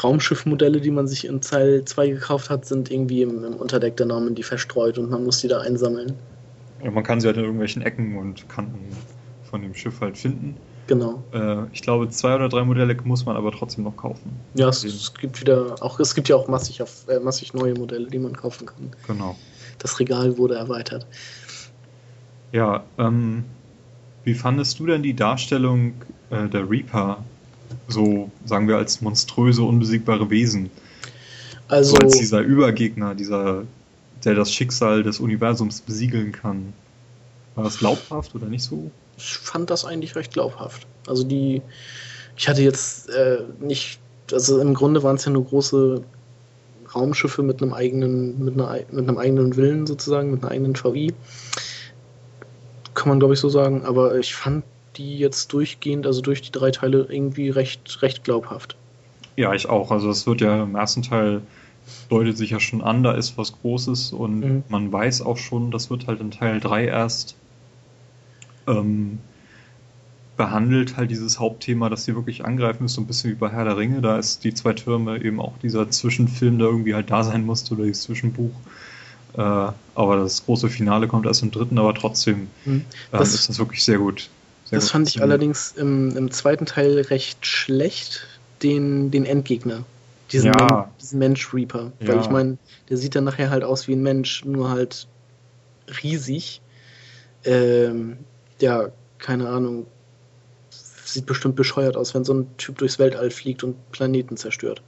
[0.04, 4.08] Raumschiffmodelle, die man sich in Teil 2 gekauft hat, sind irgendwie im, im Unterdeck der
[4.08, 6.14] Normandy verstreut und man muss die da einsammeln.
[6.84, 8.80] Ja, man kann sie halt in irgendwelchen Ecken und Kanten
[9.50, 10.56] von dem Schiff halt finden.
[10.88, 11.24] Genau.
[11.34, 14.32] Äh, ich glaube, zwei oder drei Modelle muss man aber trotzdem noch kaufen.
[14.54, 17.74] Ja, es, es, gibt wieder auch, es gibt ja auch massig, auf, äh, massig neue
[17.74, 18.92] Modelle, die man kaufen kann.
[19.08, 19.36] Genau.
[19.80, 21.08] Das Regal wurde erweitert.
[22.52, 23.44] Ja, ähm,
[24.24, 25.94] wie fandest du denn die Darstellung
[26.30, 27.24] äh, der Reaper?
[27.88, 30.70] So, sagen wir, als monströse, unbesiegbare Wesen.
[31.68, 31.96] Also.
[31.96, 33.64] So als dieser Übergegner, dieser,
[34.24, 36.74] der das Schicksal des Universums besiegeln kann.
[37.56, 38.92] War das glaubhaft oder nicht so?
[39.18, 40.88] Ich fand das eigentlich recht glaubhaft.
[41.08, 41.62] Also die,
[42.36, 44.00] ich hatte jetzt äh, nicht,
[44.32, 46.04] also im Grunde waren es ja nur große
[46.94, 51.14] Raumschiffe mit einem eigenen, mit, einer, mit einem eigenen Willen sozusagen, mit einer eigenen VI.
[52.94, 54.64] Kann man glaube ich so sagen, aber ich fand
[54.96, 58.78] die jetzt durchgehend, also durch die drei Teile irgendwie recht, recht glaubhaft.
[59.36, 59.92] Ja, ich auch.
[59.92, 61.42] Also es wird ja im ersten Teil
[62.10, 64.64] deutet sich ja schon an, da ist was Großes und mhm.
[64.70, 67.36] man weiß auch schon, das wird halt in Teil 3 erst
[68.68, 69.20] ähm,
[70.38, 73.64] behandelt halt dieses Hauptthema, dass sie wirklich angreifen, ist so ein bisschen wie bei Herr
[73.64, 74.02] der Ringe.
[74.02, 77.74] Da ist die zwei Türme eben auch dieser Zwischenfilm, der irgendwie halt da sein musste
[77.74, 78.52] oder dieses Zwischenbuch.
[79.38, 83.84] Äh, aber das große Finale kommt erst im dritten, aber trotzdem äh, ist das wirklich
[83.84, 84.30] sehr gut.
[84.66, 88.28] Sehr das gut fand ich allerdings im, im, zweiten Teil recht schlecht,
[88.64, 89.84] den, den Endgegner.
[90.32, 90.68] Diesen, ja.
[90.68, 91.92] Men diesen Mensch Reaper.
[92.00, 92.08] Ja.
[92.08, 92.58] Weil ich meine,
[92.90, 95.08] der sieht dann nachher halt aus wie ein Mensch, nur halt
[96.02, 96.62] riesig.
[97.44, 98.18] Ähm,
[98.60, 99.86] ja, keine Ahnung,
[100.70, 104.82] sieht bestimmt bescheuert aus, wenn so ein Typ durchs Weltall fliegt und Planeten zerstört.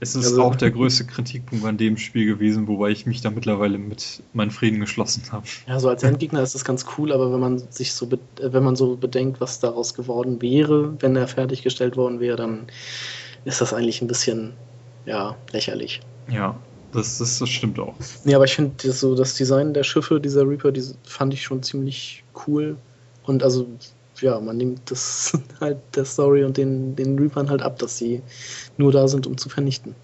[0.00, 3.30] Es ist also, auch der größte Kritikpunkt an dem Spiel gewesen, wobei ich mich da
[3.30, 5.46] mittlerweile mit meinen Frieden geschlossen habe.
[5.66, 8.10] Ja, so als Endgegner ist das ganz cool, aber wenn man sich so,
[8.40, 12.66] wenn man so bedenkt, was daraus geworden wäre, wenn er fertiggestellt worden wäre, dann
[13.46, 14.52] ist das eigentlich ein bisschen,
[15.06, 16.00] ja, lächerlich.
[16.28, 16.58] Ja,
[16.94, 17.94] das, das, das stimmt auch.
[18.24, 21.62] Nee, aber ich finde so das Design der Schiffe, dieser Reaper, die fand ich schon
[21.62, 22.76] ziemlich cool.
[23.24, 23.66] Und also,
[24.20, 28.22] ja, man nimmt das halt der Story und den, den Reapern halt ab, dass sie
[28.76, 29.94] nur da sind, um zu vernichten.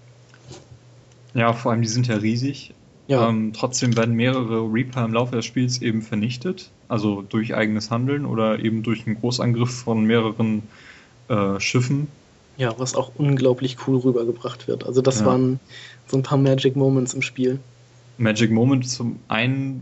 [1.33, 2.73] Ja, vor allem die sind ja riesig.
[3.07, 3.27] Ja.
[3.27, 8.25] Ähm, trotzdem werden mehrere Reaper im Laufe des Spiels eben vernichtet, also durch eigenes Handeln
[8.25, 10.63] oder eben durch einen Großangriff von mehreren
[11.27, 12.07] äh, Schiffen.
[12.61, 14.85] Ja, was auch unglaublich cool rübergebracht wird.
[14.85, 15.25] Also das ja.
[15.25, 15.59] waren
[16.05, 17.59] so ein paar Magic Moments im Spiel.
[18.19, 19.81] Magic Moment zum einen,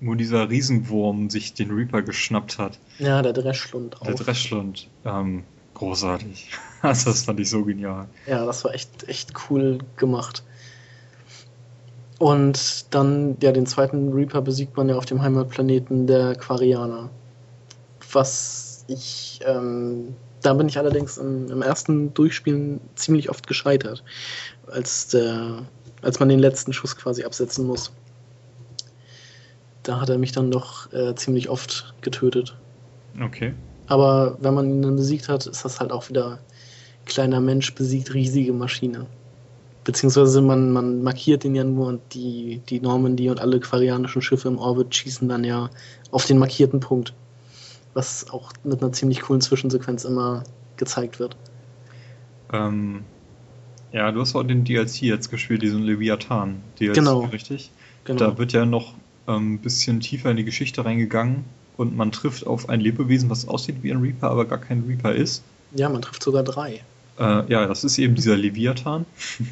[0.00, 2.78] wo dieser Riesenwurm sich den Reaper geschnappt hat.
[3.00, 4.06] Ja, der Dreschlund auch.
[4.06, 5.42] Der Dreschlund, ähm,
[5.74, 6.50] großartig.
[6.82, 8.06] Also das fand ich so genial.
[8.26, 10.44] Ja, das war echt, echt cool gemacht.
[12.18, 17.08] Und dann, ja, den zweiten Reaper besiegt man ja auf dem Heimatplaneten der Quarianer.
[18.12, 24.04] Was ich, ähm, da bin ich allerdings im, im ersten Durchspielen ziemlich oft gescheitert
[24.66, 25.62] als, der,
[26.02, 27.92] als man den letzten Schuss quasi absetzen muss.
[29.82, 32.56] Da hat er mich dann doch äh, ziemlich oft getötet.
[33.22, 33.54] Okay.
[33.86, 36.38] Aber wenn man ihn dann besiegt hat, ist das halt auch wieder
[37.06, 39.06] kleiner Mensch besiegt riesige Maschine.
[39.84, 44.48] Beziehungsweise man, man markiert ihn ja nur und die, die Normandy und alle quarianischen Schiffe
[44.48, 45.68] im Orbit schießen dann ja
[46.10, 47.14] auf den markierten Punkt.
[47.94, 50.44] Was auch mit einer ziemlich coolen Zwischensequenz immer
[50.76, 51.36] gezeigt wird.
[52.52, 53.04] Ähm,
[53.92, 57.20] ja, du hast auch den DLC jetzt gespielt, diesen Leviathan DLC, genau.
[57.20, 57.70] richtig?
[58.04, 58.18] Genau.
[58.18, 58.94] Da wird ja noch
[59.26, 61.44] ein ähm, bisschen tiefer in die Geschichte reingegangen
[61.76, 65.14] und man trifft auf ein Lebewesen, was aussieht wie ein Reaper, aber gar kein Reaper
[65.14, 65.42] ist.
[65.74, 66.82] Ja, man trifft sogar drei.
[67.18, 69.06] Äh, ja, das ist eben dieser Leviathan.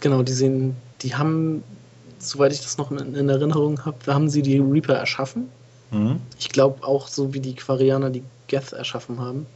[0.00, 1.62] Genau, die sehen, die haben,
[2.18, 5.48] soweit ich das noch in, in Erinnerung habe, haben sie die Reaper erschaffen.
[5.94, 6.20] Mhm.
[6.38, 9.46] Ich glaube auch so wie die Quarianer die Geth erschaffen haben.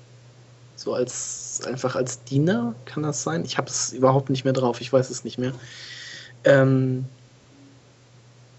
[0.76, 3.45] So als einfach als Diener, kann das sein?
[3.45, 5.53] Ich habe es überhaupt nicht mehr drauf, ich weiß es nicht mehr.
[6.45, 7.05] Ähm,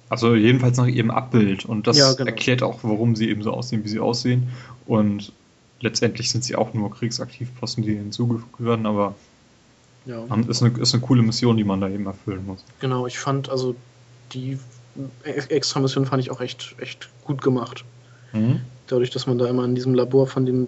[0.10, 2.30] also jedenfalls nach ihrem Abbild und das ja, genau.
[2.30, 4.50] erklärt auch, warum sie eben so aussehen, wie sie aussehen.
[4.86, 5.32] Und
[5.80, 9.16] letztendlich sind sie auch nur Kriegsaktivposten, die hinzugefügt werden, aber
[10.06, 10.26] ja.
[10.48, 12.66] ist, eine, ist eine coole Mission, die man da eben erfüllen muss.
[12.80, 13.76] Genau, ich fand, also
[14.34, 14.58] die
[15.24, 17.84] extra Mission fand ich auch echt, echt gut gemacht.
[18.34, 18.62] Mhm.
[18.88, 20.68] Dadurch, dass man da immer in diesem Labor von dem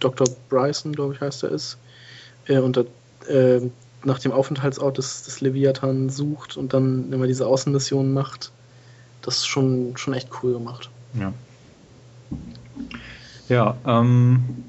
[0.00, 0.26] Dr.
[0.48, 1.78] Bryson, glaube ich, heißt er ist,
[2.46, 2.84] äh, und da,
[3.28, 3.60] äh,
[4.04, 8.50] nach dem Aufenthaltsort des, des Leviathan sucht und dann immer diese Außenmissionen macht.
[9.22, 10.90] Das ist schon, schon echt cool gemacht.
[11.14, 11.32] Ja.
[13.48, 14.64] Ja, ähm,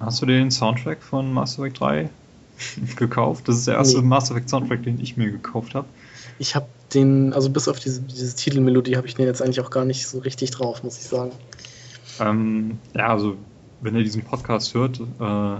[0.00, 2.10] hast du den Soundtrack von Mass Effect 3
[2.96, 3.48] gekauft?
[3.48, 4.06] Das ist der erste nee.
[4.06, 5.86] Mass Effect Soundtrack, den ich mir gekauft habe.
[6.40, 9.68] Ich habe den, also bis auf diese, diese Titelmelodie habe ich den jetzt eigentlich auch
[9.68, 11.32] gar nicht so richtig drauf, muss ich sagen.
[12.18, 13.36] Ähm, ja, also
[13.82, 15.56] wenn ihr diesen Podcast hört, äh,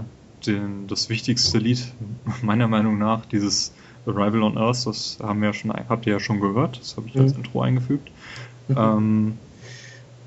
[0.47, 1.85] den, das wichtigste Lied
[2.41, 3.73] meiner Meinung nach, dieses
[4.07, 7.15] Arrival on Earth, das haben wir schon, habt ihr ja schon gehört, das habe ich
[7.15, 7.43] als mhm.
[7.43, 8.09] Intro eingefügt.
[8.67, 8.75] Mhm.
[8.75, 9.37] Ähm,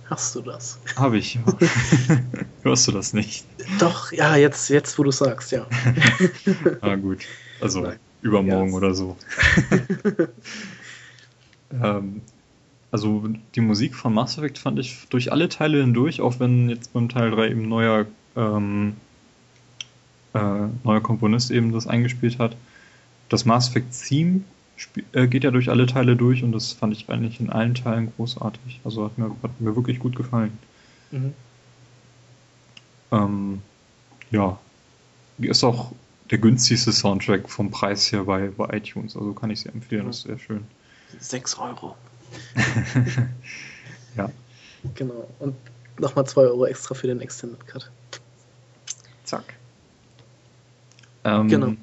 [0.09, 0.79] Hast du das?
[0.95, 1.41] Habe ich.
[2.63, 3.45] Hörst du das nicht?
[3.81, 5.67] Doch, ja, jetzt, jetzt wo du sagst, ja.
[6.81, 7.25] ah, gut.
[7.61, 7.99] Also Nein.
[8.25, 9.17] Übermorgen ja, oder so.
[11.83, 12.23] ähm,
[12.91, 16.93] also die Musik von Mass Effect fand ich durch alle Teile hindurch, auch wenn jetzt
[16.93, 18.95] beim Teil 3 eben neuer, ähm,
[20.33, 22.57] äh, neuer Komponist eben das eingespielt hat.
[23.29, 24.41] Das Mass Effect Theme
[25.13, 28.13] äh, geht ja durch alle Teile durch und das fand ich eigentlich in allen Teilen
[28.17, 28.81] großartig.
[28.85, 30.57] Also hat mir, hat mir wirklich gut gefallen.
[31.11, 31.33] Mhm.
[33.13, 33.63] Ähm,
[34.31, 34.59] ja,
[35.39, 35.93] ist auch
[36.31, 40.19] der günstigste Soundtrack vom Preis her bei, bei iTunes, also kann ich sehr empfehlen, das
[40.19, 40.65] ist sehr schön.
[41.19, 41.97] 6 Euro.
[44.17, 44.31] ja.
[44.95, 45.29] Genau.
[45.39, 45.55] Und
[45.99, 47.91] nochmal 2 Euro extra für den Extended Cut.
[49.25, 49.55] Zack.
[51.25, 51.75] Ähm, genau.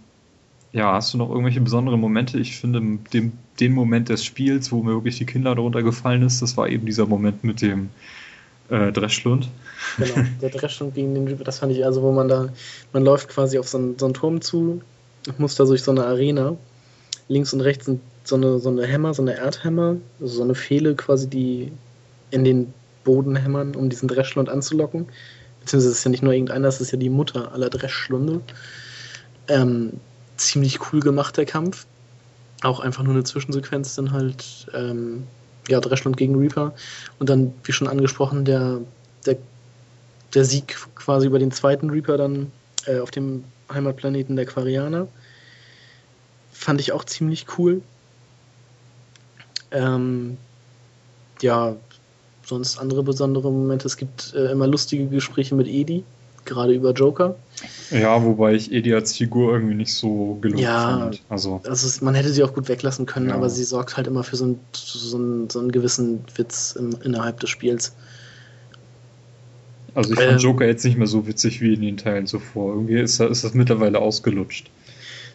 [0.74, 2.40] Ja, hast du noch irgendwelche besonderen Momente?
[2.40, 2.82] Ich finde,
[3.14, 6.70] dem, den Moment des Spiels, wo mir wirklich die Kinder darunter gefallen ist, das war
[6.70, 7.90] eben dieser Moment mit dem
[8.72, 9.50] äh, Dreschlund.
[9.98, 12.50] Genau, der Dreschlund gegen den das fand ich also, wo man da,
[12.94, 14.82] man läuft quasi auf so einen, so einen Turm zu,
[15.38, 16.56] muss da durch so eine Arena.
[17.28, 20.56] Links und rechts sind so eine, so eine Hämmer, so eine Erdhämmer, also so eine
[20.56, 21.72] Fehle quasi, die
[22.32, 22.74] in den
[23.04, 25.08] Boden hämmern, um diesen Dreschlund anzulocken.
[25.60, 28.42] Beziehungsweise es ist ja nicht nur irgendeiner, es ist ja die Mutter aller Dreschlunde.
[29.48, 29.94] Ähm,
[30.38, 31.86] ziemlich cool gemacht, der Kampf.
[32.64, 35.24] Auch einfach nur eine Zwischensequenz, dann halt, ähm,
[35.68, 36.74] ja, Dreschlund gegen Reaper.
[37.20, 38.80] Und dann, wie schon angesprochen, der,
[39.26, 39.38] der,
[40.34, 42.52] der Sieg quasi über den zweiten Reaper dann
[42.86, 45.08] äh, auf dem Heimatplaneten der Quarianer.
[46.52, 47.82] Fand ich auch ziemlich cool.
[49.72, 50.38] Ähm,
[51.42, 51.76] ja,
[52.46, 53.88] sonst andere besondere Momente.
[53.88, 56.04] Es gibt äh, immer lustige Gespräche mit Edi,
[56.46, 57.36] gerade über Joker.
[57.92, 61.22] Ja, wobei ich Edi als Figur irgendwie nicht so gelungen ja, fand.
[61.30, 63.36] Also, also man hätte sie auch gut weglassen können, ja.
[63.36, 66.96] aber sie sorgt halt immer für so, ein, so, einen, so einen gewissen Witz im,
[67.04, 67.94] innerhalb des Spiels.
[69.94, 72.74] Also ich fand ähm, Joker jetzt nicht mehr so witzig wie in den Teilen zuvor.
[72.74, 74.70] Irgendwie ist, ist das mittlerweile ausgelutscht.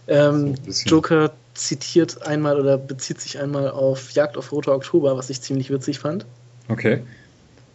[0.09, 5.31] Ähm, so Joker zitiert einmal oder bezieht sich einmal auf Jagd auf Roter Oktober, was
[5.31, 6.27] ich ziemlich witzig fand.
[6.69, 7.03] Okay.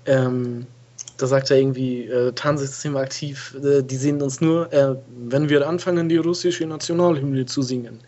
[0.05, 0.65] Ähm,
[1.21, 4.95] da sagt er irgendwie, äh, Tarnsystem aktiv, äh, die sehen uns nur, äh,
[5.29, 7.99] wenn wir anfangen, die russische Nationalhymne zu singen.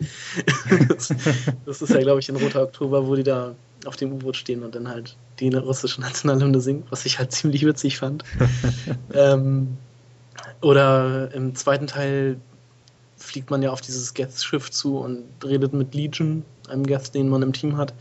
[0.88, 1.14] das,
[1.66, 3.54] das, ist ja, glaube ich, in Roter Oktober, wo die da
[3.84, 7.64] auf dem U-Boot stehen und dann halt die russische Nationalhymne singen, was ich halt ziemlich
[7.64, 8.24] witzig fand.
[9.14, 9.76] ähm,
[10.60, 12.36] oder im zweiten Teil
[13.16, 17.42] fliegt man ja auf dieses Geth-Schiff zu und redet mit Legion, einem Geth, den man
[17.42, 17.94] im Team hat,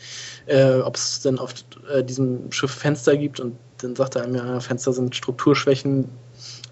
[0.47, 1.53] äh, ob es denn auf
[1.93, 6.09] äh, diesem Schiff Fenster gibt und dann sagt er einem ja, Fenster sind Strukturschwächen,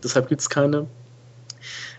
[0.04, 0.88] deshalb gibt es keine.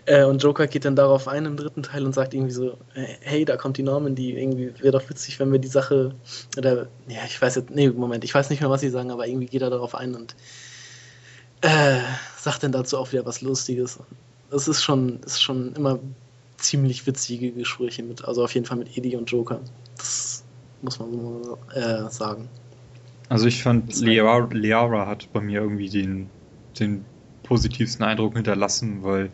[0.05, 2.77] Äh, und Joker geht dann darauf ein im dritten Teil und sagt irgendwie so,
[3.21, 6.13] hey, da kommt die Normandy, irgendwie wäre doch witzig, wenn wir die Sache,
[6.57, 9.27] oder, ja, ich weiß jetzt, nee, Moment, ich weiß nicht mehr, was sie sagen, aber
[9.27, 10.35] irgendwie geht er darauf ein und
[11.61, 11.99] äh,
[12.37, 13.99] sagt dann dazu auch wieder was Lustiges.
[14.51, 15.99] Es ist schon, ist schon immer
[16.57, 19.59] ziemlich witzige Gespräche mit, also auf jeden Fall mit Eddie und Joker.
[19.97, 20.43] Das
[20.81, 22.49] muss man so äh, sagen.
[23.33, 26.29] Also ich fand, Liara, Liara hat bei mir irgendwie den,
[26.79, 27.03] den
[27.41, 29.31] positivsten Eindruck hinterlassen, weil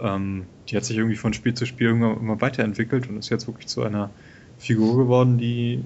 [0.00, 3.46] ähm, die hat sich irgendwie von Spiel zu Spiel immer, immer weiterentwickelt und ist jetzt
[3.46, 4.10] wirklich zu einer
[4.58, 5.80] Figur geworden, die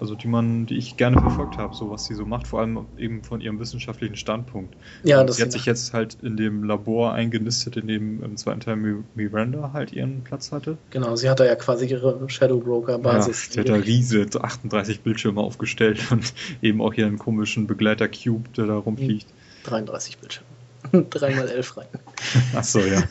[0.00, 2.86] also die man, die ich gerne verfolgt habe, so was sie so macht, vor allem
[2.96, 4.74] eben von ihrem wissenschaftlichen Standpunkt.
[5.04, 8.60] Ja, das sie hat sich jetzt halt in dem Labor eingenistet, in dem im zweiten
[8.60, 8.76] Teil
[9.14, 10.78] Miranda halt ihren Platz hatte.
[10.88, 13.48] Genau, sie hat da ja quasi ihre Shadow Broker Basis.
[13.48, 16.32] Ja, sie hat da riesige 38 Bildschirme aufgestellt und
[16.62, 19.26] eben auch ihren komischen Begleiter Cube, der da rumfliegt.
[19.64, 20.48] 33 Bildschirme.
[21.10, 21.88] Dreimal elf rein.
[22.54, 23.02] Achso, ja.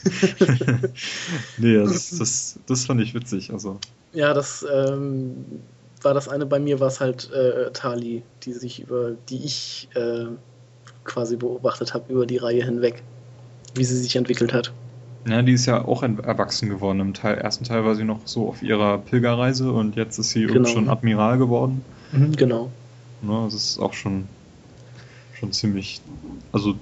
[1.58, 3.52] nee, das, das, das fand ich witzig.
[3.54, 3.80] Also.
[4.12, 5.46] Ja, das ähm,
[6.02, 9.90] war das eine bei mir, war es halt äh, Tali, die sich über, die ich
[9.96, 10.26] äh,
[11.04, 13.04] quasi beobachtet habe über die Reihe hinweg,
[13.76, 14.72] wie sie sich entwickelt hat.
[15.28, 17.00] Ja, die ist ja auch erwachsen geworden.
[17.02, 20.46] Im Teil, ersten Teil war sie noch so auf ihrer Pilgerreise und jetzt ist sie
[20.46, 20.68] genau.
[20.68, 21.84] schon Admiral geworden.
[22.12, 22.72] Mhm, genau.
[23.22, 24.28] Ne, das ist auch schon,
[25.34, 26.02] schon ziemlich.
[26.52, 26.76] Also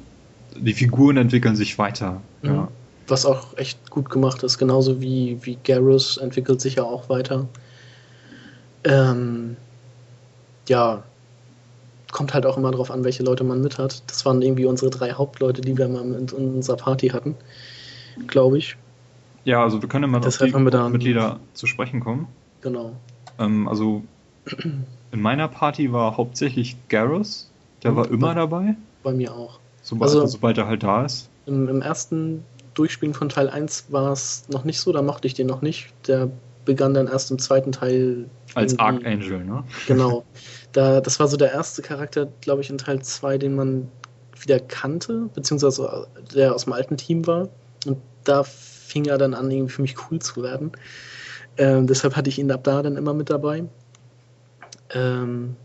[0.56, 2.22] die Figuren entwickeln sich weiter.
[2.44, 2.49] Mhm.
[2.49, 2.68] Ja.
[3.07, 7.48] Was auch echt gut gemacht ist, genauso wie, wie Garrus entwickelt sich ja auch weiter.
[8.84, 9.58] Ähm,
[10.68, 11.04] ja,
[12.12, 14.04] kommt halt auch immer drauf an, welche Leute man mit hat.
[14.08, 17.36] Das waren irgendwie unsere drei Hauptleute, die wir mal in unserer Party hatten
[18.26, 18.78] glaube ich.
[19.44, 22.28] Ja, also wir können immer auf die Mitglieder zu sprechen kommen.
[22.62, 22.94] Genau.
[23.40, 24.04] Ähm, also
[25.12, 27.49] in meiner Party war hauptsächlich Garrus,
[27.84, 28.76] der war immer dabei.
[29.04, 29.60] Bei mir auch.
[29.82, 31.30] Sobald, also, sobald er halt da ist.
[31.45, 32.44] Im, Im, ersten
[32.74, 35.94] Durchspielen von Teil 1 war es noch nicht so, da mochte ich den noch nicht.
[36.08, 36.30] Der
[36.68, 38.30] begann dann erst im zweiten Teil.
[38.53, 39.64] Als Archangel, ne?
[39.88, 40.23] Genau.
[40.73, 43.89] Da, das war so der erste Charakter, glaube ich, in Teil 2, den man
[44.39, 47.49] wieder kannte, beziehungsweise der aus dem alten Team war.
[47.88, 50.73] Und da fing er dann an, irgendwie für mich cool zu werden.
[51.57, 53.64] Ähm, deshalb hatte ich ihn ab da dann immer mit dabei.
[54.94, 55.56] Ähm,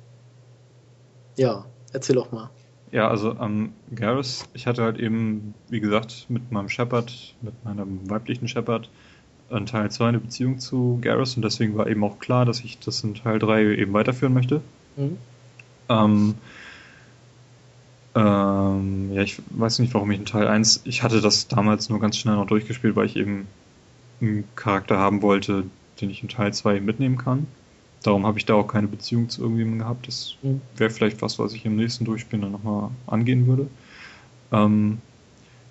[1.37, 2.49] ja, erzähl doch mal.
[2.93, 8.09] Ja, also ähm, Garrus, ich hatte halt eben, wie gesagt, mit meinem Shepard, mit meinem
[8.09, 8.89] weiblichen Shepard,
[9.53, 12.79] in Teil 2 eine Beziehung zu Garrus und deswegen war eben auch klar, dass ich
[12.79, 14.61] das in Teil 3 eben weiterführen möchte.
[14.97, 15.19] Mhm.
[15.89, 16.35] Ähm,
[18.15, 22.01] ähm, ja, ich weiß nicht, warum ich in Teil 1, ich hatte das damals nur
[22.01, 23.47] ganz schnell noch durchgespielt, weil ich eben
[24.21, 25.65] einen Charakter haben wollte,
[26.01, 27.47] den ich in Teil 2 mitnehmen kann.
[28.03, 30.09] Darum habe ich da auch keine Beziehung zu irgendjemandem gehabt.
[30.09, 30.61] Das mhm.
[30.77, 33.69] wäre vielleicht was, was ich im nächsten Durchspielen dann nochmal angehen würde.
[34.51, 34.99] Ähm,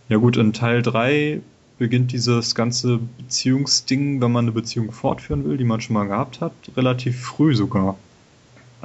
[0.09, 1.41] ja gut, in Teil 3
[1.81, 6.39] beginnt dieses ganze Beziehungsding, wenn man eine Beziehung fortführen will, die man schon mal gehabt
[6.39, 7.97] hat, relativ früh sogar.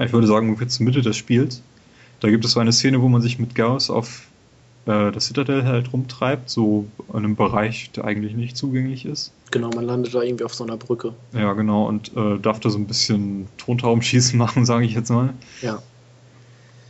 [0.01, 1.61] Ich würde sagen, ungefähr zur Mitte des Spiels.
[2.21, 4.29] Da gibt es so eine Szene, wo man sich mit Gauss auf
[4.87, 9.31] äh, das Citadel halt rumtreibt, so in einem Bereich, der eigentlich nicht zugänglich ist.
[9.51, 11.13] Genau, man landet da irgendwie auf so einer Brücke.
[11.35, 15.35] Ja, genau, und äh, darf da so ein bisschen Tontaubenschießen machen, sage ich jetzt mal.
[15.61, 15.83] Ja.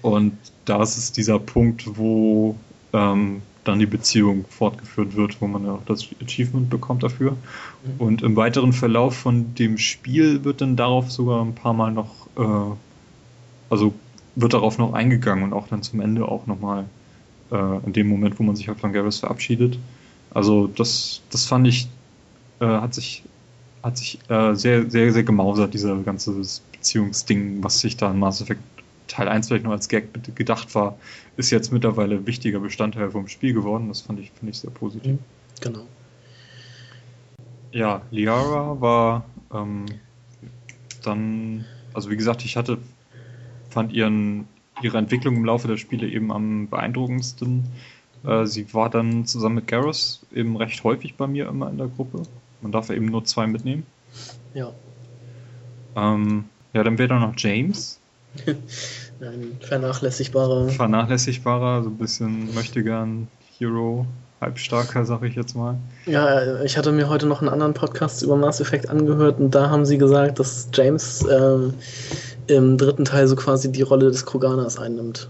[0.03, 2.55] Und da ist es dieser Punkt, wo
[2.93, 7.33] ähm, dann die Beziehung fortgeführt wird, wo man ja auch das Achievement bekommt dafür.
[7.33, 7.37] Mhm.
[7.99, 12.27] Und im weiteren Verlauf von dem Spiel wird dann darauf sogar ein paar Mal noch,
[12.37, 12.75] äh,
[13.71, 13.95] also
[14.35, 16.85] wird darauf noch eingegangen und auch dann zum Ende auch nochmal
[17.51, 19.79] äh, in dem Moment, wo man sich halt von Garrus verabschiedet.
[20.31, 21.89] Also das, das fand ich,
[22.61, 23.23] äh, hat sich,
[23.83, 26.35] hat sich äh, sehr, sehr, sehr gemausert, dieser ganze
[26.73, 28.61] Beziehungsding, was sich da in Mass Effect
[29.09, 30.99] Teil 1 vielleicht noch als Gag gedacht war,
[31.37, 33.89] ist jetzt mittlerweile wichtiger Bestandteil vom Spiel geworden.
[33.89, 35.13] Das fand ich, fand ich sehr positiv.
[35.13, 35.19] Mhm,
[35.61, 35.87] genau.
[37.73, 39.87] Ja, Liara war ähm,
[41.03, 42.79] dann, also wie gesagt, ich hatte
[43.69, 44.49] fand ihren,
[44.83, 47.65] ihre Entwicklung im Laufe der Spiele eben am beeindruckendsten.
[48.25, 51.89] Äh, sie war dann zusammen mit Garrus eben recht häufig bei mir immer in der
[51.89, 52.23] Gruppe.
[52.63, 53.85] Man darf ja eben nur zwei mitnehmen.
[54.55, 54.73] Ja.
[55.95, 58.01] Ähm, ja, dann wäre da noch James.
[59.21, 60.69] Ein vernachlässigbarer.
[60.69, 64.05] Vernachlässigbarer, so ein bisschen möchte gern Hero,
[64.41, 65.77] halbstarker, sag ich jetzt mal.
[66.05, 69.71] Ja, ich hatte mir heute noch einen anderen Podcast über Mass Effect angehört und da
[69.71, 71.59] haben sie gesagt, dass James äh,
[72.49, 75.29] im dritten Teil so quasi die Rolle des Kroganers einnimmt.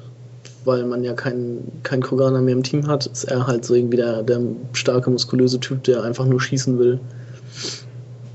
[0.65, 3.99] Weil man ja keinen kein Kroganer mehr im Team hat, ist er halt so irgendwie
[3.99, 4.41] der, der
[4.73, 6.99] starke, muskulöse Typ, der einfach nur schießen will.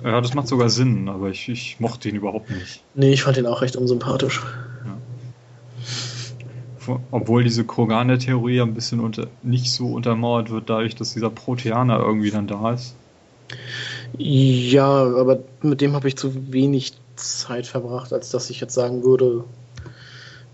[0.04, 2.82] Ja, das macht sogar Sinn, aber ich, ich mochte ihn überhaupt nicht.
[2.96, 4.42] Nee, ich fand ihn auch recht unsympathisch.
[6.88, 7.00] Ja.
[7.12, 12.32] Obwohl diese Kroganer-Theorie ein bisschen unter, nicht so untermauert wird, dadurch, dass dieser Proteaner irgendwie
[12.32, 12.96] dann da ist.
[14.18, 19.04] Ja, aber mit dem habe ich zu wenig Zeit verbracht, als dass ich jetzt sagen
[19.04, 19.44] würde,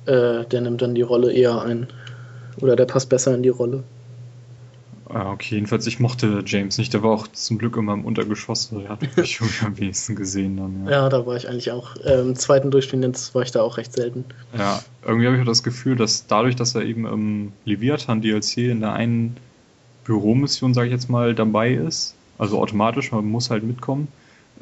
[0.05, 1.87] äh, der nimmt dann die Rolle eher ein.
[2.59, 3.83] Oder der passt besser in die Rolle.
[5.09, 6.93] Ah, okay, jedenfalls, ich mochte James nicht.
[6.93, 8.69] Der war auch zum Glück immer im Untergeschoss.
[8.69, 10.85] Der hat mich schon am wenigsten gesehen dann.
[10.85, 10.91] Ja.
[10.91, 11.95] ja, da war ich eigentlich auch.
[11.97, 14.25] Im zweiten Durchspielen war ich da auch recht selten.
[14.57, 18.57] Ja, irgendwie habe ich auch das Gefühl, dass dadurch, dass er eben im Leviathan DLC
[18.57, 19.37] in der einen
[20.03, 24.09] Büromission, sage ich jetzt mal, dabei ist, also automatisch, man muss halt mitkommen,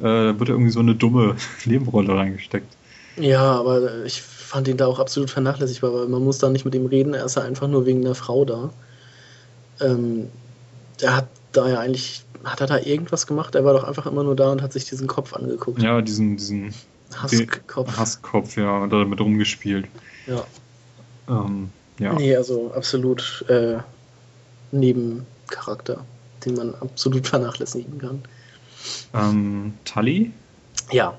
[0.00, 2.76] äh, wird irgendwie so eine dumme Nebenrolle reingesteckt.
[3.16, 6.74] Ja, aber ich fand ihn da auch absolut vernachlässigbar, weil man muss da nicht mit
[6.74, 8.70] ihm reden, er ist ja einfach nur wegen der Frau da.
[9.80, 10.28] Ähm,
[11.00, 13.54] er hat da ja eigentlich, hat er da irgendwas gemacht?
[13.54, 15.82] Er war doch einfach immer nur da und hat sich diesen Kopf angeguckt.
[15.82, 16.74] Ja, diesen, diesen
[17.14, 17.96] Hasskopf.
[17.96, 19.86] Hasskopf, ja, und damit rumgespielt.
[20.26, 20.44] Ja.
[21.28, 22.12] Ähm, ja.
[22.14, 23.78] Nee, also absolut äh,
[24.72, 26.04] Nebencharakter,
[26.44, 28.22] den man absolut vernachlässigen kann.
[29.14, 30.32] Ähm, Tully?
[30.90, 31.18] Ja.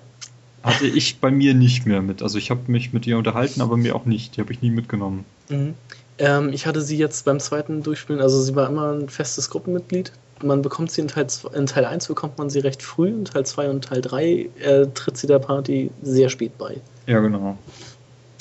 [0.63, 2.21] Hatte ich bei mir nicht mehr mit.
[2.21, 4.35] Also ich habe mich mit ihr unterhalten, aber mir auch nicht.
[4.35, 5.25] Die habe ich nie mitgenommen.
[5.49, 5.75] Mhm.
[6.19, 10.11] Ähm, ich hatte sie jetzt beim zweiten Durchspielen, also sie war immer ein festes Gruppenmitglied.
[10.44, 13.45] Man bekommt sie in Teil, in Teil 1 bekommt man sie recht früh, in Teil
[13.45, 16.80] 2 und Teil 3 äh, tritt sie der Party sehr spät bei.
[17.07, 17.57] Ja, genau.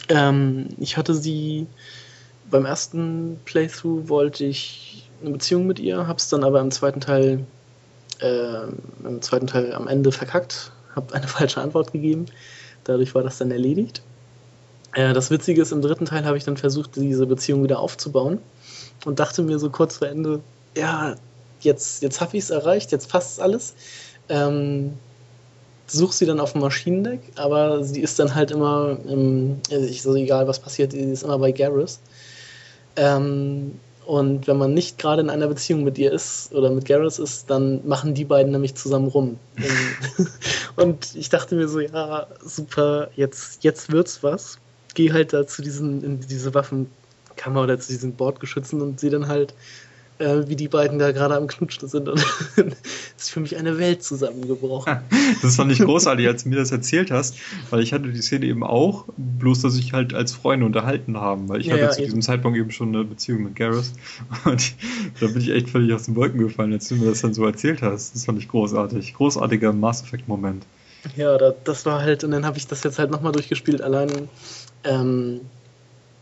[0.09, 1.67] Ähm, ich hatte sie
[2.51, 7.47] beim ersten Playthrough wollte ich eine Beziehung mit ihr, hab's dann aber im zweiten Teil
[8.21, 8.63] äh,
[9.05, 12.27] im zweiten Teil am Ende verkackt, habe eine falsche Antwort gegeben.
[12.85, 14.03] Dadurch war das dann erledigt.
[14.97, 18.41] Äh, das Witzige ist, im dritten Teil habe ich dann versucht, diese Beziehung wieder aufzubauen
[19.05, 20.41] und dachte mir so kurz vor Ende,
[20.77, 21.17] ja,
[21.61, 23.75] jetzt, jetzt habe ich es erreicht, jetzt passt alles.
[24.29, 24.95] Ähm,
[25.87, 30.15] suche sie dann auf dem Maschinendeck, aber sie ist dann halt immer, im, ich, so
[30.15, 32.01] egal was passiert, sie ist immer bei Garrus.
[32.97, 37.19] Ähm, und wenn man nicht gerade in einer Beziehung mit ihr ist oder mit Garrus
[37.19, 39.39] ist, dann machen die beiden nämlich zusammen rum.
[40.77, 44.59] und ich dachte mir so, ja, super, jetzt, jetzt wird's was
[44.97, 49.29] gehe halt da zu diesen, in diese Waffenkammer oder zu diesen Bordgeschützen und sehe dann
[49.29, 49.55] halt,
[50.19, 52.09] äh, wie die beiden da gerade am Knutschen sind.
[52.09, 52.19] Und
[53.17, 54.99] ist für mich eine Welt zusammengebrochen.
[55.43, 57.37] Das fand ich großartig, als du mir das erzählt hast,
[57.71, 61.49] weil ich hatte die Szene eben auch, bloß dass ich halt als Freunde unterhalten haben,
[61.49, 62.07] weil ich ja, hatte ja, zu eben.
[62.07, 63.93] diesem Zeitpunkt eben schon eine Beziehung mit Garrus
[64.45, 64.75] und
[65.21, 67.45] da bin ich echt völlig aus den Wolken gefallen, als du mir das dann so
[67.45, 68.15] erzählt hast.
[68.15, 69.15] Das fand ich großartig.
[69.15, 70.65] Großartiger Mass Effect-Moment.
[71.17, 74.29] Ja, das war halt, und dann habe ich das jetzt halt nochmal durchgespielt, allein
[74.85, 75.41] ähm,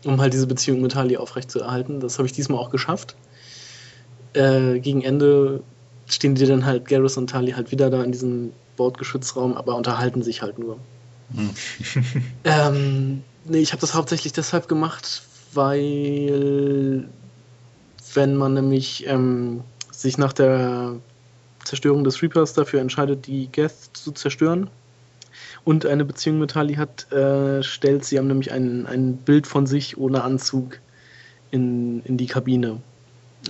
[0.05, 1.99] um halt diese Beziehung mit Tali aufrechtzuerhalten.
[1.99, 3.15] Das habe ich diesmal auch geschafft.
[4.33, 5.63] Äh, gegen Ende
[6.07, 10.21] stehen die dann halt, Garrus und Tali, halt wieder da in diesem Bordgeschützraum, aber unterhalten
[10.21, 10.77] sich halt nur.
[11.33, 11.49] Hm.
[12.43, 15.23] ähm, nee, ich habe das hauptsächlich deshalb gemacht,
[15.53, 17.07] weil
[18.13, 19.61] wenn man nämlich ähm,
[19.91, 20.95] sich nach der
[21.63, 24.69] Zerstörung des Reapers dafür entscheidet, die Geth zu zerstören,
[25.65, 29.67] und eine Beziehung mit Tali hat, äh, stellt sie haben nämlich ein, ein Bild von
[29.67, 30.79] sich ohne Anzug
[31.51, 32.81] in, in die Kabine.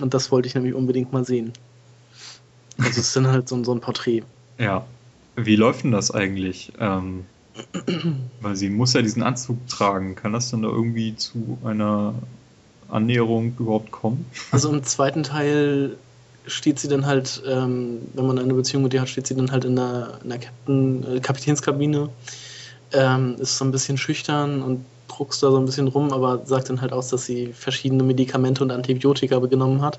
[0.00, 1.52] Und das wollte ich nämlich unbedingt mal sehen.
[2.78, 4.22] Also es ist dann halt so, so ein Porträt.
[4.58, 4.84] Ja.
[5.36, 6.72] Wie läuft denn das eigentlich?
[6.80, 7.26] Ähm,
[8.40, 10.14] weil sie muss ja diesen Anzug tragen.
[10.14, 12.14] Kann das dann da irgendwie zu einer
[12.88, 14.24] Annäherung überhaupt kommen?
[14.52, 15.96] Also im zweiten Teil
[16.46, 19.50] steht sie dann halt, ähm, wenn man eine Beziehung mit ihr hat, steht sie dann
[19.50, 22.08] halt in der, in der Captain, äh, Kapitänskabine,
[22.92, 26.68] ähm, ist so ein bisschen schüchtern und druckst da so ein bisschen rum, aber sagt
[26.68, 29.98] dann halt aus, dass sie verschiedene Medikamente und Antibiotika genommen hat.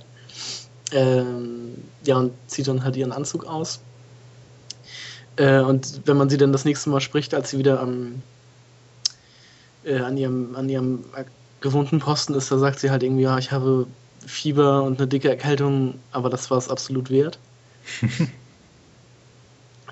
[0.91, 3.81] Ähm, ja, und zieht dann halt ihren Anzug aus.
[5.35, 8.21] Äh, und wenn man sie dann das nächste Mal spricht, als sie wieder am,
[9.83, 11.03] äh, an ihrem, an ihrem
[11.61, 13.87] gewohnten Posten ist, da sagt sie halt irgendwie, ja, ich habe
[14.27, 17.39] Fieber und eine dicke Erkältung, aber das war es absolut wert.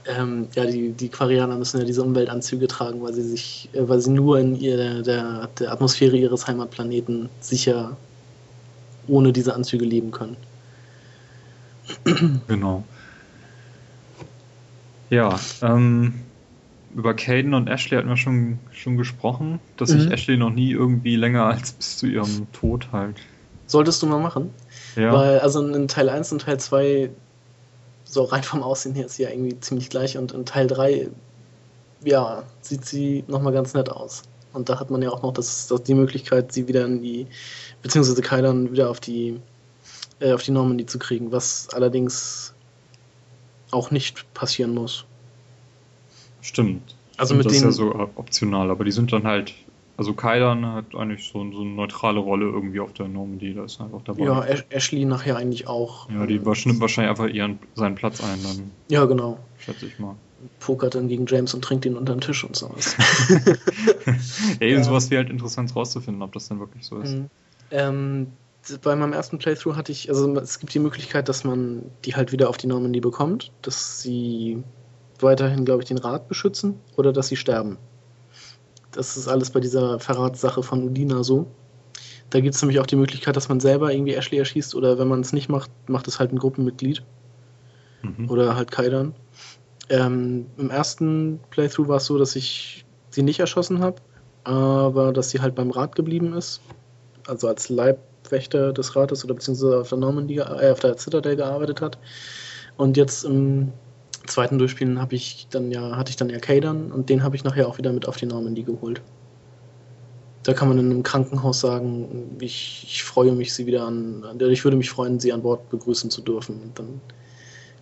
[0.06, 4.02] ähm, ja, die, die Quarianer müssen ja diese Umweltanzüge tragen, weil sie sich, äh, weil
[4.02, 7.95] sie nur in ihr, der, der Atmosphäre ihres Heimatplaneten sicher
[9.07, 10.36] ohne diese Anzüge leben können.
[12.48, 12.84] genau.
[15.10, 16.16] Ja, ähm,
[16.94, 19.99] über Caden und Ashley hatten wir schon, schon gesprochen, dass mhm.
[19.99, 23.16] ich Ashley noch nie irgendwie länger als bis zu ihrem Tod halt
[23.68, 24.54] Solltest du mal machen.
[24.96, 25.14] Ja.
[25.14, 27.10] Weil, also in Teil 1 und Teil 2,
[28.04, 30.18] so rein vom Aussehen her, ist sie ja irgendwie ziemlich gleich.
[30.18, 31.10] Und in Teil 3,
[32.04, 34.24] ja, sieht sie nochmal ganz nett aus.
[34.54, 37.28] Und da hat man ja auch noch das, das, die Möglichkeit, sie wieder in die,
[37.82, 39.40] beziehungsweise Kylan wieder auf die,
[40.20, 42.54] äh, auf die Normandy zu kriegen, was allerdings
[43.72, 45.06] auch nicht passieren muss.
[46.42, 46.96] Stimmt.
[47.18, 49.54] Also mit das ist ja so optional, aber die sind dann halt
[49.97, 53.80] also Kaidan hat eigentlich so, so, eine neutrale Rolle irgendwie auf der Normandy, da ist
[53.80, 54.26] einfach dabei.
[54.26, 56.09] Ja, Ashley nachher eigentlich auch.
[56.09, 58.72] Ja, die überschnimmt wahrscheinlich einfach ihren, seinen Platz ein dann.
[58.89, 59.39] Ja, genau.
[59.57, 60.15] Schätze ich mal.
[60.59, 62.97] Pokert dann gegen James und trinkt ihn unter den Tisch und sowas.
[64.59, 64.84] ja, eben ja.
[64.84, 67.13] sowas wäre halt interessant rauszufinden, ob das dann wirklich so ist.
[67.13, 67.30] Mhm.
[67.72, 68.27] Ähm,
[68.84, 72.31] bei meinem ersten Playthrough hatte ich, also es gibt die Möglichkeit, dass man die halt
[72.31, 74.61] wieder auf die Normandy bekommt, dass sie
[75.19, 77.77] weiterhin, glaube ich, den Rat beschützen oder dass sie sterben.
[78.95, 81.47] Das ist alles bei dieser Verratssache von Udina so.
[82.30, 85.09] Da gibt es nämlich auch die Möglichkeit, dass man selber irgendwie Ashley erschießt oder wenn
[85.09, 87.03] man es nicht macht, macht es halt ein Gruppenmitglied.
[88.01, 88.30] Mhm.
[88.30, 89.13] Oder halt Kaidan.
[89.89, 93.97] Ähm, Im ersten Playthrough war es so, dass ich sie nicht erschossen habe,
[94.45, 96.61] aber dass sie halt beim Rat geblieben ist.
[97.27, 101.81] Also als Leibwächter des Rates oder beziehungsweise auf der Normandy, äh, auf der Citadel gearbeitet
[101.81, 101.97] hat.
[102.77, 103.73] Und jetzt im
[104.27, 107.43] zweiten Durchspielen habe ich dann ja, hatte ich dann ja Kadern und den habe ich
[107.43, 109.02] nachher auch wieder mit auf die Normandy geholt.
[110.43, 114.64] Da kann man in einem Krankenhaus sagen, ich, ich freue mich, sie wieder an, ich
[114.64, 116.61] würde mich freuen, sie an Bord begrüßen zu dürfen.
[116.61, 117.02] Und dann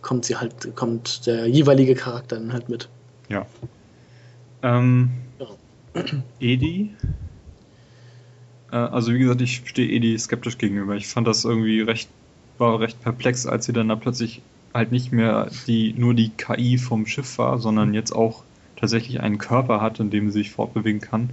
[0.01, 2.87] kommt sie halt, kommt der jeweilige Charakter dann halt mit.
[3.27, 3.45] Ja.
[4.61, 5.47] Ähm, ja.
[6.39, 6.95] Edi
[8.73, 10.95] Äh, also wie gesagt, ich stehe Edi skeptisch gegenüber.
[10.95, 12.09] Ich fand das irgendwie recht,
[12.57, 14.41] war recht perplex, als sie dann da plötzlich
[14.73, 18.43] halt nicht mehr die, nur die KI vom Schiff war, sondern jetzt auch
[18.75, 21.29] tatsächlich einen Körper hat, in dem sie sich fortbewegen kann.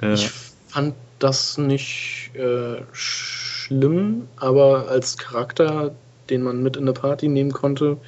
[0.00, 0.30] Äh, ich
[0.68, 5.94] fand das nicht äh, schlimm, aber als Charakter,
[6.30, 7.98] den man mit in eine Party nehmen konnte,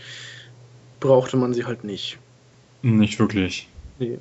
[1.00, 2.18] brauchte man sie halt nicht.
[2.82, 3.68] Nicht wirklich.
[3.98, 4.18] Nee.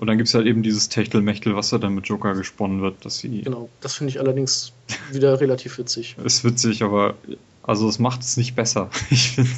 [0.00, 3.04] Und dann gibt es halt eben dieses Techtelmechtel, was da dann mit Joker gesponnen wird,
[3.04, 3.42] dass sie.
[3.42, 4.72] Genau, das finde ich allerdings
[5.12, 6.16] wieder relativ witzig.
[6.24, 7.14] Ist witzig, aber
[7.62, 8.90] also es macht es nicht besser.
[9.10, 9.50] Ich finde,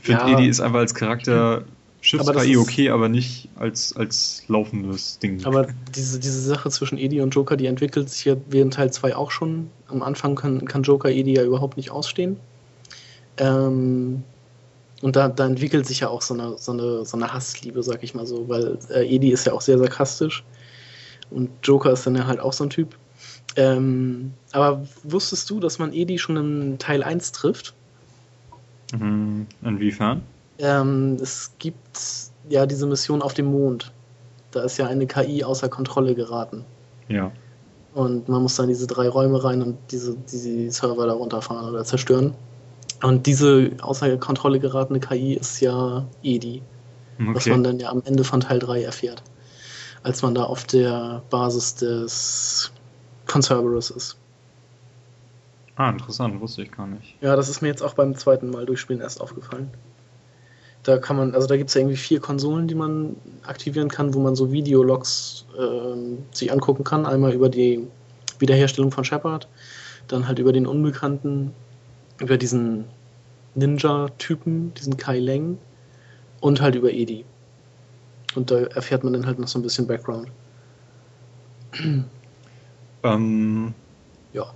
[0.00, 0.28] find ja.
[0.28, 1.64] Edi ist einfach als Charakter
[2.02, 5.44] Schiffs-KI okay, aber nicht als, als laufendes Ding.
[5.44, 9.14] Aber diese, diese Sache zwischen Edi und Joker, die entwickelt sich ja während Teil 2
[9.14, 9.70] auch schon.
[9.86, 12.38] Am Anfang kann, kann Joker Edi ja überhaupt nicht ausstehen.
[13.36, 14.24] Ähm,
[15.00, 18.02] und da, da entwickelt sich ja auch so eine, so eine, so eine Hassliebe, sag
[18.02, 20.42] ich mal so, weil äh, Edi ist ja auch sehr sarkastisch.
[21.30, 22.96] Und Joker ist dann ja halt auch so ein Typ.
[23.56, 27.74] Ähm, aber wusstest du, dass man Edi schon in Teil 1 trifft?
[28.92, 29.46] Mhm.
[29.62, 30.22] Inwiefern?
[30.58, 32.00] Ähm, es gibt
[32.48, 33.92] ja diese Mission auf dem Mond.
[34.52, 36.64] Da ist ja eine KI außer Kontrolle geraten.
[37.08, 37.32] Ja.
[37.94, 41.84] Und man muss dann diese drei Räume rein und diese, diese Server da runterfahren oder
[41.84, 42.34] zerstören.
[43.02, 46.62] Und diese außer Kontrolle geratene KI ist ja Edi.
[47.18, 47.34] Okay.
[47.34, 49.22] Was man dann ja am Ende von Teil 3 erfährt.
[50.02, 52.72] Als man da auf der Basis des
[53.32, 54.16] Concerberus ist.
[55.76, 57.16] Ah, interessant, wusste ich gar nicht.
[57.22, 59.70] Ja, das ist mir jetzt auch beim zweiten Mal durchspielen erst aufgefallen.
[60.82, 64.12] Da kann man, also da gibt es ja irgendwie vier Konsolen, die man aktivieren kann,
[64.12, 67.06] wo man so Videologs äh, sich angucken kann.
[67.06, 67.86] Einmal über die
[68.38, 69.48] Wiederherstellung von Shepard,
[70.08, 71.54] dann halt über den Unbekannten,
[72.20, 72.84] über diesen
[73.54, 75.56] Ninja-Typen, diesen Kai Leng
[76.40, 77.24] und halt über Edi.
[78.34, 80.28] Und da erfährt man dann halt noch so ein bisschen Background.
[83.02, 83.74] Ähm,
[84.32, 84.46] ja.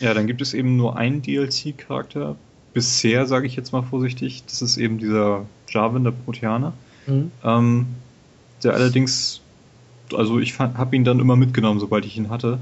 [0.00, 2.36] Ja, dann gibt es eben nur einen DLC-Charakter,
[2.72, 6.72] bisher, sage ich jetzt mal vorsichtig, das ist eben dieser Jarvan, der Proteaner.
[7.06, 7.32] Mhm.
[7.42, 7.86] Ähm,
[8.62, 9.40] der allerdings,
[10.12, 12.58] also ich habe ihn dann immer mitgenommen, sobald ich ihn hatte.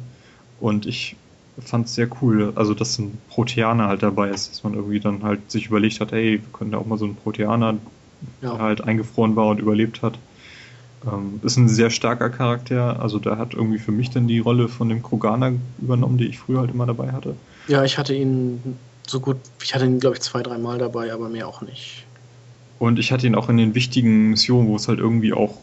[0.60, 1.16] Und ich
[1.58, 5.22] fand es sehr cool, also dass ein Proteaner halt dabei ist, dass man irgendwie dann
[5.22, 7.76] halt sich überlegt hat, ey, wir können ja auch mal so einen Proteaner,
[8.42, 8.52] ja.
[8.52, 10.18] der halt eingefroren war und überlebt hat.
[11.04, 14.68] Ähm, ist ein sehr starker Charakter, also der hat irgendwie für mich dann die Rolle
[14.68, 17.36] von dem Kroganer übernommen, die ich früher halt immer dabei hatte.
[17.68, 21.12] Ja, ich hatte ihn so gut, ich hatte ihn, glaube ich, zwei, drei Mal dabei,
[21.12, 22.04] aber mehr auch nicht.
[22.78, 25.54] Und ich hatte ihn auch in den wichtigen Missionen, wo es halt irgendwie auch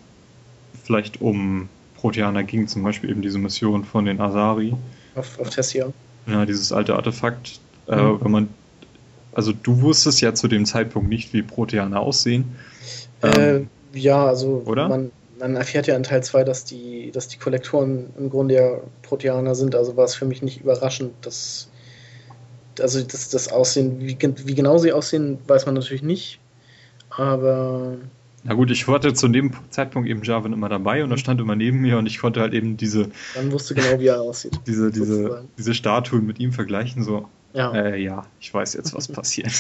[0.84, 4.74] vielleicht um Proteaner ging, zum Beispiel eben diese Mission von den Asari.
[5.16, 5.88] Auf, auf Tessia.
[6.28, 7.60] Ja, dieses alte Artefakt.
[7.88, 8.02] Äh, mhm.
[8.02, 8.50] Äh, wenn man,
[9.34, 12.56] also du wusstest ja zu dem Zeitpunkt nicht, wie Proteaner aussehen.
[13.22, 14.90] Äh, ähm, ja, also oder?
[14.90, 15.12] Man,
[15.44, 19.56] man erfährt ja in Teil 2, dass die, dass die Kollektoren im Grunde ja Proteaner
[19.56, 21.70] sind, also war es für mich nicht überraschend, dass
[22.80, 26.40] also das, das Aussehen, wie, wie genau sie aussehen, weiß man natürlich nicht.
[27.10, 27.98] Aber.
[28.46, 31.56] Na gut, ich hatte zu dem Zeitpunkt eben Jarvan immer dabei und er stand immer
[31.56, 33.10] neben mir und ich konnte halt eben diese.
[33.36, 34.60] Dann wusste genau, wie er aussieht.
[34.68, 37.28] diese, diese, diese Statuen mit ihm vergleichen, so.
[37.54, 37.72] Ja.
[37.72, 39.52] Äh, ja, ich weiß jetzt, was passiert.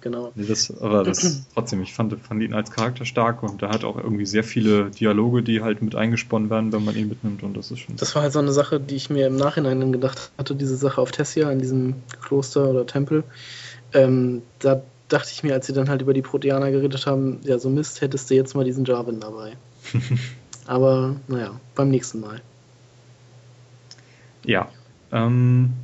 [0.00, 0.32] genau.
[0.34, 3.96] Das, aber das trotzdem, ich fand, fand ihn als Charakter stark und er hat auch
[3.96, 7.70] irgendwie sehr viele Dialoge, die halt mit eingesponnen werden, wenn man ihn mitnimmt und das
[7.70, 7.96] ist schon.
[7.96, 10.76] Das war halt so eine Sache, die ich mir im Nachhinein dann gedacht hatte, diese
[10.76, 13.22] Sache auf Tessia in diesem Kloster oder Tempel.
[13.92, 17.58] Ähm, da dachte ich mir, als sie dann halt über die Proteaner geredet haben, ja,
[17.58, 19.56] so Mist, hättest du jetzt mal diesen Jarvan dabei.
[20.66, 22.40] aber naja, beim nächsten Mal.
[24.44, 24.68] Ja.
[25.12, 25.74] Ähm,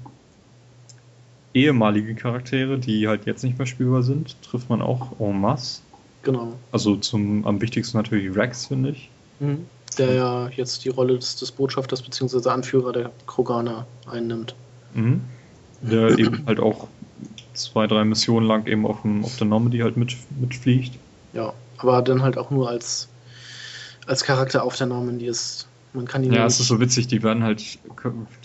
[1.55, 5.83] ehemalige Charaktere, die halt jetzt nicht mehr spielbar sind, trifft man auch en masse.
[6.23, 6.55] Genau.
[6.73, 9.11] Also zum am wichtigsten natürlich Rex, finde ich.
[9.41, 9.67] Mhm.
[9.99, 12.49] Der ja jetzt die Rolle des, des Botschafters bzw.
[12.49, 14.55] Anführer der Kroganer einnimmt.
[14.95, 15.23] Mhm.
[15.83, 16.89] Der eben halt auch
[17.55, 20.99] zwei, drei Missionen lang eben auf, dem, auf der Normandy halt mit, mitfliegt.
[21.33, 23.09] Ja, aber dann halt auch nur als,
[24.07, 27.23] als Charakter auf der Normandy ist man kann ihn ja, es ist so witzig, die
[27.23, 27.79] werden halt,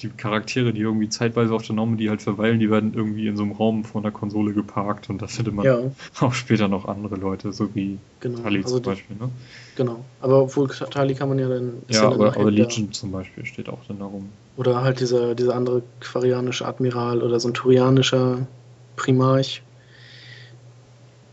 [0.01, 3.43] die Charaktere, die irgendwie zeitweise auf der Normandy halt verweilen, die werden irgendwie in so
[3.43, 5.79] einem Raum vor der Konsole geparkt und da findet man ja.
[6.19, 8.39] auch später noch andere Leute, so wie genau.
[8.39, 9.29] Tali also zum Beispiel, ne?
[9.75, 11.73] Genau, aber obwohl Tali kann man ja dann...
[11.87, 14.29] Ja, ja aber, aber Legion zum Beispiel steht auch dann darum.
[14.57, 18.47] Oder halt dieser, dieser andere quarianische Admiral oder so ein turianischer
[18.95, 19.61] Primarch.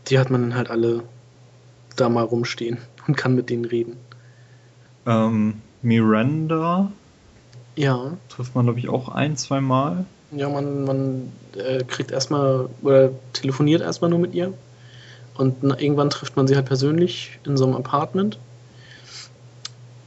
[0.09, 1.03] Die hat man dann halt alle
[1.95, 2.77] da mal rumstehen
[3.07, 3.97] und kann mit denen reden.
[5.05, 6.91] Ähm, Miranda.
[7.75, 8.17] Ja.
[8.29, 10.05] Trifft man, glaube ich, auch ein, zwei Mal.
[10.31, 14.53] Ja, man, man äh, kriegt erstmal oder telefoniert erstmal nur mit ihr.
[15.35, 18.39] Und na, irgendwann trifft man sie halt persönlich in so einem Apartment.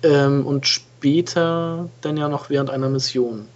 [0.03, 3.47] Ähm, und später dann ja noch während einer Mission.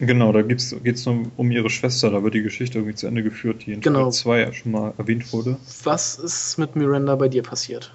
[0.00, 3.24] Genau, da geht es nur um ihre Schwester, da wird die Geschichte irgendwie zu Ende
[3.24, 4.04] geführt, die in genau.
[4.04, 5.56] Teil 2 ja schon mal erwähnt wurde.
[5.82, 7.92] Was ist mit Miranda bei dir passiert?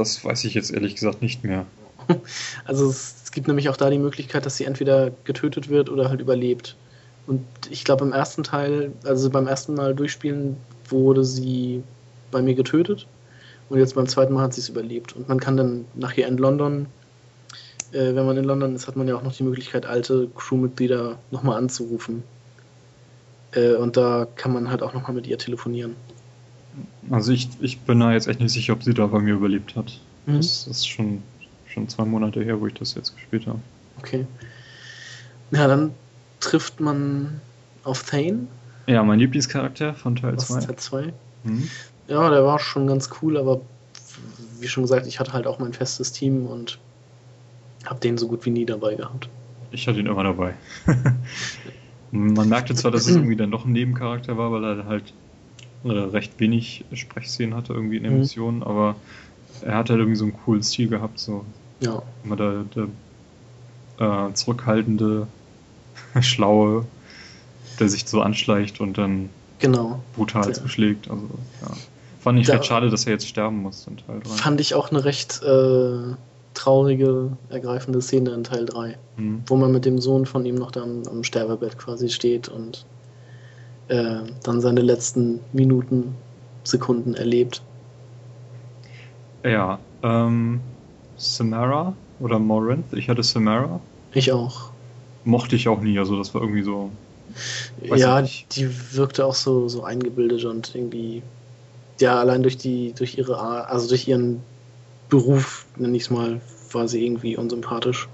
[0.00, 1.66] Das weiß ich jetzt ehrlich gesagt nicht mehr.
[2.64, 6.08] Also es, es gibt nämlich auch da die Möglichkeit, dass sie entweder getötet wird oder
[6.08, 6.76] halt überlebt.
[7.28, 10.56] Und ich glaube im ersten Teil, also beim ersten Mal durchspielen,
[10.88, 11.84] wurde sie
[12.32, 13.06] bei mir getötet.
[13.68, 15.14] Und jetzt beim zweiten Mal hat sie es überlebt.
[15.14, 16.86] Und man kann dann nachher in London
[17.92, 21.18] äh, wenn man in London ist, hat man ja auch noch die Möglichkeit, alte Crewmitglieder
[21.30, 22.22] nochmal anzurufen.
[23.52, 25.96] Äh, und da kann man halt auch nochmal mit ihr telefonieren.
[27.10, 29.74] Also ich, ich bin da jetzt echt nicht sicher, ob sie da bei mir überlebt
[29.76, 29.92] hat.
[30.26, 30.36] Mhm.
[30.36, 31.22] Das ist schon,
[31.68, 33.58] schon zwei Monate her, wo ich das jetzt gespielt habe.
[33.98, 34.26] Okay.
[35.50, 35.92] Ja, dann
[36.38, 37.40] trifft man
[37.84, 38.46] auf Thane.
[38.86, 40.60] Ja, mein Lieblingscharakter von Teil 2.
[40.60, 41.12] Teil 2.
[41.44, 41.68] Mhm.
[42.08, 43.60] Ja, der war schon ganz cool, aber
[44.60, 46.78] wie schon gesagt, ich hatte halt auch mein festes Team und
[47.84, 49.28] hab den so gut wie nie dabei gehabt.
[49.70, 50.54] Ich hatte ihn immer dabei.
[52.10, 55.12] Man merkte zwar, dass es irgendwie dann doch ein Nebencharakter war, weil er halt
[55.84, 58.18] äh, recht wenig Sprechszenen hatte irgendwie in der mhm.
[58.18, 58.96] Mission, aber
[59.62, 61.44] er hat halt irgendwie so einen coolen Stil gehabt, so.
[61.80, 62.02] Ja.
[62.24, 65.26] Immer der, der äh, zurückhaltende,
[66.20, 66.86] schlaue,
[67.78, 70.02] der sich so anschleicht und dann genau.
[70.16, 70.52] brutal ja.
[70.52, 71.10] zuschlägt.
[71.10, 71.28] Also,
[71.62, 71.76] ja.
[72.20, 74.28] Fand ich da, recht schade, dass er jetzt sterben muss in Teil 3.
[74.30, 76.14] Fand ich auch eine recht äh,
[76.52, 79.42] traurige, ergreifende Szene in Teil 3, mhm.
[79.46, 82.84] wo man mit dem Sohn von ihm noch dann am Sterbebett quasi steht und
[83.90, 86.14] äh, dann seine letzten Minuten,
[86.64, 87.62] Sekunden erlebt.
[89.44, 90.60] Ja, ähm,
[91.16, 93.80] Samara oder Morinth, ich hatte Samara.
[94.14, 94.70] Ich auch.
[95.24, 96.90] Mochte ich auch nie, also das war irgendwie so.
[97.82, 101.22] Ja, die wirkte auch so, so eingebildet und irgendwie,
[102.00, 104.40] ja, allein durch die, durch ihre, also durch ihren
[105.08, 106.40] Beruf, nenne ich es mal,
[106.72, 108.08] war sie irgendwie unsympathisch.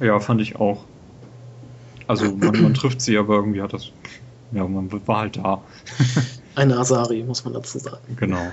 [0.00, 0.84] Ja, fand ich auch.
[2.06, 3.90] Also man, man trifft sie, aber irgendwie hat das.
[4.54, 5.62] Ja, man war halt da.
[6.54, 8.16] Eine Asari, muss man dazu sagen.
[8.16, 8.46] Genau.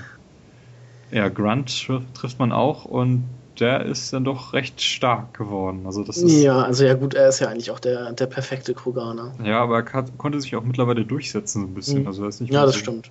[1.10, 3.24] Ja, Grunt trifft man auch und
[3.60, 5.82] der ist dann doch recht stark geworden.
[5.84, 8.74] Also das ist, ja, also ja gut, er ist ja eigentlich auch der, der perfekte
[8.74, 9.34] Kroganer.
[9.44, 12.02] Ja, aber er konnte sich auch mittlerweile durchsetzen so ein bisschen.
[12.02, 12.06] Mhm.
[12.06, 12.78] Also das ja, das so.
[12.80, 13.10] stimmt.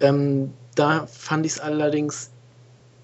[0.00, 2.30] Ähm, da fand ich es allerdings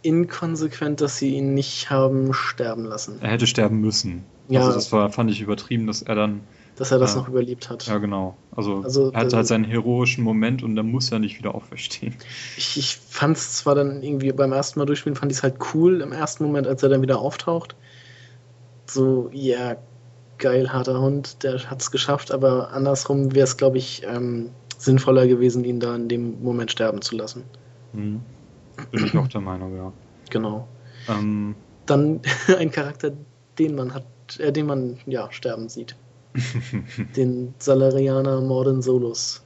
[0.03, 3.19] inkonsequent, dass sie ihn nicht haben sterben lassen.
[3.21, 4.25] Er hätte sterben müssen.
[4.49, 4.61] Ja.
[4.61, 6.41] Also das war, fand ich übertrieben, dass er dann.
[6.77, 7.87] Dass er das äh, noch überlebt hat.
[7.87, 8.37] Ja, genau.
[8.55, 12.15] Also, also er hatte halt seinen heroischen Moment und dann muss er nicht wieder auferstehen.
[12.57, 15.57] Ich, ich fand es zwar dann irgendwie beim ersten Mal durchspielen, fand ich es halt
[15.73, 17.77] cool im ersten Moment, als er dann wieder auftaucht.
[18.87, 19.77] So, ja,
[20.39, 25.27] geil, harter Hund, der hat es geschafft, aber andersrum wäre es, glaube ich, ähm, sinnvoller
[25.27, 27.45] gewesen, ihn da in dem Moment sterben zu lassen.
[27.93, 28.21] Mhm.
[28.91, 29.93] Bin ich auch der Meinung, ja.
[30.31, 30.69] Genau.
[31.09, 31.55] Ähm,
[31.87, 32.21] Dann
[32.59, 33.13] ein Charakter,
[33.59, 34.05] den man hat,
[34.39, 35.97] äh, den man ja sterben sieht.
[37.17, 39.43] den Salarianer Morden Solus.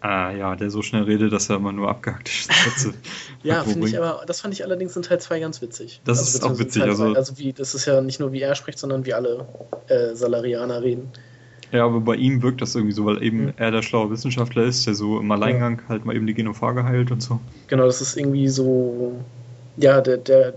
[0.00, 2.30] Ah, ja, der so schnell redet, dass er immer nur abgehackte
[2.64, 2.94] Sätze
[3.42, 6.00] Ja, finde ich aber, das fand ich allerdings in Teil 2 ganz witzig.
[6.04, 6.82] Das also, ist auch witzig.
[6.82, 9.46] Also, also wie, das ist ja nicht nur wie er spricht, sondern wie alle
[9.88, 11.10] äh, Salarianer reden.
[11.72, 13.52] Ja, aber bei ihm wirkt das irgendwie so, weil eben mhm.
[13.56, 15.88] er der schlaue Wissenschaftler ist, der so im Alleingang ja.
[15.88, 17.40] halt mal eben die Genophage heilt und so.
[17.66, 19.18] Genau, das ist irgendwie so,
[19.76, 20.54] ja, der, der,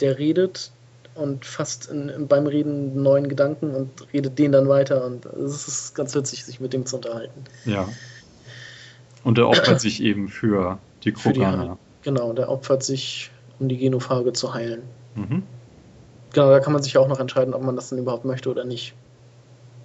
[0.00, 0.72] der redet
[1.20, 5.68] und fasst in, beim Reden einen neuen Gedanken und redet den dann weiter und es
[5.68, 7.44] ist ganz witzig, sich mit dem zu unterhalten.
[7.64, 7.88] Ja.
[9.22, 11.78] Und er opfert sich eben für die Kroganer.
[12.02, 14.82] Genau, der opfert sich, um die Genophage zu heilen.
[15.14, 15.42] Mhm.
[16.32, 18.64] Genau, da kann man sich auch noch entscheiden, ob man das denn überhaupt möchte oder
[18.64, 18.94] nicht.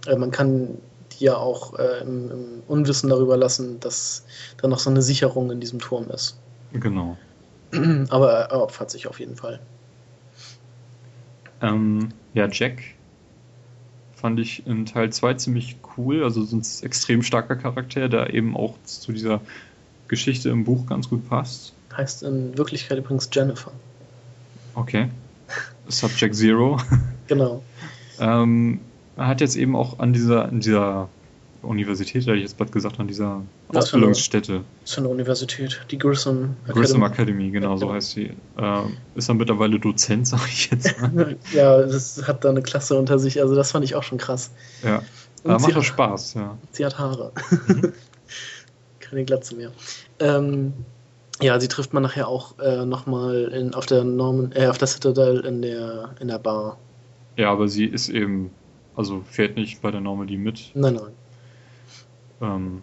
[0.08, 0.78] Äh, man kann
[1.12, 4.26] die ja auch äh, im, im, Unwissen darüber lassen, dass
[4.62, 6.38] da noch so eine Sicherung in diesem Turm ist.
[6.74, 7.18] Genau.
[8.10, 9.60] Aber er opfert sich auf jeden Fall.
[11.66, 12.82] Ähm, ja, Jack
[14.16, 16.24] fand ich in Teil 2 ziemlich cool.
[16.24, 19.42] Also so ein extrem starker Charakter, der eben auch zu dieser
[20.08, 21.74] Geschichte im Buch ganz gut passt.
[21.96, 23.72] Heißt in Wirklichkeit übrigens Jennifer.
[24.74, 25.10] Okay.
[25.88, 26.78] Subject Zero.
[27.28, 27.64] Genau.
[28.20, 28.82] ähm,
[29.18, 31.10] er hat jetzt eben auch an dieser, an dieser
[31.66, 34.62] Universität, hätte ich jetzt bald gesagt, an dieser Was Ausbildungsstätte.
[34.82, 36.80] Das ist eine Universität, die Grissom Academy.
[36.80, 38.32] Grissom Academy, genau, so heißt sie.
[38.58, 38.82] Äh,
[39.16, 41.38] ist er mittlerweile Dozent, sag ich jetzt mal.
[41.54, 44.52] ja, das hat da eine Klasse unter sich, also das fand ich auch schon krass.
[44.84, 45.02] Ja,
[45.44, 46.58] aber macht auch Spaß, ja.
[46.72, 47.32] Sie hat Haare.
[47.68, 47.94] Mhm.
[49.00, 49.72] Keine Glatze mehr.
[50.20, 50.74] Ähm,
[51.42, 55.42] ja, sie trifft man nachher auch äh, nochmal auf der Norman, äh, auf der Citadel
[55.42, 56.78] in der, in der Bar.
[57.38, 58.52] Ja, aber sie ist eben
[58.96, 60.72] also fährt nicht bei der Normandy mit.
[60.74, 61.14] Nein, nein.
[62.42, 62.82] Ähm,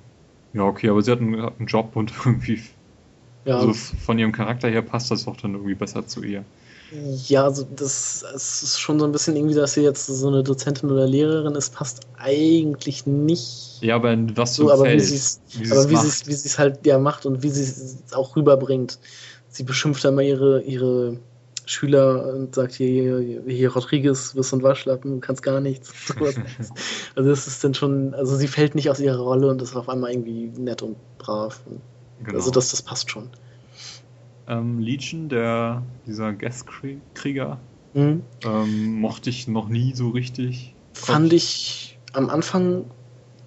[0.52, 2.62] ja, okay, aber sie hat einen, hat einen Job und irgendwie.
[3.44, 3.58] Ja.
[3.58, 6.44] Also von ihrem Charakter her passt das auch dann irgendwie besser zu ihr.
[7.26, 10.42] Ja, also das, das ist schon so ein bisschen irgendwie, dass sie jetzt so eine
[10.42, 13.78] Dozentin oder Lehrerin ist, passt eigentlich nicht.
[13.80, 15.40] Ja, aber in was so, aber Feld, wie sie es
[16.26, 18.98] wie es halt ja macht und wie sie es auch rüberbringt.
[19.48, 21.18] Sie beschimpft einmal ihre, ihre
[21.72, 25.92] Schüler und sagt hier, hier, hier Rodriguez, wirst ein Waschlappen, kannst gar nichts.
[27.16, 29.88] also das ist dann schon, also sie fällt nicht aus ihrer Rolle und ist auf
[29.88, 31.60] einmal irgendwie nett und brav.
[31.66, 31.80] Und
[32.24, 32.38] genau.
[32.38, 33.30] Also das, das passt schon.
[34.46, 37.58] Ähm, Legion, der, dieser Geth-Krieger,
[37.94, 38.22] mhm.
[38.44, 40.74] ähm, mochte ich noch nie so richtig.
[40.92, 42.84] Fand ich am Anfang,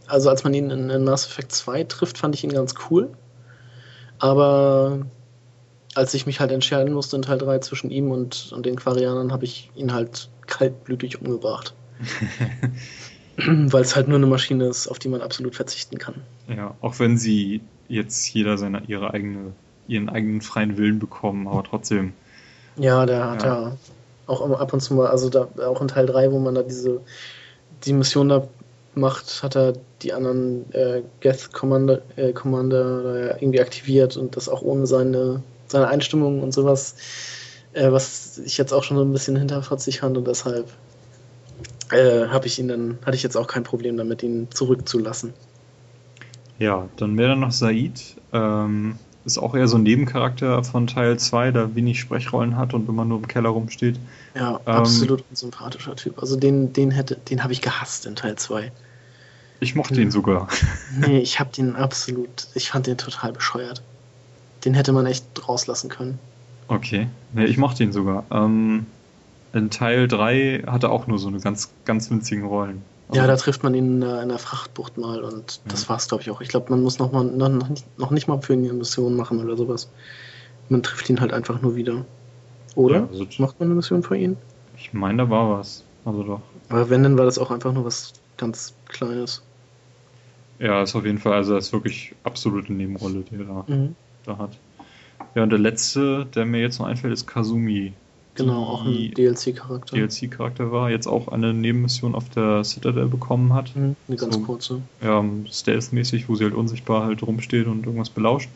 [0.07, 3.11] also als man ihn in, in Mass Effect 2 trifft, fand ich ihn ganz cool.
[4.19, 5.05] Aber
[5.95, 9.31] als ich mich halt entscheiden musste in Teil 3 zwischen ihm und, und den Quarianern,
[9.31, 11.73] habe ich ihn halt kaltblütig umgebracht.
[13.37, 16.15] Weil es halt nur eine Maschine ist, auf die man absolut verzichten kann.
[16.47, 19.53] Ja, auch wenn sie jetzt jeder seine, ihre eigene,
[19.87, 22.13] ihren eigenen freien Willen bekommen, aber trotzdem.
[22.77, 23.77] Ja, der hat ja, ja
[24.27, 27.01] auch ab und zu mal, also da, auch in Teil 3, wo man da diese
[27.85, 28.47] die Mission da
[28.95, 34.61] macht, hat er die anderen äh, Geth Commander, äh, Commander irgendwie aktiviert und das auch
[34.61, 36.95] ohne seine seine Einstimmung und sowas,
[37.73, 40.67] äh, was ich jetzt auch schon so ein bisschen hinterfotzig fand und deshalb
[41.91, 45.33] äh, habe ich ihn dann, hatte ich jetzt auch kein Problem damit, ihn zurückzulassen.
[46.57, 48.15] Ja, dann wäre dann noch Said.
[48.31, 52.87] Ähm, ist auch eher so ein Nebencharakter von Teil 2, der wenig Sprechrollen hat und
[52.87, 53.99] immer nur im Keller rumsteht.
[54.35, 56.19] Ja, ähm, absolut ein sympathischer Typ.
[56.19, 58.71] Also den, den hätte, den habe ich gehasst in Teil 2.
[59.61, 60.47] Ich mochte ihn sogar.
[60.99, 63.81] Nee, ich habe den absolut, ich fand den total bescheuert.
[64.65, 66.19] Den hätte man echt rauslassen können.
[66.67, 67.07] Okay.
[67.33, 68.23] Nee, ich mochte ihn sogar.
[68.31, 68.87] Ähm,
[69.53, 72.81] in Teil 3 hat er auch nur so eine ganz, ganz winzigen Rollen.
[73.07, 75.71] Also ja, da trifft man ihn in der, in der Frachtbucht mal und ja.
[75.71, 76.41] das war's, glaube ich, auch.
[76.41, 79.43] Ich glaube, man muss noch, mal, noch, noch nicht mal für ihn eine Mission machen
[79.43, 79.91] oder sowas.
[80.69, 82.03] Man trifft ihn halt einfach nur wieder.
[82.73, 82.95] Oder?
[82.95, 84.35] Ja, also Macht man eine Mission für ihn?
[84.75, 85.83] Ich meine, da war was.
[86.03, 86.41] Also doch.
[86.69, 89.43] Aber wenn, dann war das auch einfach nur was ganz Kleines.
[90.57, 93.95] Ja, ist auf jeden Fall, also das ist wirklich absolute Nebenrolle, die er da mhm
[94.25, 94.57] da hat.
[95.35, 97.93] Ja, und der letzte, der mir jetzt noch einfällt, ist Kazumi.
[98.35, 99.95] Genau, auch ein DLC-Charakter.
[99.95, 103.73] DLC-Charakter war, jetzt auch eine Nebenmission auf der Citadel bekommen hat.
[103.75, 104.81] Mhm, eine ganz so, kurze.
[105.01, 108.49] Ja, Stealth-mäßig, wo sie halt unsichtbar halt rumsteht und irgendwas belauscht.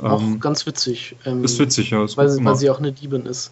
[0.00, 1.16] Auch ähm, ganz witzig.
[1.24, 2.04] Ähm, ist witzig, ja.
[2.04, 3.50] Ist weil, weil sie auch eine Diebin ist.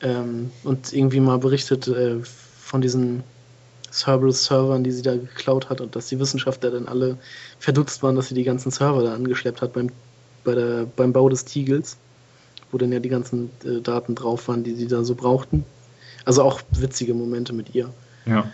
[0.00, 3.24] Ähm, und irgendwie mal berichtet äh, von diesen
[3.92, 7.18] Cerberus-Servern, die sie da geklaut hat und dass die Wissenschaftler dann alle
[7.58, 9.90] verdutzt waren, dass sie die ganzen Server da angeschleppt hat beim
[10.44, 11.96] bei der, beim Bau des Tiegels,
[12.70, 15.64] wo dann ja die ganzen äh, Daten drauf waren, die sie da so brauchten.
[16.24, 17.92] Also auch witzige Momente mit ihr.
[18.26, 18.50] Ja.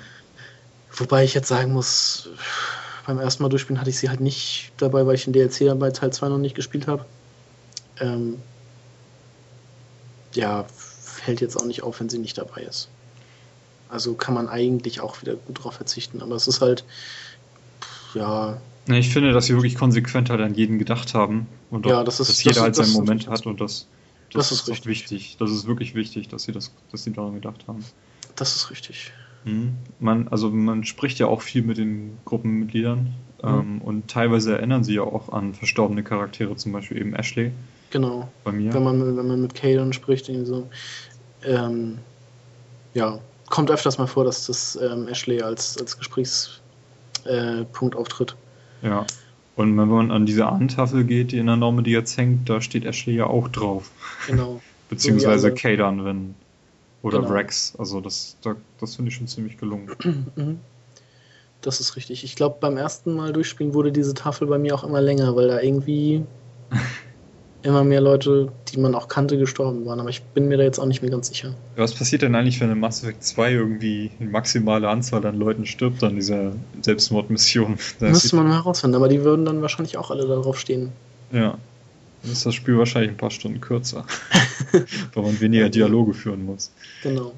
[0.90, 2.28] Wobei ich jetzt sagen muss,
[3.06, 5.90] beim ersten Mal durchspielen hatte ich sie halt nicht dabei, weil ich den DLC bei
[5.90, 7.04] Teil 2 noch nicht gespielt habe.
[8.00, 8.40] Ähm,
[10.34, 12.88] ja, fällt jetzt auch nicht auf, wenn sie nicht dabei ist.
[13.88, 16.84] Also kann man eigentlich auch wieder gut drauf verzichten, aber es ist halt,
[18.14, 18.60] ja,
[18.94, 22.28] ich finde, dass sie wirklich konsequent halt an jeden gedacht haben und ja, das ist,
[22.28, 23.86] dass jeder das, halt seinen Moment hat und das,
[24.32, 25.36] das, das ist, ist wichtig.
[25.38, 27.84] Das ist wirklich wichtig, dass sie das, dass sie daran gedacht haben.
[28.36, 29.12] Das ist richtig.
[29.44, 29.74] Mhm.
[29.98, 33.48] Man, also man spricht ja auch viel mit den Gruppenmitgliedern mhm.
[33.48, 37.52] ähm, und teilweise erinnern sie ja auch an verstorbene Charaktere, zum Beispiel eben Ashley.
[37.90, 38.28] Genau.
[38.44, 38.72] Bei mir.
[38.74, 40.68] Wenn man, wenn man mit Kaden spricht, irgendwie so.
[41.42, 41.98] Ähm,
[42.94, 48.36] ja, kommt öfters mal vor, dass das ähm, Ashley als, als Gesprächspunkt äh, auftritt.
[48.82, 49.06] Ja.
[49.56, 52.84] Und wenn man an diese Ahntafel geht, die in der Norme, jetzt hängt, da steht
[52.84, 53.90] Ashley ja auch drauf.
[54.26, 54.60] Genau.
[54.88, 56.34] Beziehungsweise so Kadan, wenn.
[57.02, 57.32] Oder genau.
[57.32, 57.74] Rex.
[57.76, 59.90] Also das, das, das finde ich schon ziemlich gelungen.
[60.36, 60.60] Mhm.
[61.60, 62.22] Das ist richtig.
[62.22, 65.48] Ich glaube, beim ersten Mal durchspielen wurde diese Tafel bei mir auch immer länger, weil
[65.48, 66.24] da irgendwie
[67.62, 70.00] immer mehr Leute, die man auch kannte, gestorben waren.
[70.00, 71.54] Aber ich bin mir da jetzt auch nicht mehr ganz sicher.
[71.76, 75.66] Was passiert denn eigentlich, wenn in Mass Effect 2 irgendwie eine maximale Anzahl an Leuten
[75.66, 76.52] stirbt an dieser
[76.82, 77.78] Selbstmordmission?
[78.00, 80.92] Müsste man mal herausfinden, aber die würden dann wahrscheinlich auch alle darauf stehen.
[81.32, 81.58] Ja.
[82.22, 84.04] Dann ist das Spiel wahrscheinlich ein paar Stunden kürzer.
[85.14, 86.72] weil man weniger Dialoge führen muss.
[87.02, 87.32] Genau.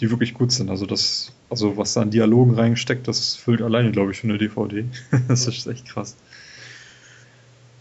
[0.00, 0.70] Die wirklich gut sind.
[0.70, 4.38] Also das, also was da an Dialogen reingesteckt, das füllt alleine, glaube ich, für eine
[4.38, 4.84] DVD.
[5.28, 6.16] das ist echt krass.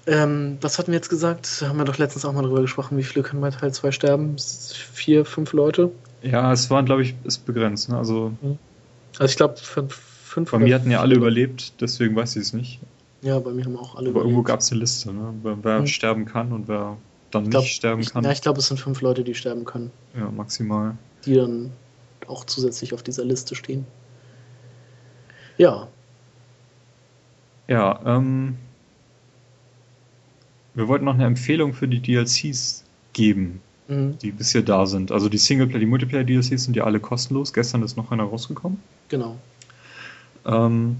[0.09, 1.63] Ähm, was hatten wir jetzt gesagt?
[1.67, 4.37] Haben wir doch letztens auch mal darüber gesprochen, wie viele können bei Teil 2 sterben?
[4.39, 5.91] Vier, fünf Leute?
[6.23, 7.89] Ja, es waren, glaube ich, ist begrenzt.
[7.89, 7.97] Ne?
[7.97, 8.57] Also, mhm.
[9.19, 10.49] also ich glaube, fünf, fünf.
[10.49, 12.79] Bei mir hatten ja alle überlebt, deswegen weiß ich es nicht.
[13.21, 14.25] Ja, bei mir haben auch alle Aber überlebt.
[14.25, 15.33] irgendwo gab es eine Liste, ne?
[15.43, 15.87] wer, wer mhm.
[15.87, 16.97] sterben kann und wer
[17.29, 18.23] dann glaub, nicht sterben kann.
[18.23, 19.91] ja, ich glaube, es sind fünf Leute, die sterben können.
[20.17, 20.97] Ja, maximal.
[21.23, 21.71] Die dann
[22.25, 23.85] auch zusätzlich auf dieser Liste stehen.
[25.57, 25.87] Ja.
[27.67, 28.57] Ja, ähm,
[30.75, 32.83] wir wollten noch eine Empfehlung für die DLCs
[33.13, 33.61] geben.
[33.89, 34.17] mhm.
[34.19, 35.11] die bisher da sind.
[35.11, 37.53] Also die Singleplayer, die Multiplayer-DLCs sind ja alle kostenlos.
[37.53, 38.79] Gestern ist noch einer rausgekommen.
[39.09, 39.37] Genau.
[40.45, 40.97] Ähm,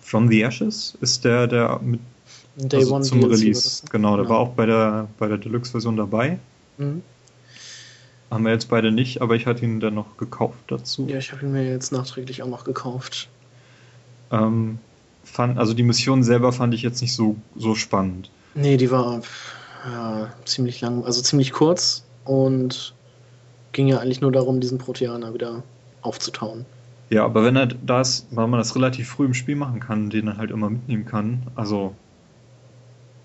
[0.00, 2.00] From the Ashes ist der, der mit
[2.56, 3.82] Day also One zum DLC Release.
[3.90, 4.34] Genau, der genau.
[4.34, 6.38] war auch bei der, bei der Deluxe-Version dabei.
[6.78, 7.02] Mhm.
[8.30, 11.06] Haben wir jetzt beide nicht, aber ich hatte ihn dann noch gekauft dazu.
[11.08, 13.28] Ja, ich habe ihn mir jetzt nachträglich auch noch gekauft.
[14.32, 14.78] Ähm,
[15.22, 18.30] fand, also die Mission selber fand ich jetzt nicht so, so spannend.
[18.56, 19.20] Nee, die war
[19.84, 22.94] ja, ziemlich lang, also ziemlich kurz und
[23.72, 25.62] ging ja eigentlich nur darum, diesen Proteaner wieder
[26.02, 26.64] aufzutauen.
[27.10, 30.10] Ja, aber wenn er da ist, weil man das relativ früh im Spiel machen kann,
[30.10, 31.94] den er halt immer mitnehmen kann, also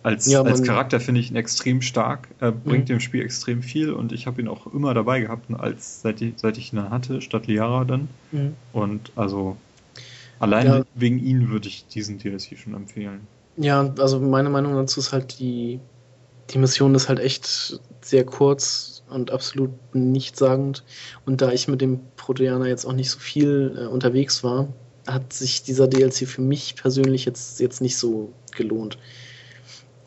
[0.03, 2.93] als, ja, als Charakter finde ich ihn extrem stark, er bringt mhm.
[2.93, 6.33] dem Spiel extrem viel und ich habe ihn auch immer dabei gehabt, als seit ich,
[6.37, 8.07] seit ich ihn hatte, statt Liara dann.
[8.31, 8.55] Mhm.
[8.73, 9.57] Und also
[10.39, 10.81] allein ja.
[10.95, 13.27] wegen ihn würde ich diesen DLC schon empfehlen.
[13.57, 15.79] Ja, also meine Meinung dazu ist halt, die,
[16.49, 20.83] die Mission ist halt echt sehr kurz und absolut nichtssagend.
[21.25, 24.67] Und da ich mit dem Proteaner jetzt auch nicht so viel äh, unterwegs war,
[25.07, 28.97] hat sich dieser DLC für mich persönlich jetzt, jetzt nicht so gelohnt.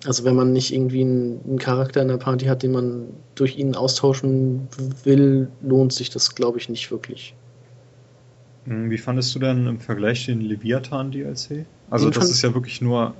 [0.07, 3.57] Also wenn man nicht irgendwie einen, einen, Charakter in der Party hat, den man durch
[3.57, 4.69] ihn austauschen
[5.03, 7.35] will, lohnt sich das, glaube ich, nicht wirklich.
[8.67, 11.65] Hm, wie fandest du denn im Vergleich den Leviathan DLC?
[11.91, 13.15] Also den das ist ja wirklich nur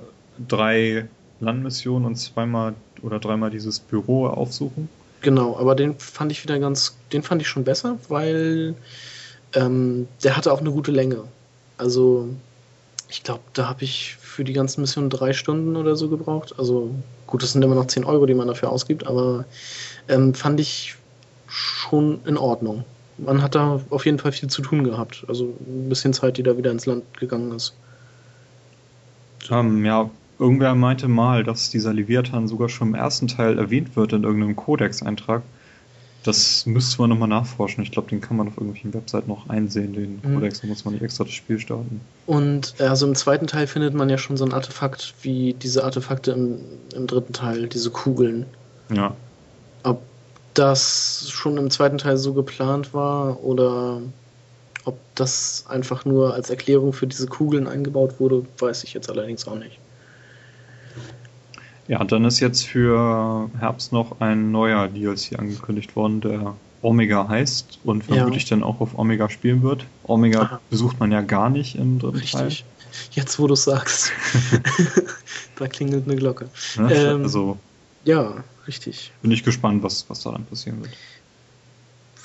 [0.47, 1.07] drei
[1.39, 4.89] Landmissionen und zweimal oder dreimal dieses Büro aufsuchen.
[5.21, 8.75] Genau, aber den fand ich wieder ganz, den fand ich schon besser, weil
[9.53, 11.23] ähm, der hatte auch eine gute Länge.
[11.77, 12.29] Also
[13.09, 16.55] ich glaube, da habe ich für die ganzen Missionen drei Stunden oder so gebraucht.
[16.57, 16.93] Also
[17.27, 19.45] gut, das sind immer noch 10 Euro, die man dafür ausgibt, aber
[20.07, 20.95] ähm, fand ich
[21.47, 22.83] schon in Ordnung.
[23.17, 25.23] Man hat da auf jeden Fall viel zu tun gehabt.
[25.27, 27.73] Also ein bisschen Zeit, die da wieder ins Land gegangen ist.
[29.49, 30.09] Ähm, ja,
[30.39, 34.55] irgendwer meinte mal, dass dieser Leviathan sogar schon im ersten Teil erwähnt wird in irgendeinem
[34.55, 35.43] Codex-Eintrag.
[36.23, 37.83] Das müsste man nochmal nachforschen.
[37.83, 40.35] Ich glaube, den kann man auf irgendwelchen Webseiten noch einsehen, den mhm.
[40.35, 42.01] Codex, da muss man nicht extra das Spiel starten.
[42.25, 46.31] Und also im zweiten Teil findet man ja schon so ein Artefakt wie diese Artefakte
[46.31, 46.57] im,
[46.95, 48.47] im dritten Teil, diese Kugeln.
[48.91, 49.15] Ja.
[49.83, 50.01] Ob
[50.55, 54.01] das schon im zweiten Teil so geplant war oder
[54.83, 59.47] ob das einfach nur als Erklärung für diese Kugeln eingebaut wurde, weiß ich jetzt allerdings
[59.47, 59.77] auch nicht.
[61.87, 67.79] Ja, dann ist jetzt für Herbst noch ein neuer DLC angekündigt worden, der Omega heißt
[67.83, 68.49] und vermutlich ja.
[68.51, 69.85] dann auch auf Omega spielen wird.
[70.03, 70.61] Omega Aha.
[70.69, 72.31] besucht man ja gar nicht im dritten Richtig.
[72.31, 72.51] Teil.
[73.11, 74.11] Jetzt, wo du sagst.
[75.57, 76.49] da klingelt eine Glocke.
[76.77, 77.57] Ja, ähm, also,
[78.03, 79.11] ja, richtig.
[79.21, 80.93] Bin ich gespannt, was, was da dann passieren wird.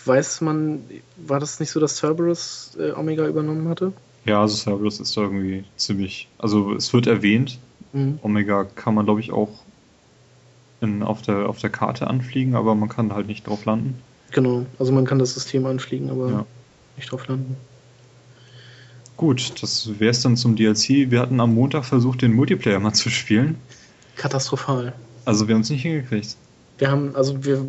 [0.04, 0.84] Weiß man,
[1.16, 3.92] war das nicht so, dass Cerberus äh, Omega übernommen hatte?
[4.24, 6.28] Ja, also Cerberus ist da irgendwie ziemlich.
[6.38, 7.58] Also, es wird erwähnt,
[7.92, 8.18] Mhm.
[8.22, 9.50] Omega kann man, glaube ich, auch
[10.80, 14.00] in, auf, der, auf der Karte anfliegen, aber man kann halt nicht drauf landen.
[14.32, 16.46] Genau, also man kann das System anfliegen, aber ja.
[16.96, 17.56] nicht drauf landen.
[19.16, 21.10] Gut, das wäre es dann zum DLC.
[21.10, 23.56] Wir hatten am Montag versucht, den Multiplayer mal zu spielen.
[24.16, 24.94] Katastrophal.
[25.26, 26.36] Also wir haben es nicht hingekriegt.
[26.78, 27.66] Wir haben, also wir,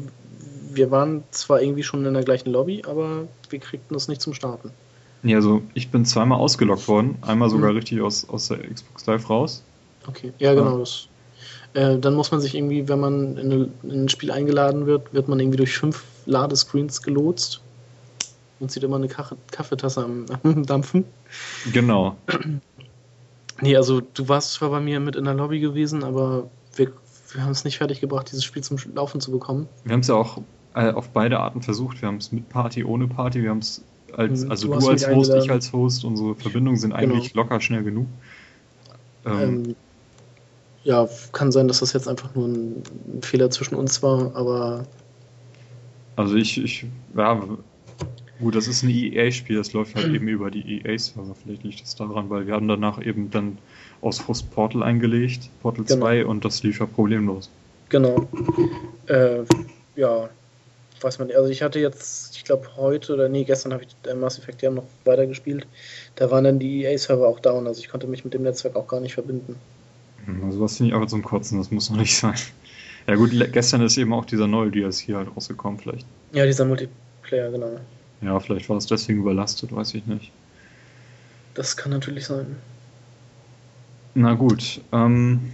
[0.72, 4.34] wir waren zwar irgendwie schon in der gleichen Lobby, aber wir kriegten es nicht zum
[4.34, 4.72] Starten.
[5.24, 7.18] Nee, also ich bin zweimal ausgelockt worden.
[7.22, 7.78] Einmal sogar mhm.
[7.78, 9.64] richtig aus, aus der Xbox Live raus.
[10.08, 10.80] Okay, ja, genau.
[10.80, 11.08] Das,
[11.74, 15.14] äh, dann muss man sich irgendwie, wenn man in, eine, in, ein Spiel eingeladen wird,
[15.14, 17.62] wird man irgendwie durch fünf Ladescreens gelotst
[18.60, 21.06] und sieht immer eine Kach Kaffeetasse am, am Dampfen.
[21.72, 22.16] Genau.
[23.62, 26.92] Nee, also du warst zwar bei mir mit in der Lobby gewesen, aber wir,
[27.34, 29.68] wir haben es nicht fertig gebracht, dieses Spiel zum Laufen zu bekommen.
[29.84, 30.42] Wir haben es ja auch
[30.74, 32.02] äh, auf beide Arten versucht.
[32.02, 33.44] Wir haben es mit Party, ohne Party.
[33.44, 33.84] Wir haben es
[34.14, 35.44] als, mhm, also du, du als Host, eingeladen.
[35.46, 36.04] ich als Host.
[36.04, 37.02] Unsere Verbindungen sind genau.
[37.02, 37.44] eigentlich genau.
[37.44, 38.08] locker schnell genug.
[39.26, 39.76] Ähm, ähm,
[40.84, 42.84] ja, kann sein, dass das jetzt einfach nur ein
[43.22, 44.86] Fehler zwischen uns war, aber.
[46.16, 46.86] Also ich, ich,
[47.16, 47.42] ja,
[48.40, 51.36] gut, das ist ein EA-Spiel, das läuft halt eben über die EA-Server.
[51.42, 53.58] Vielleicht liegt das daran, weil wir haben danach eben dann
[54.02, 56.06] aus Host Portal eingelegt, Portal genau.
[56.06, 57.50] 2, und das lief ja problemlos.
[57.90, 58.28] Genau.
[59.08, 59.44] Äh,
[59.96, 60.30] ja,
[61.02, 61.38] weiß man nicht.
[61.38, 64.72] Also ich hatte jetzt, ich glaube heute oder nee, gestern habe ich Mass Effect ja
[64.72, 65.68] noch weitergespielt.
[66.16, 68.88] Da waren dann die EA-Server auch down, also ich konnte mich mit dem Netzwerk auch
[68.88, 69.58] gar nicht verbinden.
[70.44, 72.36] Also was finde ich aber zum Kotzen, das muss noch nicht sein.
[73.08, 76.06] Ja gut, gestern ist eben auch dieser neue DLC halt rausgekommen, vielleicht.
[76.34, 77.80] Ja, dieser Multiplayer, genau.
[78.22, 80.32] Ja, vielleicht war es deswegen überlastet, weiß ich nicht.
[81.56, 82.56] Das kann natürlich sein.
[84.14, 85.52] Na gut, ähm,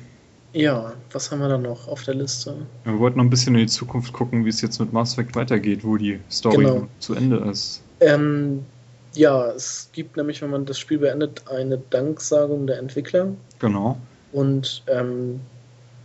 [0.53, 2.56] Ja, was haben wir da noch auf der Liste?
[2.84, 5.35] Wir wollten noch ein bisschen in die Zukunft gucken, wie es jetzt mit Mass Effect
[5.35, 6.88] weitergeht, wo die Story genau.
[6.99, 7.81] zu Ende ist.
[7.99, 8.65] Ähm,
[9.14, 13.30] ja, es gibt nämlich, wenn man das Spiel beendet, eine Danksagung der Entwickler.
[13.60, 13.98] Genau.
[14.38, 15.40] Und ähm,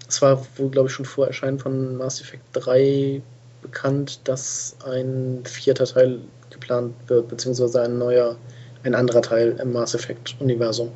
[0.09, 3.21] es war wohl, glaube ich, schon vor Erscheinen von Mass Effect 3
[3.61, 8.37] bekannt, dass ein vierter Teil geplant wird, beziehungsweise ein neuer,
[8.85, 10.89] ein anderer Teil im Mass Effect-Universum.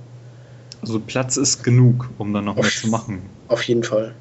[0.81, 3.21] Also Platz ist genug, um dann noch auf, mehr zu machen.
[3.49, 4.15] Auf jeden Fall.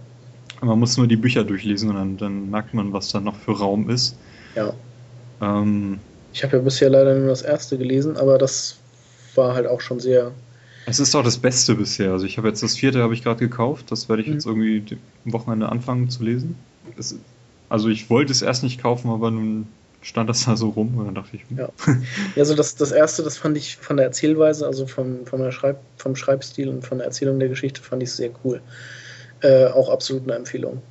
[0.61, 3.57] Man muss nur die Bücher durchlesen und dann, dann merkt man, was da noch für
[3.57, 4.17] Raum ist.
[4.55, 4.73] Ja.
[5.41, 5.99] Ähm,
[6.33, 8.75] ich habe ja bisher leider nur das erste gelesen, aber das
[9.35, 10.33] war halt auch schon sehr.
[10.85, 12.11] Es ist auch das Beste bisher.
[12.11, 13.91] Also ich habe jetzt das vierte habe ich gerade gekauft.
[13.91, 14.33] Das werde ich mhm.
[14.33, 16.55] jetzt irgendwie am Wochenende anfangen zu lesen.
[16.97, 17.15] Es,
[17.69, 19.67] also ich wollte es erst nicht kaufen, aber nun
[20.01, 21.49] stand das da so rum und dann dachte ich.
[21.49, 21.57] Hm.
[21.57, 21.69] Ja,
[22.37, 26.15] also das, das erste, das fand ich von der Erzählweise, also vom, vom, Schreib, vom
[26.15, 28.61] Schreibstil und von der Erzählung der Geschichte fand ich sehr cool.
[29.41, 30.81] Äh, auch absolut eine Empfehlung.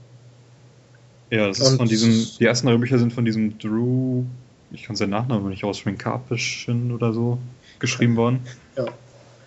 [1.31, 4.25] Ja, das ist und von diesem, die ersten drei Bücher sind von diesem Drew,
[4.73, 7.39] ich kann seinen Nachnamen nicht aussprechen, Karpischen oder so,
[7.79, 8.41] geschrieben worden.
[8.77, 8.87] Ja.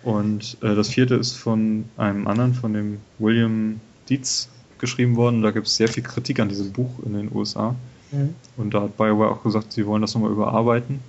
[0.02, 4.48] Und äh, das vierte ist von einem anderen, von dem William Dietz
[4.78, 5.42] geschrieben worden.
[5.42, 7.74] Da gibt es sehr viel Kritik an diesem Buch in den USA.
[8.12, 8.34] Mhm.
[8.56, 11.00] Und da hat BioWare auch gesagt, sie wollen das nochmal überarbeiten.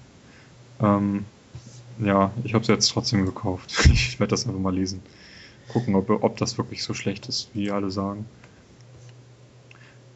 [0.81, 1.25] Ähm,
[1.99, 3.71] ja, ich habe es jetzt trotzdem gekauft.
[3.93, 5.01] Ich werde das einfach mal lesen.
[5.69, 8.25] Gucken, ob, ob das wirklich so schlecht ist, wie alle sagen.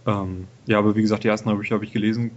[0.06, 2.32] Ähm, ja, aber wie gesagt, die ersten drei Bücher habe ich gelesen.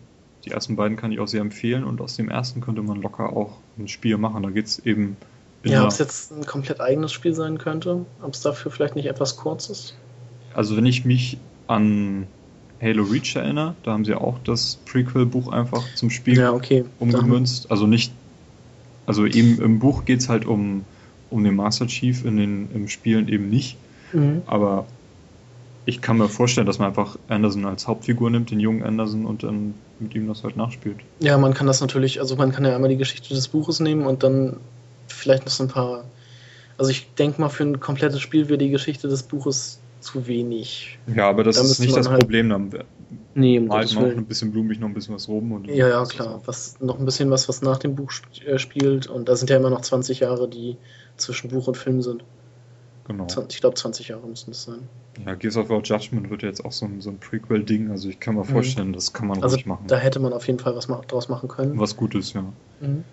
[0.44, 3.32] Die ersten beiden kann ich auch sehr empfehlen und aus dem ersten könnte man locker
[3.32, 4.42] auch ein Spiel machen.
[4.42, 5.16] Da geht es eben.
[5.72, 9.06] Ja, ob es jetzt ein komplett eigenes Spiel sein könnte, ob es dafür vielleicht nicht
[9.06, 9.94] etwas kurz ist.
[10.54, 12.26] Also wenn ich mich an
[12.80, 16.84] Halo Reach erinnere, da haben sie auch das Prequel-Buch einfach zum Spiel ja, okay.
[16.98, 17.70] umgemünzt.
[17.70, 18.12] Also nicht,
[19.06, 20.84] also eben im Buch geht es halt um,
[21.30, 23.76] um den Master Chief, in den im Spielen eben nicht.
[24.12, 24.42] Mhm.
[24.46, 24.86] Aber
[25.86, 29.42] ich kann mir vorstellen, dass man einfach Anderson als Hauptfigur nimmt, den jungen Anderson, und
[29.42, 30.98] dann mit ihm das halt nachspielt.
[31.20, 34.04] Ja, man kann das natürlich, also man kann ja einmal die Geschichte des Buches nehmen
[34.04, 34.56] und dann
[35.16, 36.04] vielleicht noch so ein paar.
[36.78, 40.98] Also ich denke mal, für ein komplettes Spiel wäre die Geschichte des Buches zu wenig.
[41.14, 42.50] Ja, aber das da ist nicht das halt Problem.
[42.50, 42.70] Dann
[43.34, 45.52] nee, um malt man auch ein bisschen blumig noch ein bisschen was rum.
[45.52, 46.40] Und ja, ja, klar.
[46.44, 48.12] Was, noch ein bisschen was, was nach dem Buch
[48.44, 49.06] äh, spielt.
[49.06, 50.76] Und da sind ja immer noch 20 Jahre, die
[51.16, 52.24] zwischen Buch und Film sind.
[53.06, 53.26] Genau.
[53.48, 54.88] Ich glaube, 20 Jahre müssen das sein.
[55.24, 57.90] Ja, Gears of War Judgment wird ja jetzt auch so ein, so ein Prequel-Ding.
[57.90, 58.48] Also ich kann mir mhm.
[58.48, 58.94] vorstellen, mhm.
[58.94, 59.84] das kann man also ruhig machen.
[59.86, 61.78] Da hätte man auf jeden Fall was draus machen können.
[61.78, 62.44] Was Gutes, ja.
[62.80, 63.04] Mhm.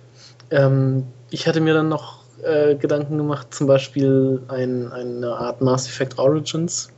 [0.54, 5.88] Ähm, ich hatte mir dann noch äh, Gedanken gemacht, zum Beispiel ein, eine Art Mass
[5.88, 6.90] Effect Origins.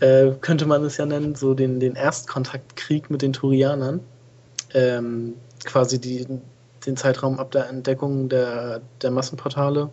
[0.00, 4.00] Äh, könnte man es ja nennen, so den, den Erstkontaktkrieg mit den Turianern.
[4.74, 6.26] Ähm, quasi die,
[6.84, 9.90] den Zeitraum ab der Entdeckung der, der Massenportale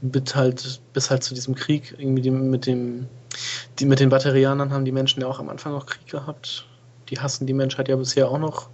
[0.00, 3.06] bis halt, bis halt zu diesem Krieg, irgendwie die, mit dem,
[3.78, 6.66] die mit den Batterianern haben die Menschen ja auch am Anfang noch Krieg gehabt.
[7.08, 8.68] Die hassen die Menschheit ja bisher auch noch.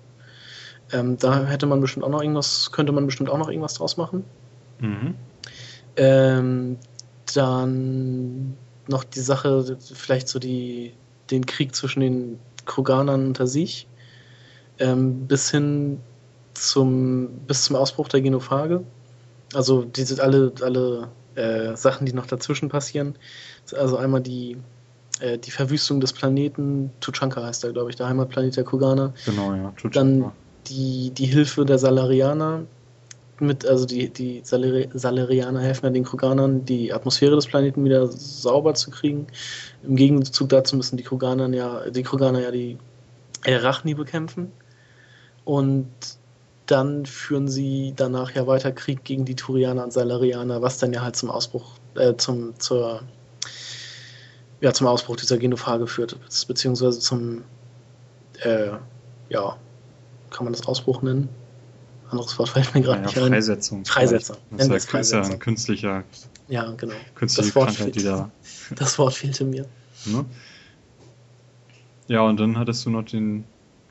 [0.93, 3.97] Ähm, da hätte man bestimmt auch noch irgendwas, könnte man bestimmt auch noch irgendwas draus
[3.97, 4.25] machen.
[4.81, 5.15] Mhm.
[5.97, 6.79] Ähm,
[7.35, 8.57] dann
[8.89, 10.95] noch die Sache, vielleicht so die,
[11.31, 13.87] den Krieg zwischen den Kroganern unter sich,
[14.79, 16.01] ähm, bis hin
[16.55, 18.83] zum, bis zum Ausbruch der Genophage.
[19.55, 23.15] Also diese alle, alle äh, Sachen, die noch dazwischen passieren.
[23.77, 24.57] Also einmal die,
[25.21, 29.13] äh, die Verwüstung des Planeten, Tuchanka heißt er, glaube ich, der Heimatplanet der Kuganer.
[29.25, 30.01] Genau, ja, Tuchanka.
[30.01, 30.33] Dann
[30.69, 32.65] die, die Hilfe der Salarianer,
[33.41, 38.07] mit, also die, die Saleri Salarianer helfen ja den Kroganern, die Atmosphäre des Planeten wieder
[38.07, 39.27] sauber zu kriegen.
[39.83, 42.79] Im Gegenzug dazu müssen die Kroganer ja, die Kroganer ja die
[43.47, 44.53] Arachni bekämpfen.
[45.45, 45.89] Und
[46.67, 51.03] dann führen sie danach ja weiter Krieg gegen die Turianer und Salarianer, was dann ja
[51.03, 53.03] halt zum Ausbruch, äh, zum, zur,
[54.61, 56.17] ja, zum Ausbruch dieser Genophage führte,
[56.47, 57.43] beziehungsweise zum,
[58.43, 58.73] äh,
[59.31, 59.57] ja,
[60.31, 61.29] kann man das Ausbruch nennen?
[62.11, 63.29] Anderes Wort fällt mir gerade ja, nicht ein.
[63.29, 63.85] Freisetzung.
[63.85, 64.37] Freisetzung.
[64.51, 65.23] Das ist, Freisetzung.
[65.23, 66.05] ja ein künstlicher.
[66.49, 66.95] Ja, genau.
[67.15, 68.31] Künstliche das Wort Krankheit, die da.
[68.75, 69.67] Das Wort fehlte mir.
[70.07, 70.25] Ne?
[72.09, 73.45] Ja, und dann hattest du noch den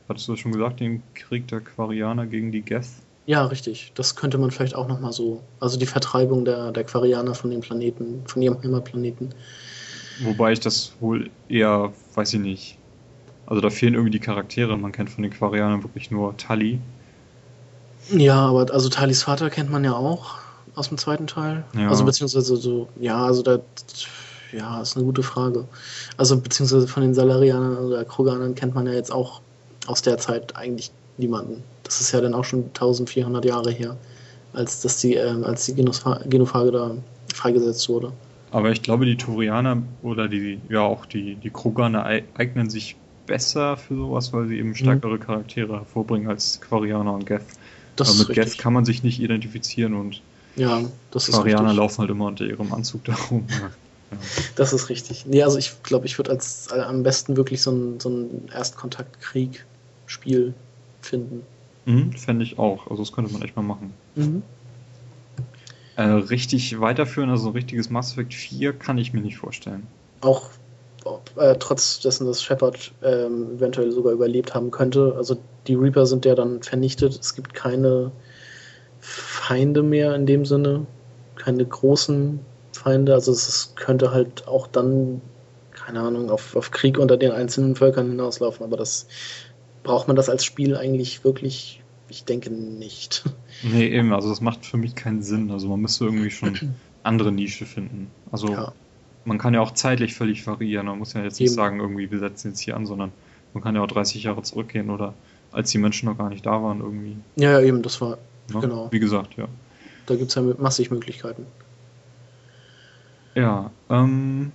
[0.10, 2.88] Hattest du das schon gesagt, den Krieg der Quarianer gegen die Geth?
[3.28, 3.92] Ja, richtig.
[3.94, 5.44] Das könnte man vielleicht auch nochmal so.
[5.60, 9.36] Also die Vertreibung der, der Quarianer von dem Planeten, von ihrem Heimatplaneten.
[10.22, 12.78] Wobei ich das wohl eher, weiß ich nicht.
[13.50, 14.78] Also da fehlen irgendwie die Charaktere.
[14.78, 16.80] Man kennt von den Quarianern wirklich nur Tully.
[18.12, 20.36] Ja, aber also Talis Vater kennt man ja auch
[20.76, 21.64] aus dem zweiten Teil.
[21.76, 21.90] Ja.
[21.90, 23.60] Also beziehungsweise so, ja, also da,
[24.52, 25.66] ja, ist eine gute Frage.
[26.16, 29.42] Also beziehungsweise von den Salarianern oder Kroganern kennt man ja jetzt auch
[29.88, 31.64] aus der Zeit eigentlich niemanden.
[31.84, 33.98] Das ist ja dann auch schon 1400 Jahre her,
[34.54, 36.92] als, dass die, äh, als die Genophage da
[37.34, 38.14] freigesetzt wurde.
[38.52, 42.96] Aber ich glaube, die Turianer oder die, ja auch die, die Kroganer eignen sich
[43.30, 45.22] besser für sowas, weil sie eben stärkere mhm.
[45.22, 47.46] Charaktere hervorbringen als Quarianer und Geth.
[47.96, 50.22] Das Aber mit Geth kann man sich nicht identifizieren und
[50.56, 50.82] ja,
[51.12, 53.46] Quarianer laufen halt immer unter ihrem Anzug darum.
[54.56, 55.28] Das ist richtig.
[55.28, 58.50] Nee, also ich glaube, ich würde als äh, am besten wirklich so ein, so ein
[58.52, 60.56] Erstkontakt-Krieg-Spiel
[61.02, 61.44] finden.
[61.86, 62.90] Mhm, Fände ich auch.
[62.90, 63.94] Also das könnte man echt mal machen.
[64.16, 64.42] Mhm.
[65.96, 69.86] Äh, richtig weiterführen, also ein richtiges Mass Effect 4 kann ich mir nicht vorstellen.
[70.22, 70.50] Auch
[71.38, 75.14] äh, trotz dessen, dass Shepard ähm, eventuell sogar überlebt haben könnte.
[75.18, 77.18] Also die Reaper sind ja dann vernichtet.
[77.20, 78.12] Es gibt keine
[79.00, 80.86] Feinde mehr in dem Sinne.
[81.36, 82.40] Keine großen
[82.74, 83.14] Feinde.
[83.14, 85.22] Also es könnte halt auch dann,
[85.72, 88.66] keine Ahnung, auf, auf Krieg unter den einzelnen Völkern hinauslaufen.
[88.66, 89.08] Aber das
[89.84, 91.82] braucht man das als Spiel eigentlich wirklich?
[92.10, 93.24] Ich denke nicht.
[93.62, 94.14] Nee, eben.
[94.14, 95.52] Also das macht für mich keinen Sinn.
[95.52, 98.10] Also man müsste irgendwie schon andere Nische finden.
[98.32, 98.72] Also ja
[99.26, 100.88] man kann ja auch zeitlich völlig variieren.
[100.88, 103.12] Man muss ja jetzt nicht sagen, irgendwie, wir setzen jetzt hier an, sondern
[103.54, 105.14] man kann ja auch 30 Jahre zurückgehen oder
[105.52, 107.18] als die Menschen noch gar nicht da waren, irgendwie.
[107.36, 108.18] Ja, ja eben, das war,
[108.54, 108.88] ja, genau.
[108.92, 109.48] Wie gesagt, ja.
[110.06, 111.46] Da gibt es ja massig Möglichkeiten.
[113.36, 114.52] Ja, ähm,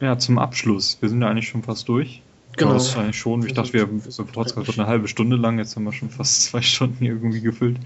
[0.00, 0.98] ja, zum Abschluss.
[1.00, 2.22] Wir sind ja eigentlich schon fast durch.
[2.56, 2.74] Genau.
[2.74, 3.46] Das ist eigentlich schon.
[3.46, 5.58] Ich dachte, wir so Podcast wird eine halbe Stunde lang.
[5.58, 7.78] Jetzt haben wir schon fast zwei Stunden irgendwie gefüllt.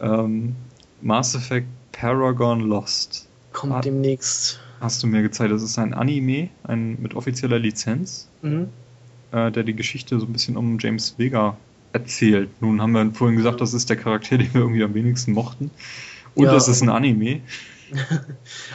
[0.00, 0.56] Ähm,
[1.00, 3.28] Mass Effect Paragon Lost.
[3.52, 5.52] Kommt Hat, demnächst hast du mir gezeigt.
[5.52, 8.68] Das ist ein Anime, ein mit offizieller Lizenz, mhm.
[9.32, 11.56] äh, der die Geschichte so ein bisschen um James Vega
[11.92, 12.48] erzählt.
[12.60, 15.70] Nun haben wir vorhin gesagt, das ist der Charakter, den wir irgendwie am wenigsten mochten.
[16.34, 17.40] Und ja, das ist ein Anime.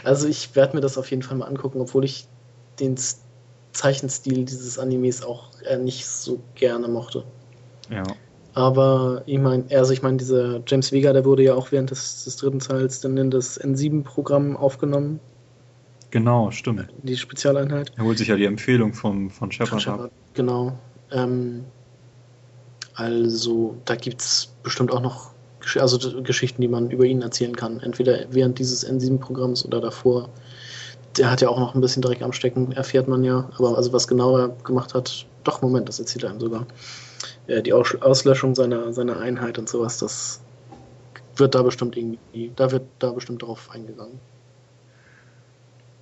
[0.04, 2.28] Also ich werde mir das auf jeden Fall mal angucken, obwohl ich
[2.82, 2.98] den
[3.72, 7.24] Zeichenstil dieses Animes auch äh, nicht so gerne mochte.
[7.90, 8.04] Ja.
[8.54, 12.26] Aber ich meine, also ich meine, dieser James Vega, der wurde ja auch während des,
[12.26, 15.20] des dritten Teils dann in das N7-Programm aufgenommen.
[16.16, 16.88] Genau, stimmt.
[17.04, 17.92] Die Spezialeinheit.
[17.98, 20.12] Er holt sich ja die Empfehlung vom, von Shepard, ab.
[20.34, 20.72] Genau.
[21.12, 21.66] Ähm,
[22.94, 27.54] also, da gibt es bestimmt auch noch Gesch also, Geschichten, die man über ihn erzählen
[27.54, 27.82] kann.
[27.82, 30.30] Entweder während dieses N7-Programms oder davor.
[31.18, 33.50] Der hat ja auch noch ein bisschen Dreck am Stecken, erfährt man ja.
[33.58, 36.66] Aber also was genau er gemacht hat, doch, Moment, das erzählt er ihm sogar.
[37.48, 40.40] Ja, die Aus Auslöschung seiner, seiner Einheit und sowas, das
[41.36, 44.18] wird da bestimmt irgendwie, da wird da bestimmt drauf eingegangen.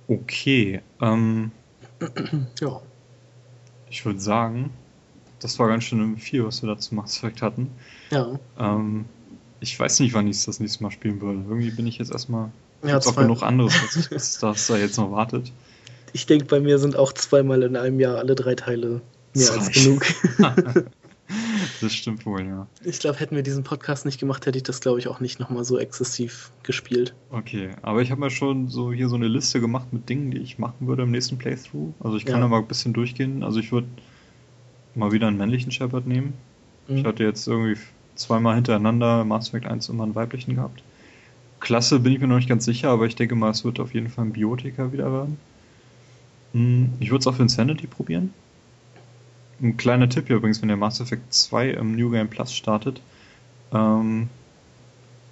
[0.08, 0.80] Okay.
[1.00, 1.50] Ähm,
[2.60, 2.80] ja.
[3.88, 4.70] Ich würde sagen,
[5.40, 7.70] das war ganz schön viel, was wir da zu Mass Effect hatten.
[8.10, 8.38] Ja.
[8.58, 9.04] Ähm,
[9.60, 11.40] ich weiß nicht, wann ich es das nächste Mal spielen würde.
[11.40, 12.50] Irgendwie bin ich jetzt erstmal.
[12.82, 15.52] Ja, auch genug anderes, was, was, was da jetzt noch wartet.
[16.12, 19.00] Ich denke, bei mir sind auch zweimal in einem Jahr alle drei Teile
[19.34, 19.58] mehr Zwei.
[19.58, 20.04] als genug.
[21.80, 22.66] Das stimmt wohl, ja.
[22.84, 25.40] Ich glaube, hätten wir diesen Podcast nicht gemacht, hätte ich das, glaube ich, auch nicht
[25.40, 27.14] nochmal so exzessiv gespielt.
[27.30, 30.38] Okay, aber ich habe mir schon so hier so eine Liste gemacht mit Dingen, die
[30.38, 31.94] ich machen würde im nächsten Playthrough.
[32.00, 32.40] Also ich kann ja.
[32.42, 33.42] da mal ein bisschen durchgehen.
[33.42, 33.88] Also ich würde
[34.94, 36.34] mal wieder einen männlichen Shepard nehmen.
[36.88, 36.98] Mhm.
[36.98, 37.80] Ich hatte jetzt irgendwie
[38.14, 40.82] zweimal hintereinander Mass Effect 1 immer einen weiblichen gehabt.
[41.60, 43.94] Klasse bin ich mir noch nicht ganz sicher, aber ich denke mal, es wird auf
[43.94, 45.38] jeden Fall ein Biotiker wieder werden.
[46.52, 48.32] Hm, ich würde es auch für Insanity probieren.
[49.64, 53.00] Ein kleiner Tipp hier übrigens, wenn ihr Mass Effect 2 im New Game Plus startet,
[53.72, 54.28] ähm,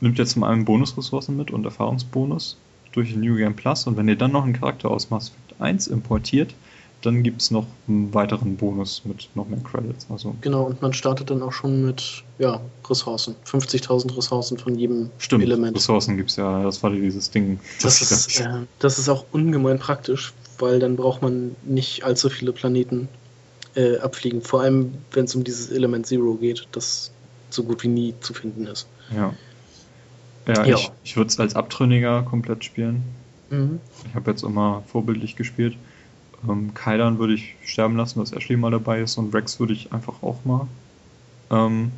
[0.00, 2.56] nimmt ihr zum einen Bonusressourcen mit und Erfahrungsbonus
[2.92, 5.60] durch den New Game Plus und wenn ihr dann noch einen Charakter aus Mass Effect
[5.60, 6.54] 1 importiert,
[7.02, 10.06] dann gibt es noch einen weiteren Bonus mit noch mehr Credits.
[10.08, 13.34] Also genau, und man startet dann auch schon mit ja, Ressourcen.
[13.44, 15.76] 50.000 Ressourcen von jedem Stimmt, Element.
[15.76, 17.60] Ressourcen gibt es ja, das war dieses Ding.
[17.82, 22.30] Das, das ist, äh, das ist auch ungemein praktisch, weil dann braucht man nicht allzu
[22.30, 23.08] viele Planeten
[23.74, 24.42] äh, abfliegen.
[24.42, 27.10] Vor allem, wenn es um dieses Element Zero geht, das
[27.50, 28.86] so gut wie nie zu finden ist.
[29.14, 29.34] Ja.
[30.46, 30.76] Ja, ja.
[30.76, 33.02] ich, ich würde es als Abtrünniger komplett spielen.
[33.50, 33.80] Mhm.
[34.08, 35.76] Ich habe jetzt immer vorbildlich gespielt.
[36.48, 39.92] Ähm, Kaidan würde ich sterben lassen, dass Ashley mal dabei ist und Rex würde ich
[39.92, 40.66] einfach auch mal
[41.50, 41.92] ähm,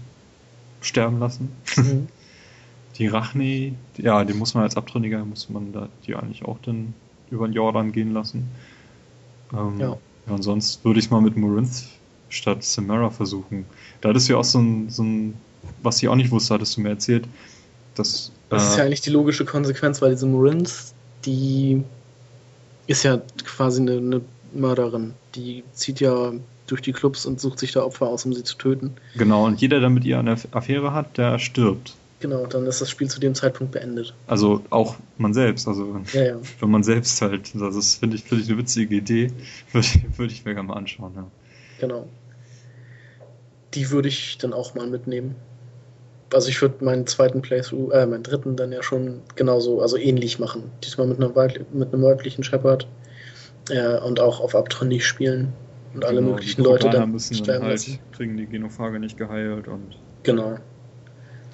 [0.81, 1.51] sterben lassen.
[1.77, 2.09] Mhm.
[2.99, 6.95] die Rachni, ja, die muss man als Abtrünniger, muss man da die eigentlich auch dann
[7.31, 8.49] über den Jordan gehen lassen.
[9.53, 9.97] Ähm, ja.
[10.27, 11.85] Ja, und sonst würde ich mal mit Morinth
[12.29, 13.67] statt Samara versuchen.
[14.01, 15.35] Da hattest du ja auch so ein, so ein,
[15.83, 17.27] was ich auch nicht wusste, hattest du mir erzählt.
[17.95, 20.73] Dass, das äh, ist ja eigentlich die logische Konsequenz, weil diese Morinth,
[21.25, 21.83] die
[22.87, 24.21] ist ja quasi eine, eine
[24.53, 25.15] Mörderin.
[25.35, 26.33] Die zieht ja
[26.67, 28.95] durch die Clubs und sucht sich da Opfer aus, um sie zu töten.
[29.17, 31.95] Genau, und jeder, der mit ihr eine Affäre hat, der stirbt.
[32.25, 34.15] Genau, dann ist das Spiel zu dem Zeitpunkt beendet.
[34.29, 36.37] Also auch man selbst, also ja, ja.
[36.59, 39.31] wenn man selbst halt, das finde ich, find ich eine witzige Idee,
[39.73, 41.27] würde ich, würd ich mir gerne mal anschauen, ja.
[41.81, 42.09] Genau.
[43.75, 45.37] Die würde ich dann auch mal mitnehmen.
[46.33, 50.39] Also ich würde meinen zweiten Playthrough, äh, meinen dritten dann ja schon genauso, also ähnlich
[50.39, 50.71] machen.
[50.83, 51.29] Diesmal mit, einer
[51.75, 52.89] mit einem weiblichen Shepard
[53.69, 55.53] äh, und auch auf Abtrünnig spielen
[55.93, 57.99] und alle genau, möglichen Leute dann müssen dann halt, lassen.
[58.13, 60.57] kriegen die Genophage nicht geheilt und genau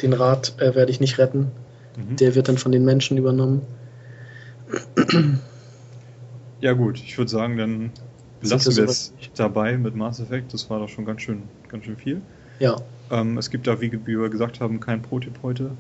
[0.03, 1.51] den Rat äh, werde ich nicht retten.
[1.97, 2.17] Mhm.
[2.17, 3.63] Der wird dann von den Menschen übernommen.
[6.61, 7.91] Ja gut, ich würde sagen, dann
[8.43, 10.53] lassen wir es dabei mit Mass Effect.
[10.53, 12.21] Das war doch schon ganz schön, ganz schön viel.
[12.59, 12.77] Ja.
[13.11, 15.71] Ähm, es gibt da, wie wir gesagt haben, kein Pro-Tipp heute.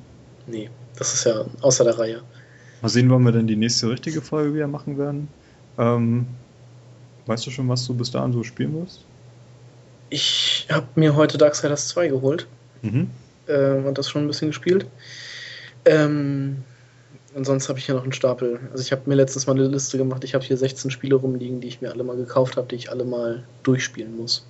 [0.46, 2.22] Nee, das ist ja außer der Reihe.
[2.82, 5.28] Mal sehen, wann wir denn die nächste richtige Folge wieder machen werden.
[5.78, 6.26] Ähm,
[7.26, 9.04] weißt du schon, was du bis dahin so spielen wirst?
[10.08, 12.46] Ich habe mir heute Darksiders 2 geholt.
[12.82, 13.10] Mhm.
[13.50, 14.86] Äh, und das schon ein bisschen gespielt.
[15.84, 16.62] Ähm,
[17.34, 18.60] und sonst habe ich hier noch einen Stapel.
[18.72, 20.24] Also ich habe mir letztes Mal eine Liste gemacht.
[20.24, 22.90] Ich habe hier 16 Spiele rumliegen, die ich mir alle mal gekauft habe, die ich
[22.90, 24.46] alle mal durchspielen muss.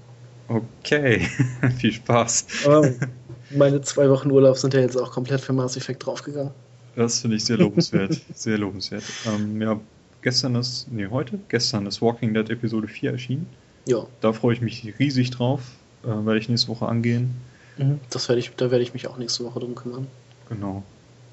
[0.49, 1.29] Okay,
[1.79, 2.47] viel Spaß.
[2.67, 2.91] Aber
[3.51, 6.53] meine zwei Wochen Urlaub sind ja jetzt auch komplett für Mass Effect draufgegangen.
[6.97, 8.21] Das finde ich sehr lobenswert.
[8.35, 9.05] sehr lobenswert.
[9.27, 9.79] Ähm, ja,
[10.23, 11.39] gestern ist, nee, heute?
[11.49, 13.47] Gestern ist Walking Dead Episode 4 erschienen.
[13.87, 14.07] Ja.
[14.21, 15.61] Da freue ich mich riesig drauf.
[16.03, 17.35] Äh, werde ich nächste Woche angehen.
[17.79, 20.07] Mhm, das werde ich, da werde ich mich auch nächste Woche drum kümmern.
[20.49, 20.83] Genau.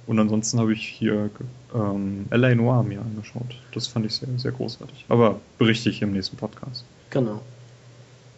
[0.07, 1.29] Und ansonsten habe ich hier
[1.75, 2.55] ähm, L.A.
[2.55, 3.59] Noir mir angeschaut.
[3.73, 5.05] Das fand ich sehr, sehr großartig.
[5.09, 6.85] Aber berichte ich im nächsten Podcast.
[7.09, 7.41] Genau.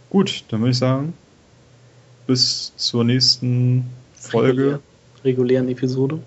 [0.10, 1.14] Gut, dann würde ich sagen,
[2.26, 3.86] bis zur nächsten
[4.16, 4.50] Folge.
[4.50, 4.80] Regulär,
[5.24, 6.20] regulären Episode.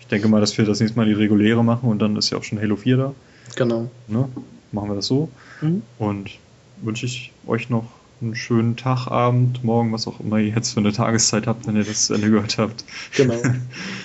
[0.00, 2.38] Ich denke mal, dass wir das nächste Mal die reguläre machen und dann ist ja
[2.38, 3.14] auch schon Halo 4 da.
[3.54, 3.88] Genau.
[4.08, 4.28] Ne?
[4.72, 5.28] Machen wir das so.
[5.60, 5.82] Mhm.
[5.98, 6.30] Und
[6.82, 7.86] wünsche ich euch noch
[8.20, 11.76] einen schönen Tag, Abend, Morgen, was auch immer ihr jetzt für eine Tageszeit habt, wenn
[11.76, 12.84] ihr das zu Ende gehört habt.
[13.16, 13.40] Genau.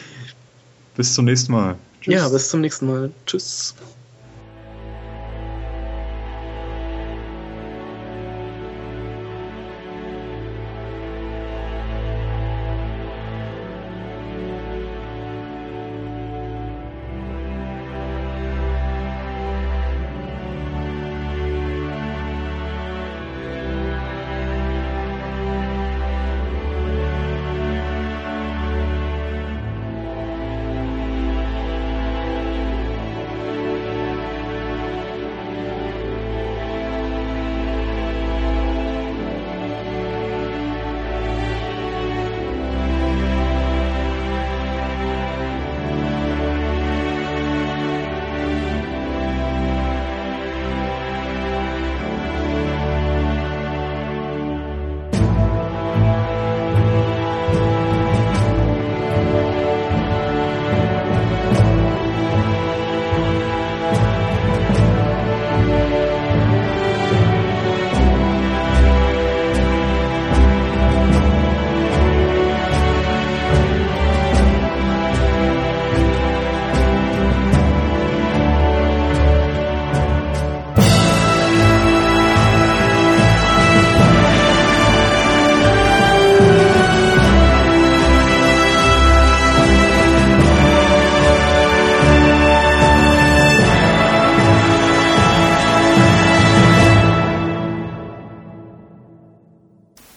[0.95, 1.75] bis zum nächsten Mal.
[2.01, 2.13] Tschüss.
[2.13, 3.11] Ja, bis zum nächsten Mal.
[3.25, 3.75] Tschüss.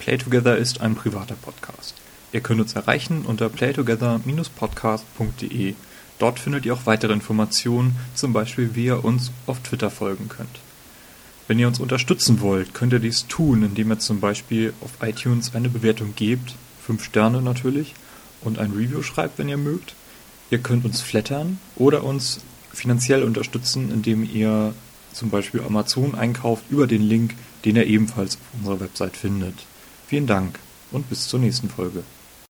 [0.09, 1.95] Playtogether ist ein privater Podcast.
[2.33, 5.75] Ihr könnt uns erreichen unter playtogether-podcast.de.
[6.19, 10.61] Dort findet ihr auch weitere Informationen, zum Beispiel wie ihr uns auf Twitter folgen könnt.
[11.47, 15.55] Wenn ihr uns unterstützen wollt, könnt ihr dies tun, indem ihr zum Beispiel auf iTunes
[15.55, 16.55] eine Bewertung gebt,
[16.87, 17.95] 5 Sterne natürlich,
[18.41, 19.95] und ein Review schreibt, wenn ihr mögt.
[20.51, 22.41] Ihr könnt uns flattern oder uns
[22.73, 24.73] finanziell unterstützen, indem ihr
[25.13, 27.35] zum Beispiel Amazon einkauft über den Link,
[27.67, 29.67] den ihr ebenfalls auf unserer Website findet.
[30.09, 30.59] Vielen Dank
[30.91, 32.03] und bis zur nächsten Folge.